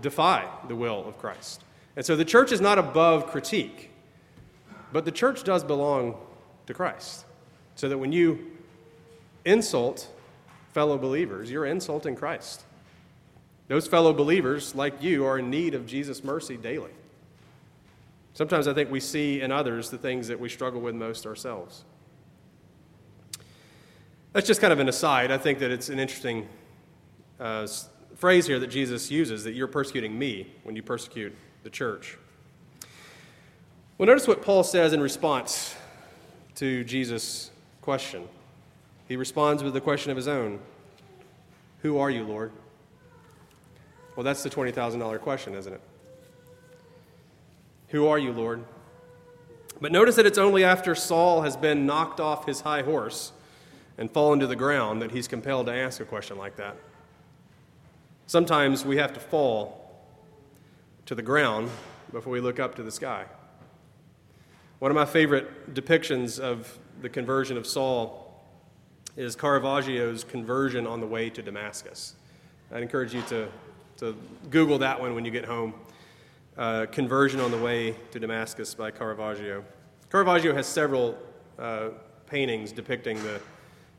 defy 0.02 0.50
the 0.68 0.76
will 0.76 1.08
of 1.08 1.20
Christ. 1.20 1.64
And 1.96 2.04
so 2.04 2.16
the 2.16 2.26
church 2.26 2.52
is 2.52 2.60
not 2.60 2.80
above 2.80 3.28
critique, 3.28 3.92
but 4.92 5.06
the 5.06 5.12
church 5.12 5.44
does 5.44 5.64
belong 5.64 6.18
to 6.66 6.74
Christ. 6.74 7.26
So 7.76 7.88
that 7.90 7.98
when 8.00 8.12
you 8.12 8.40
insult 9.46 10.10
fellow 10.74 10.98
believers, 10.98 11.52
you're 11.52 11.68
insulting 11.68 12.16
Christ. 12.16 12.64
Those 13.68 13.86
fellow 13.86 14.14
believers, 14.14 14.74
like 14.74 15.04
you, 15.04 15.26
are 15.26 15.38
in 15.38 15.52
need 15.52 15.76
of 15.76 15.86
Jesus' 15.86 16.24
mercy 16.24 16.58
daily. 16.58 16.90
Sometimes 18.34 18.68
I 18.68 18.74
think 18.74 18.92
we 18.92 19.00
see 19.00 19.42
in 19.42 19.52
others 19.52 19.89
the 19.89 19.98
things 19.98 20.28
that 20.28 20.39
we 20.39 20.50
struggle 20.50 20.82
with 20.82 20.96
most 20.96 21.26
ourselves. 21.26 21.84
That's 24.34 24.48
just 24.48 24.62
kind 24.62 24.72
of 24.72 24.80
an 24.80 24.88
aside. 24.88 25.32
I 25.32 25.38
think 25.38 25.60
that 25.60 25.72
it's 25.72 25.89
an 25.89 26.00
interesting 26.00 26.48
uh, 27.39 27.68
phrase 28.15 28.46
here 28.46 28.60
that 28.60 28.68
Jesus 28.68 29.10
uses 29.10 29.44
that 29.44 29.54
you're 29.54 29.68
persecuting 29.68 30.18
me 30.18 30.54
when 30.63 30.76
you 30.76 30.84
persecute 30.84 31.36
the 31.63 31.70
church. 31.70 32.18
Well, 33.98 34.08
notice 34.08 34.28
what 34.28 34.42
Paul 34.42 34.63
says 34.63 34.94
in 34.94 35.02
response 35.02 35.76
to 36.56 36.84
Jesus' 36.84 37.52
question. 37.82 38.28
He 39.08 39.15
responds 39.15 39.63
with 39.63 39.76
a 39.76 39.82
question 39.82 40.12
of 40.12 40.18
his 40.18 40.28
own 40.28 40.60
Who 41.82 41.98
are 41.98 42.10
you, 42.10 42.24
Lord? 42.24 42.52
Well, 44.15 44.24
that's 44.24 44.44
the 44.44 44.50
$20,000 44.50 45.20
question, 45.22 45.56
isn't 45.56 45.74
it? 45.74 45.82
Who 47.89 48.08
are 48.08 48.19
you, 48.19 48.32
Lord? 48.32 48.63
But 49.82 49.91
notice 49.91 50.15
that 50.15 50.25
it's 50.25 50.38
only 50.38 50.63
after 50.63 50.93
Saul 50.93 51.41
has 51.41 51.56
been 51.56 51.86
knocked 51.86 52.19
off 52.19 52.45
his 52.45 52.62
high 52.62 52.82
horse 52.82 53.32
and 53.97 54.12
fallen 54.12 54.39
to 54.39 54.47
the 54.47 54.56
ground 54.56 55.02
that 55.02 55.12
he's 55.12 55.28
compelled 55.28 55.67
to 55.67 55.73
ask 55.73 55.99
a 55.99 56.06
question 56.06 56.38
like 56.38 56.56
that. 56.58 56.78
Sometimes 58.28 58.86
we 58.86 58.97
have 58.97 59.13
to 59.13 59.19
fall 59.19 60.06
to 61.06 61.15
the 61.15 61.21
ground 61.21 61.69
before 62.12 62.32
we 62.32 62.39
look 62.39 62.60
up 62.60 62.75
to 62.75 62.84
the 62.84 62.91
sky. 62.91 63.25
One 64.80 64.91
of 64.91 64.95
my 64.95 65.06
favorite 65.06 65.73
depictions 65.73 66.39
of 66.39 66.78
the 67.02 67.10
conversion 67.10 67.58
of 67.58 67.65
Saul 67.65 68.43
is 69.17 69.36
Caravaggio's 69.36 70.23
Conversion 70.23 70.86
on 70.86 70.99
the 70.99 71.08
Way 71.08 71.30
to 71.32 71.41
Damascus. 71.41 72.15
I'd 72.71 72.84
encourage 72.84 73.13
you 73.13 73.21
to, 73.23 73.47
to 73.98 74.15
Google 74.50 74.77
that 74.77 75.00
one 75.00 75.15
when 75.15 75.25
you 75.25 75.31
get 75.31 75.46
home. 75.46 75.73
Uh, 76.60 76.86
Conversion 76.88 77.40
on 77.40 77.52
the 77.52 77.58
Way 77.58 77.96
to 78.12 78.20
Damascus 78.20 78.74
by 78.76 78.92
Caravaggio. 78.92 79.64
Caravaggio 80.12 80.54
has 80.54 80.68
several 80.68 81.18
uh, 81.58 81.92
paintings 82.26 82.74
depicting 82.74 83.16
the 83.24 83.40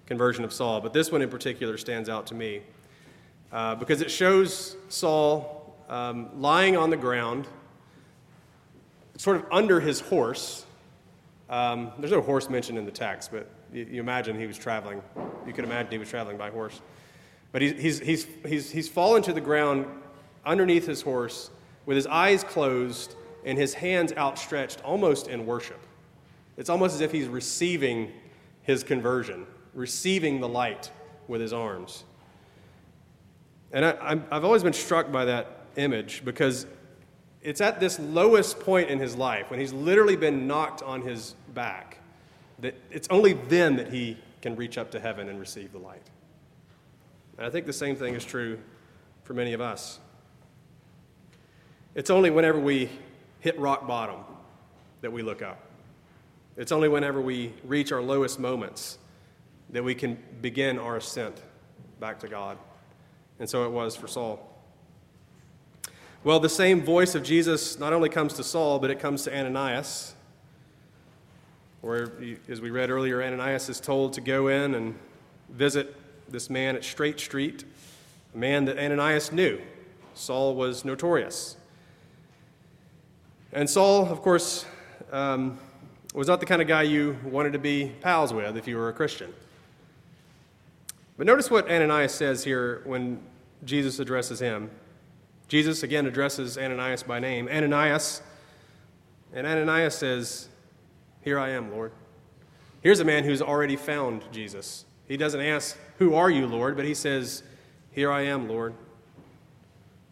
conversion 0.05 0.45
of 0.45 0.53
Saul, 0.53 0.83
but 0.83 0.93
this 0.93 1.11
one 1.11 1.23
in 1.23 1.31
particular 1.31 1.79
stands 1.79 2.11
out 2.11 2.27
to 2.27 2.35
me 2.35 2.61
uh, 3.51 3.77
because 3.77 4.03
it 4.03 4.11
shows 4.11 4.77
Saul 4.91 5.75
um, 5.89 6.39
lying 6.39 6.77
on 6.77 6.91
the 6.91 6.99
ground, 6.99 7.47
sort 9.17 9.39
of 9.39 9.47
under 9.51 9.81
his 9.81 10.01
horse. 10.01 10.67
Um, 11.49 11.93
there's 11.99 12.13
no 12.13 12.21
horse 12.21 12.51
mentioned 12.51 12.77
in 12.77 12.85
the 12.85 12.91
text, 12.91 13.33
but 13.33 13.49
you, 13.73 13.87
you, 13.91 14.01
imagine 14.03 14.39
he 14.39 14.47
was 14.47 14.59
traveling. 14.59 15.01
You 15.47 15.55
could 15.55 15.65
imagine 15.65 15.93
he 15.93 15.99
was 15.99 16.11
traveling 16.11 16.37
by 16.37 16.51
horse. 16.51 16.79
But 17.53 17.63
he's, 17.63 17.81
he's, 17.81 18.01
he's, 18.01 18.27
he's, 18.47 18.71
he's 18.71 18.89
fallen 18.91 19.23
to 19.23 19.33
the 19.33 19.41
ground 19.41 19.87
underneath 20.45 20.87
his 20.87 21.01
horse 21.01 21.49
with 21.87 21.97
his 21.97 22.07
eyes 22.07 22.45
closed 22.45 23.15
and 23.45 23.59
his 23.59 23.75
hands 23.75 24.13
outstretched 24.17 24.83
almost 24.85 25.29
in 25.29 25.47
worship. 25.47 25.81
It's 26.57 26.71
almost 26.71 26.95
as 26.95 27.01
if 27.01 27.13
he's 27.13 27.27
receiving 27.27 28.13
his 28.63 28.85
conversion, 28.85 29.47
receiving 29.75 30.41
the 30.41 30.49
light 30.49 30.91
with 31.27 31.41
his 31.41 31.53
arms. 31.53 32.05
And 33.73 33.85
I, 33.85 34.21
have 34.31 34.45
always 34.45 34.63
been 34.63 34.73
struck 34.73 35.11
by 35.11 35.25
that 35.27 35.67
image 35.77 36.23
because 36.25 36.67
it's 37.43 37.61
at 37.61 37.81
this 37.81 37.99
lowest 37.99 38.61
point 38.61 38.91
in 38.91 38.99
his 38.99 39.17
life, 39.17 39.51
when 39.51 39.61
he's 39.61 39.73
literally 39.73 40.17
been 40.17 40.47
knocked 40.47 40.83
on 40.83 41.01
his 41.01 41.35
back, 41.55 41.99
that 42.59 42.75
it's 42.91 43.09
only 43.11 43.33
then 43.33 43.77
that 43.77 43.93
he 43.93 44.19
can 44.43 44.57
reach 44.57 44.77
up 44.77 44.91
to 44.91 45.01
heaven 45.01 45.29
and 45.29 45.41
receive 45.41 45.73
the 45.73 45.79
light. 45.79 46.03
And 47.39 47.47
I 47.47 47.51
think 47.51 47.65
the 47.65 47.73
same 47.73 47.97
thing 47.97 48.15
is 48.15 48.25
true 48.25 48.59
for 49.23 49.33
many 49.33 49.53
of 49.53 49.61
us. 49.61 49.99
It's 51.95 52.11
only 52.11 52.31
whenever 52.31 52.59
we 52.59 52.89
hit 53.41 53.59
rock 53.59 53.87
bottom 53.87 54.21
that 55.01 55.13
we 55.13 55.23
look 55.23 55.43
up. 55.43 55.61
It's 56.57 56.71
only 56.71 56.89
whenever 56.89 57.21
we 57.21 57.53
reach 57.65 57.91
our 57.91 58.01
lowest 58.01 58.39
moments 58.39 58.99
that 59.71 59.83
we 59.83 59.95
can 59.95 60.19
begin 60.41 60.79
our 60.79 60.99
ascent 60.99 61.43
back 61.99 62.21
to 62.21 62.29
God. 62.29 62.59
And 63.41 63.49
so 63.49 63.65
it 63.65 63.71
was 63.71 63.97
for 63.97 64.07
Saul. 64.07 64.47
Well, 66.23 66.39
the 66.39 66.49
same 66.49 66.83
voice 66.83 67.15
of 67.15 67.23
Jesus 67.25 67.79
not 67.79 67.93
only 67.93 68.09
comes 68.09 68.35
to 68.35 68.45
Saul, 68.45 68.79
but 68.79 68.91
it 68.91 69.01
comes 69.01 69.25
to 69.25 69.37
Ananias, 69.37 70.15
where, 71.81 72.13
as 72.49 72.61
we 72.61 72.71
read 72.71 72.91
earlier, 72.91 73.23
Ananias 73.23 73.69
is 73.69 73.81
told 73.81 74.13
to 74.13 74.21
go 74.21 74.49
in 74.49 74.75
and 74.75 74.95
visit 75.49 75.97
this 76.31 76.51
man 76.51 76.77
at 76.77 76.85
Straight 76.85 77.19
Street, 77.19 77.65
a 78.35 78.39
man 78.39 78.67
that 78.67 78.79
Ananias 78.79 79.33
knew. 79.33 79.61
Saul 80.15 80.55
was 80.55 80.85
notorious. 80.85 81.57
And 83.53 83.69
Saul, 83.69 84.07
of 84.07 84.23
course, 84.23 84.65
um, 85.11 85.59
was 86.15 86.29
not 86.29 86.39
the 86.39 86.47
kind 86.47 86.63
of 86.63 86.69
guy 86.69 86.83
you 86.83 87.19
wanted 87.25 87.53
to 87.53 87.59
be 87.59 87.93
pals 88.01 88.33
with 88.33 88.57
if 88.57 88.69
you 88.69 88.77
were 88.77 88.89
a 88.89 88.93
Christian. 88.93 89.35
But 91.17 91.27
notice 91.27 91.51
what 91.51 91.69
Ananias 91.69 92.15
says 92.15 92.45
here 92.45 92.81
when 92.85 93.21
Jesus 93.65 93.99
addresses 93.99 94.39
him. 94.39 94.71
Jesus 95.49 95.83
again 95.83 96.07
addresses 96.07 96.57
Ananias 96.57 97.03
by 97.03 97.19
name. 97.19 97.49
Ananias, 97.49 98.23
and 99.33 99.49
Ananias 99.49 99.97
says, 99.97 100.49
Here 101.23 101.39
I 101.39 101.51
am, 101.51 101.73
Lord. 101.73 101.91
Here's 102.83 103.01
a 103.01 103.05
man 103.05 103.25
who's 103.25 103.43
already 103.43 103.75
found 103.75 104.23
Jesus. 104.31 104.85
He 105.09 105.17
doesn't 105.17 105.41
ask, 105.41 105.77
Who 105.99 106.15
are 106.15 106.31
you, 106.31 106.47
Lord? 106.47 106.77
but 106.77 106.85
he 106.85 106.95
says, 106.95 107.43
Here 107.91 108.13
I 108.13 108.23
am, 108.23 108.49
Lord. 108.49 108.75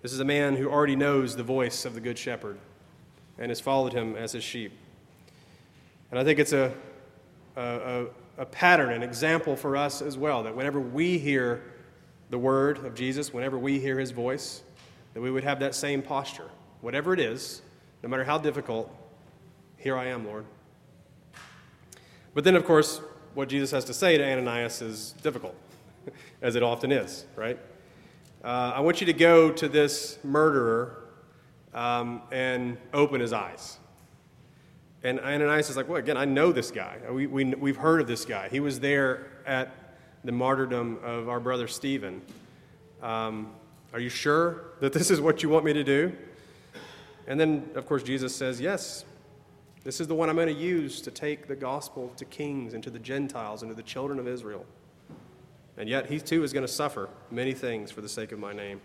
This 0.03 0.13
is 0.13 0.19
a 0.19 0.25
man 0.25 0.57
who 0.57 0.69
already 0.69 0.97
knows 0.97 1.37
the 1.37 1.45
voice 1.45 1.85
of 1.85 1.95
the 1.95 2.01
Good 2.01 2.19
Shepherd 2.19 2.59
and 3.39 3.51
has 3.51 3.61
followed 3.61 3.93
him 3.93 4.17
as 4.17 4.33
his 4.33 4.45
sheep. 4.45 4.73
And 6.11 6.19
I 6.19 6.25
think 6.25 6.39
it's 6.39 6.53
a, 6.53 6.73
a, 7.57 8.07
a, 8.39 8.47
pattern, 8.47 8.93
an 8.93 9.03
example 9.03 9.57
for 9.57 9.77
us 9.77 10.01
as 10.01 10.17
well, 10.17 10.43
that 10.43 10.57
whenever 10.57 10.81
we 10.81 11.19
hear 11.19 11.63
the 12.31 12.39
word 12.39 12.85
of 12.85 12.95
Jesus, 12.95 13.33
whenever 13.33 13.59
we 13.59 13.79
hear 13.79 13.99
his 13.99 14.11
voice, 14.11 14.63
that 15.15 15.21
we 15.21 15.31
would 15.31 15.45
have 15.45 15.61
that 15.61 15.75
same 15.75 16.03
posture. 16.03 16.49
Whatever 16.81 17.13
it 17.13 17.21
is, 17.21 17.63
no 18.03 18.09
matter 18.09 18.25
how 18.25 18.39
difficult, 18.39 18.95
here 19.77 19.97
I 19.97 20.07
am, 20.07 20.27
Lord. 20.27 20.45
But 22.35 22.45
then, 22.45 22.55
of 22.55 22.65
course, 22.65 23.01
what 23.35 23.49
Jesus 23.49 23.71
has 23.71 23.85
to 23.87 23.95
say 23.95 24.17
to 24.17 24.25
Ananias 24.25 24.81
is 24.83 25.15
difficult, 25.23 25.55
as 26.43 26.57
it 26.57 26.63
often 26.63 26.93
is, 26.93 27.25
right? 27.37 27.59
Uh, 28.43 28.73
I 28.77 28.81
want 28.81 29.01
you 29.01 29.07
to 29.07 29.13
go 29.13 29.51
to 29.51 29.69
this 29.69 30.19
murderer 30.23 31.08
um, 31.75 32.23
and 32.33 32.77
open 32.93 33.21
his 33.21 33.33
eyes. 33.33 33.79
And 35.03 35.21
Ananias 35.21 35.71
is 35.71 35.77
like, 35.77 35.89
well, 35.89 35.99
again, 35.99 36.17
I 36.17 36.25
know 36.25 36.51
this 36.51 36.71
guy. 36.71 36.99
We, 37.11 37.27
we, 37.27 37.45
we've 37.45 37.77
heard 37.77 38.01
of 38.01 38.07
this 38.07 38.25
guy. 38.25 38.49
He 38.49 38.61
was 38.61 38.81
there 38.81 39.27
at 39.47 39.97
the 40.25 40.33
martyrdom 40.33 40.99
of 41.05 41.29
our 41.29 41.39
brother 41.39 41.69
Stephen. 41.69 42.21
Um, 43.01 43.53
are 43.93 44.01
you 44.01 44.09
sure 44.09 44.73
that 44.81 44.93
this 44.93 45.11
is 45.11 45.21
what 45.21 45.43
you 45.43 45.49
want 45.49 45.65
me 45.65 45.73
to 45.73 45.85
do? 45.85 46.13
And 47.29 47.39
then, 47.39 47.71
of 47.75 47.87
course, 47.87 48.03
Jesus 48.03 48.35
says, 48.35 48.61
yes. 48.61 49.05
This 49.85 50.01
is 50.01 50.09
the 50.09 50.15
one 50.15 50.29
I'm 50.29 50.35
going 50.35 50.49
to 50.49 50.53
use 50.53 51.01
to 51.03 51.11
take 51.11 51.47
the 51.47 51.55
gospel 51.55 52.13
to 52.17 52.25
kings 52.25 52.75
and 52.75 52.83
to 52.83 52.91
the 52.91 52.99
Gentiles 52.99 53.63
and 53.63 53.71
to 53.71 53.75
the 53.75 53.83
children 53.83 54.19
of 54.19 54.27
Israel. 54.27 54.67
And 55.77 55.89
yet, 55.89 56.11
he 56.11 56.19
too 56.19 56.43
is 56.43 56.53
going 56.53 56.67
to 56.67 56.73
suffer 56.73 57.09
many 57.31 57.53
things 57.53 57.93
for 57.93 58.01
the 58.01 58.09
sake 58.09 58.33
of 58.33 58.39
my 58.41 58.53
name. 58.53 58.81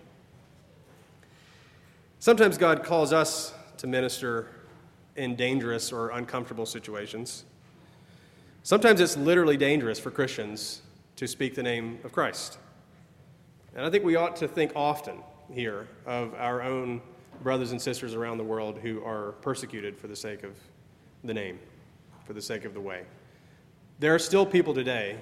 Sometimes 2.23 2.57
God 2.57 2.85
calls 2.85 3.11
us 3.11 3.53
to 3.75 3.85
minister 3.85 4.47
in 5.17 5.35
dangerous 5.35 5.91
or 5.91 6.11
uncomfortable 6.11 6.65
situations. 6.65 7.43
Sometimes 8.63 9.01
it's 9.01 9.17
literally 9.17 9.57
dangerous 9.57 9.99
for 9.99 10.09
Christians 10.09 10.83
to 11.17 11.27
speak 11.27 11.53
the 11.53 11.63
name 11.63 11.99
of 12.05 12.13
Christ. 12.13 12.59
And 13.75 13.85
I 13.85 13.89
think 13.89 14.05
we 14.05 14.15
ought 14.15 14.37
to 14.37 14.47
think 14.47 14.71
often 14.73 15.17
here 15.51 15.89
of 16.05 16.33
our 16.35 16.61
own 16.61 17.01
brothers 17.41 17.73
and 17.73 17.81
sisters 17.81 18.13
around 18.13 18.37
the 18.37 18.45
world 18.45 18.77
who 18.77 19.03
are 19.03 19.33
persecuted 19.41 19.97
for 19.97 20.07
the 20.07 20.15
sake 20.15 20.43
of 20.43 20.55
the 21.25 21.33
name, 21.33 21.59
for 22.23 22.31
the 22.31 22.41
sake 22.41 22.63
of 22.63 22.73
the 22.73 22.79
way. 22.79 23.03
There 23.99 24.15
are 24.15 24.19
still 24.19 24.45
people 24.45 24.73
today 24.73 25.17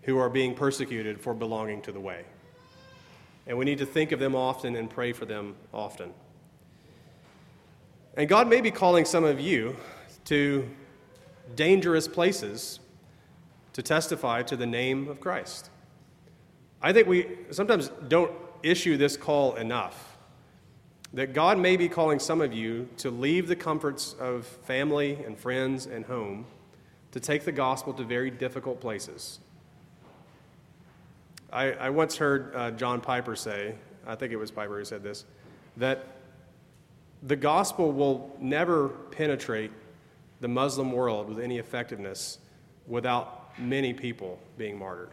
who 0.00 0.16
are 0.16 0.30
being 0.30 0.54
persecuted 0.54 1.20
for 1.20 1.34
belonging 1.34 1.82
to 1.82 1.92
the 1.92 2.00
way. 2.00 2.24
And 3.46 3.58
we 3.58 3.64
need 3.64 3.78
to 3.78 3.86
think 3.86 4.12
of 4.12 4.20
them 4.20 4.34
often 4.34 4.76
and 4.76 4.88
pray 4.88 5.12
for 5.12 5.24
them 5.24 5.56
often. 5.72 6.12
And 8.16 8.28
God 8.28 8.48
may 8.48 8.60
be 8.60 8.70
calling 8.70 9.04
some 9.04 9.24
of 9.24 9.40
you 9.40 9.76
to 10.26 10.68
dangerous 11.56 12.06
places 12.06 12.80
to 13.72 13.82
testify 13.82 14.42
to 14.42 14.56
the 14.56 14.66
name 14.66 15.08
of 15.08 15.20
Christ. 15.20 15.70
I 16.80 16.92
think 16.92 17.08
we 17.08 17.26
sometimes 17.50 17.88
don't 18.08 18.32
issue 18.62 18.96
this 18.96 19.16
call 19.16 19.54
enough. 19.54 20.16
That 21.14 21.34
God 21.34 21.58
may 21.58 21.76
be 21.76 21.88
calling 21.88 22.18
some 22.18 22.40
of 22.40 22.52
you 22.52 22.88
to 22.98 23.10
leave 23.10 23.46
the 23.46 23.56
comforts 23.56 24.14
of 24.14 24.46
family 24.46 25.18
and 25.26 25.38
friends 25.38 25.86
and 25.86 26.04
home 26.04 26.46
to 27.12 27.20
take 27.20 27.44
the 27.44 27.52
gospel 27.52 27.92
to 27.94 28.04
very 28.04 28.30
difficult 28.30 28.80
places. 28.80 29.38
I, 31.52 31.72
I 31.72 31.90
once 31.90 32.16
heard 32.16 32.54
uh, 32.56 32.70
John 32.70 33.00
Piper 33.00 33.36
say, 33.36 33.74
I 34.06 34.14
think 34.14 34.32
it 34.32 34.36
was 34.36 34.50
Piper 34.50 34.78
who 34.78 34.84
said 34.84 35.02
this, 35.02 35.26
that 35.76 36.06
the 37.22 37.36
gospel 37.36 37.92
will 37.92 38.34
never 38.40 38.88
penetrate 38.88 39.70
the 40.40 40.48
Muslim 40.48 40.92
world 40.92 41.28
with 41.28 41.38
any 41.38 41.58
effectiveness 41.58 42.38
without 42.86 43.58
many 43.58 43.92
people 43.92 44.40
being 44.56 44.78
martyred. 44.78 45.10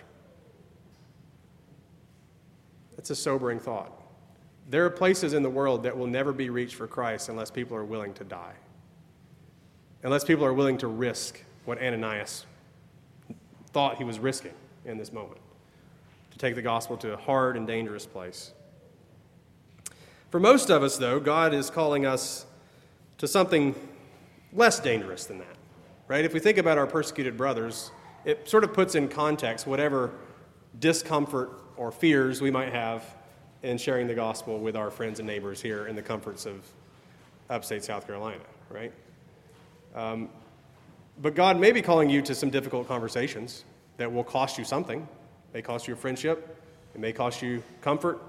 That's 2.95 3.09
a 3.09 3.15
sobering 3.15 3.59
thought. 3.59 3.91
There 4.69 4.85
are 4.85 4.89
places 4.89 5.33
in 5.33 5.43
the 5.43 5.49
world 5.49 5.83
that 5.83 5.97
will 5.97 6.07
never 6.07 6.31
be 6.31 6.49
reached 6.49 6.75
for 6.75 6.87
Christ 6.87 7.29
unless 7.29 7.51
people 7.51 7.75
are 7.75 7.85
willing 7.85 8.13
to 8.15 8.23
die, 8.23 8.53
unless 10.03 10.23
people 10.23 10.45
are 10.45 10.53
willing 10.53 10.77
to 10.79 10.87
risk 10.87 11.43
what 11.65 11.81
Ananias 11.81 12.45
thought 13.71 13.97
he 13.97 14.03
was 14.03 14.19
risking 14.19 14.53
in 14.85 14.97
this 14.97 15.11
moment 15.11 15.39
take 16.39 16.55
the 16.55 16.61
gospel 16.61 16.97
to 16.97 17.13
a 17.13 17.17
hard 17.17 17.55
and 17.55 17.67
dangerous 17.67 18.07
place. 18.07 18.53
For 20.31 20.39
most 20.39 20.69
of 20.69 20.81
us, 20.81 20.97
though, 20.97 21.19
God 21.19 21.53
is 21.53 21.69
calling 21.69 22.05
us 22.05 22.45
to 23.17 23.27
something 23.27 23.75
less 24.53 24.79
dangerous 24.79 25.25
than 25.25 25.39
that, 25.39 25.55
right? 26.07 26.23
If 26.23 26.33
we 26.33 26.39
think 26.39 26.57
about 26.57 26.77
our 26.77 26.87
persecuted 26.87 27.37
brothers, 27.37 27.91
it 28.25 28.47
sort 28.49 28.63
of 28.63 28.73
puts 28.73 28.95
in 28.95 29.09
context 29.09 29.67
whatever 29.67 30.11
discomfort 30.79 31.51
or 31.77 31.91
fears 31.91 32.41
we 32.41 32.51
might 32.51 32.71
have 32.71 33.03
in 33.61 33.77
sharing 33.77 34.07
the 34.07 34.13
gospel 34.15 34.59
with 34.59 34.75
our 34.75 34.89
friends 34.89 35.19
and 35.19 35.27
neighbors 35.27 35.61
here 35.61 35.87
in 35.87 35.95
the 35.95 36.01
comforts 36.01 36.45
of 36.45 36.65
upstate 37.49 37.83
South 37.83 38.07
Carolina, 38.07 38.43
right? 38.69 38.93
Um, 39.93 40.29
but 41.21 41.35
God 41.35 41.59
may 41.59 41.73
be 41.73 41.81
calling 41.81 42.09
you 42.09 42.21
to 42.21 42.33
some 42.33 42.49
difficult 42.49 42.87
conversations 42.87 43.65
that 43.97 44.11
will 44.11 44.23
cost 44.23 44.57
you 44.57 44.63
something. 44.63 45.05
It 45.49 45.57
may 45.57 45.61
cost 45.63 45.87
you 45.87 45.95
a 45.95 45.97
friendship, 45.97 46.57
it 46.93 47.01
may 47.01 47.11
cost 47.11 47.41
you 47.41 47.63
comfort, 47.81 48.21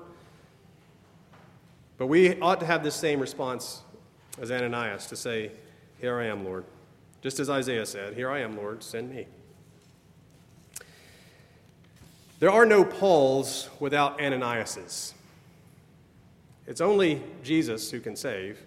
but 1.99 2.07
we 2.07 2.41
ought 2.41 2.61
to 2.61 2.67
have 2.67 2.83
this 2.83 2.95
same 2.95 3.21
response 3.21 3.83
as 4.41 4.51
Ananias 4.51 5.07
to 5.09 5.17
say, 5.17 5.53
Here 6.01 6.19
I 6.19 6.27
am, 6.27 6.45
Lord. 6.47 6.65
Just 7.21 7.39
as 7.39 7.51
Isaiah 7.51 7.85
said, 7.85 8.15
Here 8.15 8.31
I 8.31 8.41
am, 8.41 8.57
Lord, 8.57 8.83
send 8.83 9.11
me. 9.11 9.27
There 12.39 12.51
are 12.51 12.65
no 12.65 12.85
Pauls 12.85 13.69
without 13.81 14.19
Ananiases. 14.19 15.13
It's 16.67 16.81
only 16.81 17.23
Jesus 17.45 17.91
who 17.91 18.01
can 18.01 18.17
save, 18.17 18.59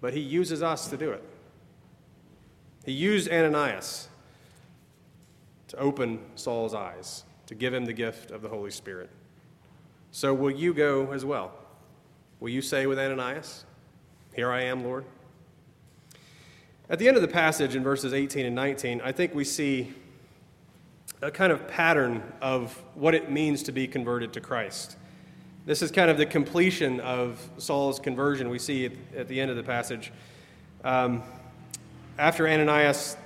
but 0.00 0.14
he 0.14 0.20
uses 0.20 0.62
us 0.62 0.88
to 0.88 0.96
do 0.96 1.10
it. 1.10 1.22
He 2.86 2.92
used 2.92 3.30
Ananias 3.30 4.08
to 5.68 5.76
open 5.78 6.20
Saul's 6.34 6.74
eyes, 6.74 7.24
to 7.52 7.58
give 7.58 7.74
him 7.74 7.84
the 7.84 7.92
gift 7.92 8.30
of 8.30 8.40
the 8.40 8.48
Holy 8.48 8.70
Spirit. 8.70 9.10
So 10.10 10.32
will 10.32 10.50
you 10.50 10.72
go 10.72 11.12
as 11.12 11.22
well? 11.22 11.52
Will 12.40 12.48
you 12.48 12.62
say 12.62 12.86
with 12.86 12.98
Ananias, 12.98 13.66
Here 14.34 14.50
I 14.50 14.62
am, 14.62 14.82
Lord? 14.82 15.04
At 16.88 16.98
the 16.98 17.08
end 17.08 17.18
of 17.18 17.20
the 17.20 17.28
passage 17.28 17.76
in 17.76 17.82
verses 17.82 18.14
18 18.14 18.46
and 18.46 18.54
19, 18.54 19.02
I 19.04 19.12
think 19.12 19.34
we 19.34 19.44
see 19.44 19.92
a 21.20 21.30
kind 21.30 21.52
of 21.52 21.68
pattern 21.68 22.22
of 22.40 22.82
what 22.94 23.14
it 23.14 23.30
means 23.30 23.62
to 23.64 23.72
be 23.72 23.86
converted 23.86 24.32
to 24.32 24.40
Christ. 24.40 24.96
This 25.66 25.82
is 25.82 25.90
kind 25.90 26.10
of 26.10 26.16
the 26.16 26.24
completion 26.24 27.00
of 27.00 27.38
Saul's 27.58 28.00
conversion 28.00 28.48
we 28.48 28.58
see 28.58 28.90
at, 29.14 29.28
the 29.28 29.38
end 29.38 29.50
of 29.50 29.58
the 29.58 29.62
passage. 29.62 30.10
Um, 30.84 31.22
after 32.18 32.48
Ananias 32.48 33.18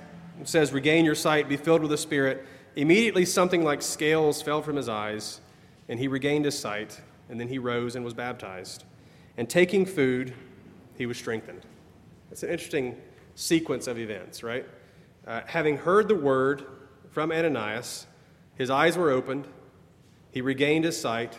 says, 0.43 0.73
Regain 0.73 1.05
your 1.05 1.15
sight, 1.15 1.47
be 1.47 1.55
filled 1.55 1.79
with 1.79 1.91
the 1.91 1.97
Spirit, 1.97 2.45
immediately 2.77 3.25
something 3.25 3.63
like 3.63 3.81
scales 3.81 4.41
fell 4.41 4.61
from 4.61 4.75
his 4.75 4.87
eyes, 4.87 5.41
and 5.89 5.99
he 5.99 6.07
regained 6.07 6.45
his 6.45 6.57
sight, 6.57 7.01
and 7.29 7.39
then 7.39 7.47
he 7.47 7.59
rose 7.59 7.95
and 7.95 8.05
was 8.05 8.13
baptized. 8.13 8.85
And 9.35 9.49
taking 9.49 9.85
food, 9.85 10.33
he 10.95 11.05
was 11.05 11.17
strengthened. 11.17 11.65
It's 12.31 12.43
an 12.43 12.49
interesting 12.49 12.95
sequence 13.35 13.87
of 13.87 13.99
events, 13.99 14.43
right? 14.43 14.65
Uh, 15.25 15.41
having 15.45 15.77
heard 15.77 16.07
the 16.07 16.15
word 16.15 16.65
from 17.11 17.31
Ananias, 17.31 18.07
his 18.55 18.69
eyes 18.69 18.97
were 18.97 19.11
opened, 19.11 19.47
he 20.31 20.41
regained 20.41 20.85
his 20.85 20.99
sight 20.99 21.37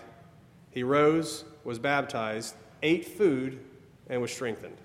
he 0.70 0.82
rose, 0.82 1.45
was 1.64 1.78
baptized, 1.78 2.55
ate 2.82 3.05
food, 3.05 3.59
and 4.09 4.20
was 4.20 4.30
strengthened. 4.30 4.76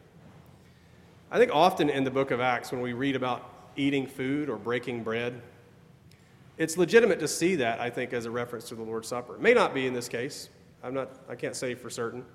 I 1.31 1.37
think 1.37 1.51
often 1.53 1.89
in 1.89 2.03
the 2.03 2.11
book 2.11 2.31
of 2.31 2.39
Acts, 2.39 2.71
when 2.71 2.81
we 2.81 2.93
read 2.93 3.15
about 3.15 3.47
eating 3.75 4.07
food 4.07 4.49
or 4.49 4.57
breaking 4.57 5.03
bread, 5.03 5.41
it's 6.57 6.77
legitimate 6.77 7.19
to 7.19 7.27
see 7.27 7.55
that, 7.55 7.79
I 7.79 7.89
think, 7.89 8.13
as 8.13 8.25
a 8.25 8.31
reference 8.31 8.69
to 8.69 8.75
the 8.75 8.83
Lord's 8.83 9.07
Supper. 9.07 9.35
It 9.35 9.41
may 9.41 9.53
not 9.53 9.73
be 9.73 9.87
in 9.87 9.93
this 9.93 10.07
case. 10.07 10.49
I'm 10.83 10.93
not, 10.93 11.09
I 11.29 11.35
can't 11.35 11.55
say 11.55 11.75
for 11.75 11.89
certain. 11.89 12.25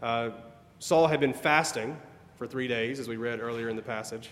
Uh, 0.00 0.30
Saul 0.78 1.06
had 1.06 1.20
been 1.20 1.34
fasting 1.34 1.96
for 2.36 2.46
three 2.46 2.66
days, 2.66 2.98
as 2.98 3.08
we 3.08 3.16
read 3.16 3.40
earlier 3.40 3.68
in 3.68 3.76
the 3.76 3.82
passage. 3.82 4.30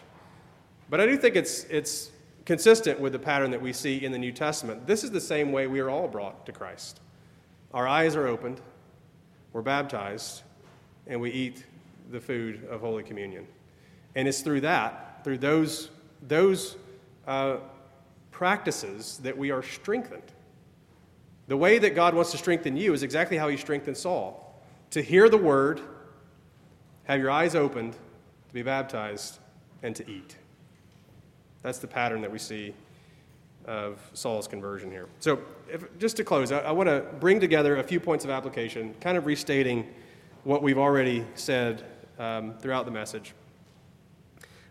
But 0.88 1.00
I 1.00 1.06
do 1.06 1.16
think 1.16 1.36
it's, 1.36 1.64
it's 1.64 2.10
consistent 2.44 2.98
with 2.98 3.12
the 3.12 3.18
pattern 3.18 3.50
that 3.52 3.62
we 3.62 3.72
see 3.72 4.04
in 4.04 4.10
the 4.10 4.18
New 4.18 4.32
Testament. 4.32 4.86
This 4.86 5.04
is 5.04 5.10
the 5.10 5.20
same 5.20 5.52
way 5.52 5.66
we 5.66 5.80
are 5.80 5.90
all 5.90 6.08
brought 6.08 6.46
to 6.46 6.52
Christ. 6.52 7.00
Our 7.72 7.86
eyes 7.86 8.16
are 8.16 8.26
opened, 8.26 8.60
we're 9.52 9.62
baptized, 9.62 10.42
and 11.06 11.20
we 11.20 11.30
eat 11.30 11.64
the 12.10 12.20
food 12.20 12.66
of 12.68 12.80
Holy 12.80 13.04
Communion. 13.04 13.46
And 14.16 14.26
it's 14.26 14.40
through 14.40 14.62
that, 14.62 15.22
through 15.22 15.38
those, 15.38 15.90
those 16.26 16.76
uh, 17.28 17.58
practices, 18.40 19.20
that 19.22 19.36
we 19.36 19.50
are 19.50 19.62
strengthened. 19.62 20.32
The 21.46 21.58
way 21.58 21.78
that 21.78 21.94
God 21.94 22.14
wants 22.14 22.30
to 22.30 22.38
strengthen 22.38 22.74
you 22.74 22.94
is 22.94 23.02
exactly 23.02 23.36
how 23.36 23.48
He 23.48 23.58
strengthened 23.58 23.98
Saul 23.98 24.58
to 24.92 25.02
hear 25.02 25.28
the 25.28 25.36
word, 25.36 25.82
have 27.04 27.20
your 27.20 27.30
eyes 27.30 27.54
opened, 27.54 27.92
to 27.92 28.54
be 28.54 28.62
baptized, 28.62 29.40
and 29.82 29.94
to 29.94 30.10
eat. 30.10 30.36
That's 31.60 31.80
the 31.80 31.86
pattern 31.86 32.22
that 32.22 32.32
we 32.32 32.38
see 32.38 32.72
of 33.66 34.00
Saul's 34.14 34.48
conversion 34.48 34.90
here. 34.90 35.06
So, 35.18 35.40
if, 35.70 35.98
just 35.98 36.16
to 36.16 36.24
close, 36.24 36.50
I, 36.50 36.60
I 36.60 36.72
want 36.72 36.88
to 36.88 37.04
bring 37.20 37.40
together 37.40 37.76
a 37.76 37.82
few 37.82 38.00
points 38.00 38.24
of 38.24 38.30
application, 38.30 38.94
kind 39.02 39.18
of 39.18 39.26
restating 39.26 39.86
what 40.44 40.62
we've 40.62 40.78
already 40.78 41.26
said 41.34 41.84
um, 42.18 42.54
throughout 42.54 42.86
the 42.86 42.90
message. 42.90 43.34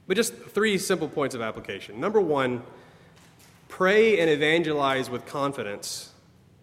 But 0.07 0.17
just 0.17 0.33
three 0.33 0.79
simple 0.79 1.07
points 1.07 1.35
of 1.35 1.41
application. 1.41 1.99
Number 1.99 2.19
one, 2.19 2.63
pray 3.69 4.19
and 4.19 4.29
evangelize 4.29 5.09
with 5.09 5.25
confidence 5.25 6.11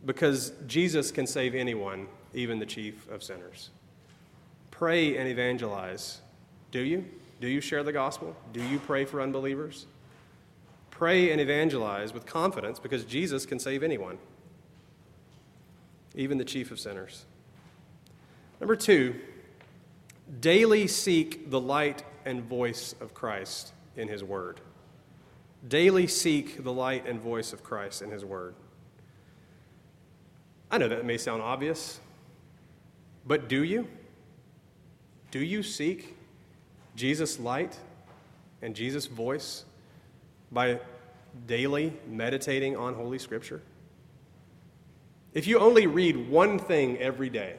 because 0.05 0.53
Jesus 0.67 1.11
can 1.11 1.27
save 1.27 1.55
anyone, 1.55 2.09
even 2.35 2.59
the 2.59 2.67
chief 2.67 3.09
of 3.11 3.23
sinners. 3.23 3.71
Pray 4.71 5.17
and 5.17 5.27
evangelize. 5.27 6.21
Do 6.71 6.81
you? 6.81 7.07
Do 7.41 7.49
you 7.49 7.63
share 7.63 7.83
the 7.83 7.93
gospel? 7.93 8.37
Do 8.53 8.63
you 8.63 8.79
pray 8.79 9.07
for 9.07 9.23
unbelievers? 9.23 9.87
Pray 10.91 11.31
and 11.31 11.41
evangelize 11.41 12.13
with 12.13 12.27
confidence 12.27 12.79
because 12.79 13.05
Jesus 13.05 13.47
can 13.47 13.59
save 13.59 13.83
anyone, 13.83 14.19
even 16.15 16.39
the 16.39 16.45
chief 16.45 16.71
of 16.71 16.79
sinners. 16.79 17.25
Number 18.61 18.77
two, 18.77 19.15
daily 20.41 20.87
seek 20.87 21.51
the 21.51 21.61
light 21.61 22.03
and 22.25 22.43
voice 22.43 22.95
of 23.01 23.13
Christ 23.13 23.73
in 23.97 24.09
His 24.09 24.25
Word. 24.25 24.61
Daily 25.69 26.07
seek 26.07 26.62
the 26.62 26.73
light 26.73 27.07
and 27.07 27.21
voice 27.21 27.53
of 27.53 27.62
Christ 27.62 28.03
in 28.03 28.11
His 28.11 28.25
Word. 28.25 28.55
I 30.71 30.79
know 30.79 30.89
that 30.89 31.05
may 31.05 31.17
sound 31.17 31.43
obvious, 31.43 32.01
but 33.27 33.49
do 33.49 33.62
you? 33.62 33.89
Do 35.31 35.39
you 35.41 35.62
seek 35.62 36.17
Jesus' 36.95 37.39
light 37.39 37.77
and 38.62 38.75
Jesus' 38.75 39.07
voice 39.07 39.64
by 40.53 40.81
daily 41.47 41.93
meditating 42.09 42.77
on 42.77 42.95
Holy 42.95 43.19
Scripture? 43.19 43.61
If 45.35 45.47
you 45.47 45.59
only 45.59 45.87
read 45.87 46.31
one 46.31 46.59
thing 46.59 46.97
every 46.99 47.29
day, 47.29 47.57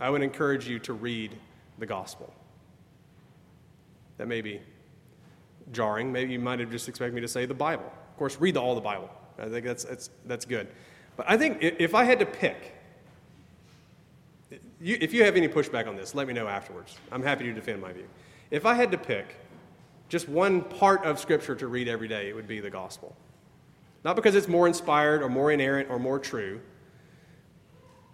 I 0.00 0.10
would 0.10 0.22
encourage 0.22 0.68
you 0.68 0.78
to 0.80 0.92
read 0.92 1.36
the 1.78 1.86
gospel. 1.86 2.32
That 4.16 4.28
may 4.28 4.40
be 4.40 4.60
jarring. 5.72 6.12
Maybe 6.12 6.32
you 6.32 6.38
might 6.38 6.60
have 6.60 6.70
just 6.70 6.88
expected 6.88 7.14
me 7.14 7.20
to 7.20 7.28
say 7.28 7.46
the 7.46 7.54
Bible. 7.54 7.84
Of 7.84 8.16
course, 8.16 8.38
read 8.40 8.56
all 8.56 8.74
the 8.74 8.80
Bible. 8.80 9.10
I 9.38 9.48
think 9.48 9.64
that's, 9.64 9.84
that's, 9.84 10.10
that's 10.26 10.44
good. 10.44 10.68
But 11.16 11.26
I 11.28 11.36
think 11.36 11.58
if 11.60 11.94
I 11.94 12.04
had 12.04 12.18
to 12.20 12.26
pick, 12.26 12.74
if 14.80 15.12
you 15.12 15.24
have 15.24 15.36
any 15.36 15.48
pushback 15.48 15.86
on 15.88 15.96
this, 15.96 16.14
let 16.14 16.26
me 16.26 16.34
know 16.34 16.48
afterwards. 16.48 16.96
I'm 17.10 17.22
happy 17.22 17.44
to 17.44 17.52
defend 17.52 17.80
my 17.80 17.92
view. 17.92 18.06
If 18.50 18.66
I 18.66 18.74
had 18.74 18.90
to 18.92 18.98
pick 18.98 19.36
just 20.08 20.28
one 20.28 20.62
part 20.62 21.04
of 21.04 21.18
Scripture 21.18 21.54
to 21.56 21.66
read 21.66 21.88
every 21.88 22.08
day, 22.08 22.28
it 22.28 22.34
would 22.34 22.48
be 22.48 22.60
the 22.60 22.70
gospel. 22.70 23.14
Not 24.04 24.16
because 24.16 24.34
it's 24.34 24.48
more 24.48 24.66
inspired 24.66 25.22
or 25.22 25.28
more 25.28 25.52
inerrant 25.52 25.90
or 25.90 25.98
more 25.98 26.18
true, 26.18 26.60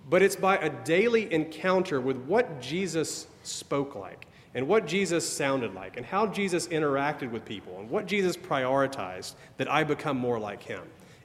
but 0.08 0.22
it's 0.22 0.36
by 0.36 0.56
a 0.58 0.70
daily 0.84 1.32
encounter 1.32 2.00
with 2.00 2.16
what 2.24 2.60
Jesus 2.60 3.26
spoke 3.42 3.94
like 3.94 4.23
and 4.54 4.68
what 4.68 4.86
Jesus 4.86 5.28
sounded 5.30 5.74
like 5.74 5.96
and 5.96 6.06
how 6.06 6.26
Jesus 6.26 6.68
interacted 6.68 7.30
with 7.30 7.44
people 7.44 7.78
and 7.78 7.90
what 7.90 8.06
Jesus 8.06 8.36
prioritized 8.36 9.34
that 9.56 9.70
I 9.70 9.84
become 9.84 10.16
more 10.16 10.38
like 10.38 10.62
him. 10.62 10.82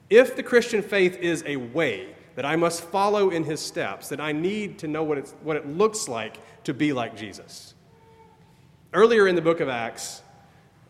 If 0.08 0.34
the 0.34 0.42
Christian 0.42 0.82
faith 0.82 1.16
is 1.18 1.44
a 1.46 1.56
way 1.56 2.14
that 2.34 2.44
I 2.44 2.56
must 2.56 2.82
follow 2.82 3.30
in 3.30 3.44
his 3.44 3.60
steps, 3.60 4.08
that 4.08 4.20
I 4.20 4.32
need 4.32 4.78
to 4.80 4.88
know 4.88 5.04
what, 5.04 5.18
it's, 5.18 5.32
what 5.42 5.56
it 5.56 5.66
looks 5.68 6.08
like 6.08 6.38
to 6.64 6.74
be 6.74 6.92
like 6.92 7.16
Jesus. 7.16 7.74
Earlier 8.92 9.28
in 9.28 9.36
the 9.36 9.42
book 9.42 9.60
of 9.60 9.68
Acts, 9.68 10.22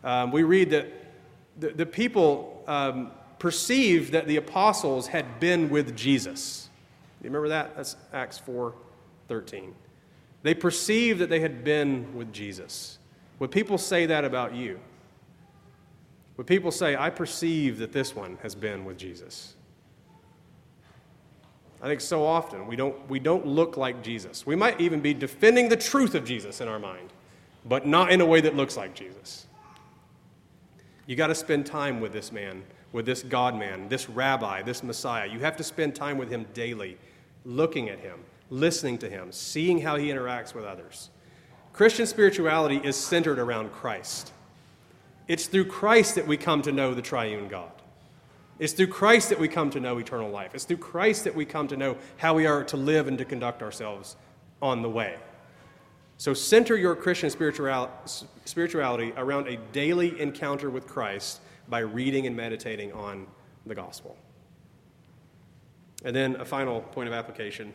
um, 0.03 0.31
we 0.31 0.41
read 0.41 0.71
that 0.71 0.87
the, 1.59 1.69
the 1.69 1.85
people 1.85 2.63
um, 2.67 3.11
perceived 3.37 4.13
that 4.13 4.27
the 4.27 4.37
apostles 4.37 5.07
had 5.07 5.39
been 5.39 5.69
with 5.69 5.95
Jesus. 5.95 6.69
You 7.21 7.29
remember 7.29 7.49
that? 7.49 7.75
That's 7.75 7.95
Acts 8.13 8.39
4 8.39 8.73
13. 9.27 9.73
They 10.43 10.53
perceived 10.53 11.19
that 11.19 11.29
they 11.29 11.39
had 11.39 11.63
been 11.63 12.15
with 12.15 12.33
Jesus. 12.33 12.97
Would 13.39 13.51
people 13.51 13.77
say 13.77 14.05
that 14.07 14.25
about 14.25 14.53
you? 14.53 14.79
Would 16.37 16.47
people 16.47 16.71
say, 16.71 16.95
I 16.95 17.09
perceive 17.09 17.77
that 17.79 17.91
this 17.91 18.15
one 18.15 18.37
has 18.41 18.55
been 18.55 18.85
with 18.85 18.97
Jesus? 18.97 19.55
I 21.81 21.87
think 21.87 22.01
so 22.01 22.25
often 22.25 22.67
we 22.67 22.75
don't, 22.75 23.09
we 23.09 23.19
don't 23.19 23.45
look 23.45 23.77
like 23.77 24.03
Jesus. 24.03 24.45
We 24.45 24.55
might 24.55 24.79
even 24.79 25.01
be 25.01 25.13
defending 25.13 25.69
the 25.69 25.75
truth 25.75 26.13
of 26.13 26.23
Jesus 26.23 26.61
in 26.61 26.67
our 26.67 26.79
mind, 26.79 27.11
but 27.65 27.87
not 27.87 28.11
in 28.11 28.21
a 28.21 28.25
way 28.25 28.41
that 28.41 28.55
looks 28.55 28.77
like 28.77 28.93
Jesus. 28.93 29.47
You 31.07 31.15
got 31.15 31.27
to 31.27 31.35
spend 31.35 31.65
time 31.65 31.99
with 31.99 32.13
this 32.13 32.31
man, 32.31 32.63
with 32.91 33.05
this 33.05 33.23
God 33.23 33.55
man, 33.55 33.89
this 33.89 34.09
rabbi, 34.09 34.61
this 34.61 34.83
Messiah. 34.83 35.27
You 35.27 35.39
have 35.39 35.57
to 35.57 35.63
spend 35.63 35.95
time 35.95 36.17
with 36.17 36.29
him 36.29 36.45
daily, 36.53 36.97
looking 37.45 37.89
at 37.89 37.99
him, 37.99 38.19
listening 38.51 38.99
to 38.99 39.09
him, 39.09 39.31
seeing 39.31 39.81
how 39.81 39.95
he 39.95 40.09
interacts 40.09 40.53
with 40.53 40.65
others. 40.65 41.09
Christian 41.73 42.05
spirituality 42.05 42.79
is 42.83 42.95
centered 42.95 43.39
around 43.39 43.71
Christ. 43.71 44.31
It's 45.27 45.47
through 45.47 45.65
Christ 45.65 46.15
that 46.15 46.27
we 46.27 46.37
come 46.37 46.61
to 46.63 46.71
know 46.71 46.93
the 46.93 47.01
triune 47.01 47.47
God. 47.47 47.71
It's 48.59 48.73
through 48.73 48.87
Christ 48.87 49.29
that 49.29 49.39
we 49.39 49.47
come 49.47 49.71
to 49.71 49.79
know 49.79 49.97
eternal 49.97 50.29
life. 50.29 50.53
It's 50.53 50.65
through 50.65 50.77
Christ 50.77 51.23
that 51.23 51.33
we 51.33 51.45
come 51.45 51.67
to 51.69 51.77
know 51.77 51.97
how 52.17 52.35
we 52.35 52.45
are 52.45 52.63
to 52.65 52.77
live 52.77 53.07
and 53.07 53.17
to 53.17 53.25
conduct 53.25 53.63
ourselves 53.63 54.17
on 54.61 54.81
the 54.81 54.89
way. 54.89 55.15
So 56.17 56.35
center 56.35 56.75
your 56.75 56.95
Christian 56.95 57.31
spirituality 57.31 59.13
around 59.17 59.47
a 59.47 59.57
daily 59.71 60.19
encounter 60.21 60.69
with 60.69 60.85
Christ 60.85 61.39
by 61.69 61.79
reading 61.79 62.27
and 62.27 62.35
meditating 62.35 62.91
on 62.91 63.25
the 63.65 63.73
gospel. 63.73 64.15
And 66.03 66.15
then 66.15 66.35
a 66.35 66.45
final 66.45 66.81
point 66.81 67.07
of 67.07 67.13
application 67.13 67.73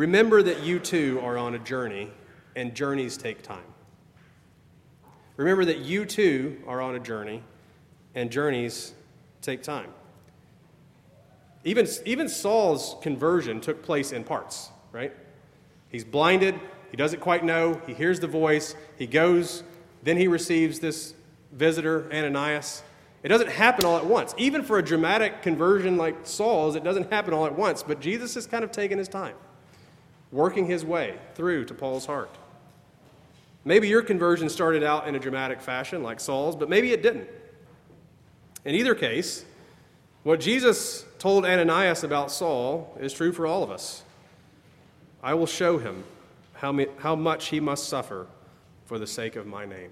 remember 0.00 0.42
that 0.42 0.62
you 0.62 0.78
too 0.78 1.20
are 1.22 1.36
on 1.36 1.54
a 1.54 1.58
journey, 1.58 2.10
and 2.56 2.74
journeys 2.74 3.18
take 3.18 3.42
time. 3.42 3.62
Remember 5.36 5.66
that 5.66 5.80
you 5.80 6.06
too 6.06 6.62
are 6.66 6.80
on 6.80 6.94
a 6.94 6.98
journey, 6.98 7.42
and 8.14 8.30
journeys 8.30 8.94
take 9.42 9.62
time. 9.62 9.90
Even, 11.64 11.86
even 12.06 12.30
Saul's 12.30 12.96
conversion 13.02 13.60
took 13.60 13.82
place 13.82 14.12
in 14.12 14.24
parts, 14.24 14.70
right? 14.90 15.12
He's 15.90 16.04
blinded, 16.04 16.58
he 16.90 16.96
doesn't 16.96 17.20
quite 17.20 17.44
know. 17.44 17.78
He 17.86 17.92
hears 17.92 18.20
the 18.20 18.26
voice. 18.26 18.74
He 18.96 19.06
goes. 19.06 19.62
Then 20.02 20.16
he 20.16 20.28
receives 20.28 20.80
this 20.80 21.12
visitor, 21.52 22.10
Ananias. 22.10 22.82
It 23.22 23.28
doesn't 23.28 23.50
happen 23.50 23.84
all 23.84 23.98
at 23.98 24.06
once. 24.06 24.34
Even 24.38 24.62
for 24.62 24.78
a 24.78 24.82
dramatic 24.82 25.42
conversion 25.42 25.98
like 25.98 26.16
Saul's, 26.24 26.74
it 26.74 26.82
doesn't 26.82 27.12
happen 27.12 27.34
all 27.34 27.44
at 27.44 27.54
once. 27.54 27.82
But 27.82 28.00
Jesus 28.00 28.34
has 28.34 28.46
kind 28.46 28.64
of 28.64 28.72
taken 28.72 28.96
his 28.96 29.08
time. 29.08 29.34
Working 30.32 30.66
his 30.66 30.84
way 30.84 31.18
through 31.34 31.64
to 31.66 31.74
Paul's 31.74 32.06
heart. 32.06 32.30
Maybe 33.64 33.88
your 33.88 34.02
conversion 34.02 34.48
started 34.48 34.82
out 34.82 35.06
in 35.06 35.14
a 35.14 35.18
dramatic 35.18 35.60
fashion 35.60 36.02
like 36.02 36.20
Saul's, 36.20 36.56
but 36.56 36.68
maybe 36.68 36.92
it 36.92 37.02
didn't. 37.02 37.28
In 38.64 38.74
either 38.74 38.94
case, 38.94 39.44
what 40.22 40.40
Jesus 40.40 41.04
told 41.18 41.44
Ananias 41.44 42.04
about 42.04 42.30
Saul 42.30 42.96
is 43.00 43.12
true 43.12 43.32
for 43.32 43.46
all 43.46 43.62
of 43.62 43.70
us. 43.70 44.02
I 45.22 45.34
will 45.34 45.46
show 45.46 45.78
him 45.78 46.04
how, 46.54 46.78
how 46.98 47.16
much 47.16 47.48
he 47.48 47.60
must 47.60 47.88
suffer 47.88 48.26
for 48.86 48.98
the 48.98 49.06
sake 49.06 49.36
of 49.36 49.46
my 49.46 49.64
name. 49.66 49.90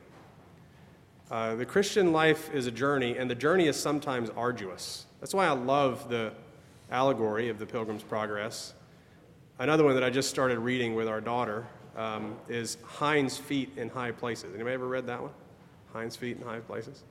Uh, 1.30 1.55
the 1.55 1.66
Christian 1.66 2.12
life 2.12 2.53
is 2.55 2.66
a 2.66 2.70
journey, 2.70 3.18
and 3.18 3.30
the 3.30 3.34
journey 3.34 3.68
is 3.68 3.76
sometimes 3.78 4.30
arduous. 4.30 5.05
That's 5.20 5.34
why 5.34 5.47
I 5.47 5.53
love 5.53 6.09
the 6.09 6.32
allegory 6.91 7.51
of 7.51 7.59
the 7.59 7.66
Pilgrim's 7.66 8.03
Progress. 8.03 8.72
Another 9.61 9.83
one 9.83 9.95
that 9.95 10.05
I 10.05 10.11
just 10.11 10.31
started 10.31 10.61
reading 10.61 10.95
with 10.95 11.09
our 11.09 11.21
daughter 11.21 11.67
um, 11.97 12.37
is 12.49 12.77
Hind's 13.01 13.37
Feet 13.37 13.73
in 13.77 13.89
High 13.89 14.13
Places. 14.13 14.55
Anybody 14.55 14.75
ever 14.75 14.87
read 14.87 15.05
that 15.09 15.21
one? 15.21 15.33
Hind's 15.93 16.15
Feet 16.15 16.37
in 16.37 16.45
High 16.45 16.61
Places? 16.61 17.03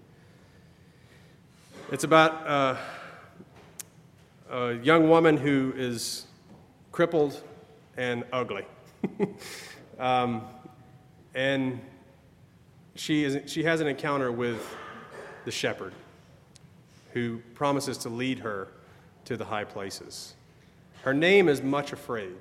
It's 1.92 2.06
about 2.06 2.48
uh, 2.48 2.78
a 4.50 4.74
young 4.76 5.10
woman 5.10 5.36
who 5.36 5.74
is 5.76 6.26
crippled 6.94 7.44
and 7.98 8.24
ugly. 8.32 8.64
um, 10.00 10.42
and 11.36 11.82
she, 12.96 13.26
is, 13.26 13.52
she 13.52 13.64
has 13.64 13.82
an 13.82 13.88
encounter 13.88 14.32
with 14.32 14.66
the 15.44 15.52
shepherd 15.52 15.92
who 17.12 17.42
promises 17.56 17.98
to 17.98 18.10
lead 18.10 18.40
her 18.40 18.70
to 19.26 19.36
the 19.36 19.44
high 19.44 19.66
places. 19.66 20.34
Her 21.08 21.14
name 21.14 21.48
is 21.48 21.62
Much 21.62 21.94
Afraid. 21.94 22.36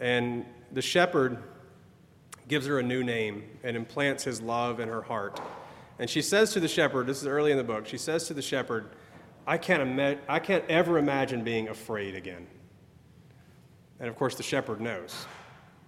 And 0.00 0.44
the 0.72 0.82
shepherd 0.82 1.38
gives 2.48 2.66
her 2.66 2.80
a 2.80 2.82
new 2.82 3.04
name 3.04 3.44
and 3.62 3.76
implants 3.76 4.24
his 4.24 4.40
love 4.40 4.80
in 4.80 4.88
her 4.88 5.00
heart. 5.00 5.40
And 6.00 6.10
she 6.10 6.20
says 6.20 6.52
to 6.54 6.58
the 6.58 6.66
shepherd, 6.66 7.06
this 7.06 7.22
is 7.22 7.28
early 7.28 7.52
in 7.52 7.56
the 7.56 7.62
book, 7.62 7.86
she 7.86 7.98
says 7.98 8.26
to 8.26 8.34
the 8.34 8.42
shepherd, 8.42 8.88
I 9.46 9.58
can't, 9.58 9.80
ima- 9.80 10.18
I 10.28 10.40
can't 10.40 10.64
ever 10.68 10.98
imagine 10.98 11.44
being 11.44 11.68
afraid 11.68 12.16
again. 12.16 12.48
And 14.00 14.08
of 14.08 14.16
course, 14.16 14.34
the 14.34 14.42
shepherd 14.42 14.80
knows. 14.80 15.26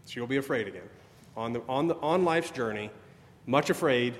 She'll 0.07 0.29
be 0.29 0.37
afraid 0.37 0.69
again. 0.69 0.89
On, 1.37 1.53
the, 1.53 1.61
on, 1.69 1.89
the, 1.89 1.97
on 1.97 2.25
life's 2.25 2.53
journey, 2.53 2.89
much 3.47 3.69
afraid 3.69 4.15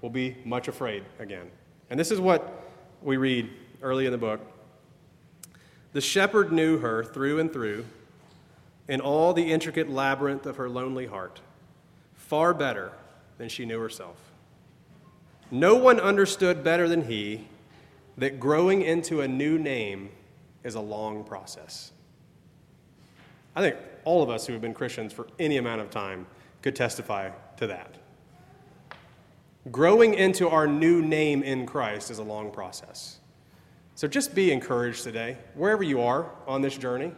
will 0.00 0.10
be 0.10 0.36
much 0.44 0.68
afraid 0.68 1.02
again. 1.18 1.50
And 1.90 1.98
this 1.98 2.12
is 2.12 2.20
what 2.20 2.70
we 3.02 3.16
read 3.16 3.50
early 3.82 4.06
in 4.06 4.12
the 4.12 4.18
book. 4.18 4.40
The 5.92 6.00
shepherd 6.00 6.52
knew 6.52 6.78
her 6.78 7.04
through 7.04 7.38
and 7.38 7.52
through 7.52 7.84
in 8.88 9.00
all 9.00 9.32
the 9.32 9.52
intricate 9.52 9.88
labyrinth 9.88 10.46
of 10.46 10.56
her 10.56 10.68
lonely 10.68 11.06
heart, 11.06 11.40
far 12.14 12.54
better 12.54 12.92
than 13.38 13.48
she 13.48 13.64
knew 13.64 13.80
herself. 13.80 14.16
No 15.50 15.76
one 15.76 16.00
understood 16.00 16.64
better 16.64 16.88
than 16.88 17.04
he 17.04 17.46
that 18.16 18.40
growing 18.40 18.82
into 18.82 19.20
a 19.20 19.28
new 19.28 19.58
name 19.58 20.10
is 20.64 20.74
a 20.74 20.80
long 20.80 21.24
process. 21.24 21.92
I 23.54 23.60
think 23.60 23.76
all 24.04 24.22
of 24.22 24.30
us 24.30 24.46
who 24.46 24.52
have 24.54 24.62
been 24.62 24.74
Christians 24.74 25.12
for 25.12 25.26
any 25.38 25.58
amount 25.58 25.80
of 25.80 25.90
time 25.90 26.26
could 26.62 26.74
testify 26.74 27.30
to 27.58 27.66
that. 27.66 27.96
Growing 29.70 30.14
into 30.14 30.48
our 30.48 30.66
new 30.66 31.02
name 31.02 31.42
in 31.42 31.66
Christ 31.66 32.10
is 32.10 32.18
a 32.18 32.22
long 32.22 32.50
process. 32.50 33.18
So 33.94 34.08
just 34.08 34.34
be 34.34 34.52
encouraged 34.52 35.04
today, 35.04 35.36
wherever 35.54 35.82
you 35.82 36.00
are 36.00 36.30
on 36.46 36.62
this 36.62 36.76
journey. 36.76 37.12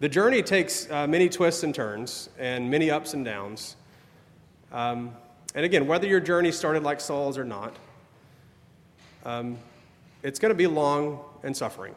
The 0.00 0.08
journey 0.08 0.42
takes 0.42 0.90
uh, 0.90 1.06
many 1.06 1.28
twists 1.28 1.62
and 1.62 1.74
turns 1.74 2.30
and 2.38 2.70
many 2.70 2.90
ups 2.90 3.14
and 3.14 3.24
downs. 3.24 3.76
Um, 4.72 5.14
and 5.54 5.64
again, 5.64 5.86
whether 5.86 6.06
your 6.06 6.20
journey 6.20 6.52
started 6.52 6.82
like 6.82 7.00
Saul's 7.00 7.36
or 7.36 7.44
not, 7.44 7.76
um, 9.24 9.58
it's 10.22 10.38
going 10.38 10.50
to 10.50 10.56
be 10.56 10.66
long 10.66 11.20
and 11.42 11.56
suffering. 11.56 11.94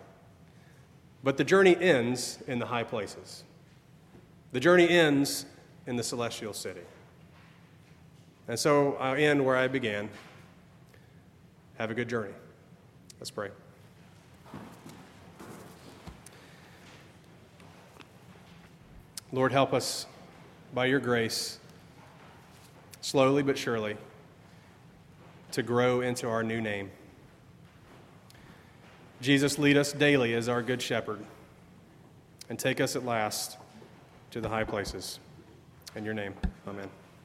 But 1.23 1.37
the 1.37 1.43
journey 1.43 1.77
ends 1.79 2.39
in 2.47 2.59
the 2.59 2.65
high 2.65 2.83
places. 2.83 3.43
The 4.51 4.59
journey 4.59 4.89
ends 4.89 5.45
in 5.87 5.95
the 5.95 6.03
celestial 6.03 6.53
city. 6.53 6.81
And 8.47 8.59
so 8.59 8.95
I'll 8.99 9.15
end 9.15 9.43
where 9.45 9.55
I 9.55 9.67
began. 9.67 10.09
Have 11.77 11.91
a 11.91 11.93
good 11.93 12.09
journey. 12.09 12.33
Let's 13.19 13.31
pray. 13.31 13.49
Lord, 19.33 19.51
help 19.51 19.73
us 19.73 20.05
by 20.75 20.85
your 20.85 20.99
grace, 20.99 21.57
slowly 23.01 23.41
but 23.41 23.57
surely, 23.57 23.97
to 25.53 25.63
grow 25.63 26.01
into 26.01 26.29
our 26.29 26.43
new 26.43 26.61
name. 26.61 26.91
Jesus, 29.21 29.57
lead 29.57 29.75
us 29.75 29.91
daily 29.91 30.35
as 30.35 30.47
our 30.47 30.61
good 30.61 30.83
shepherd 30.83 31.19
and 32.47 32.59
take 32.59 32.79
us 32.79 32.95
at 32.95 33.03
last 33.03 33.57
to 34.29 34.39
the 34.39 34.49
high 34.49 34.65
places. 34.65 35.19
In 35.95 36.05
your 36.05 36.13
name, 36.13 36.35
amen. 36.67 36.89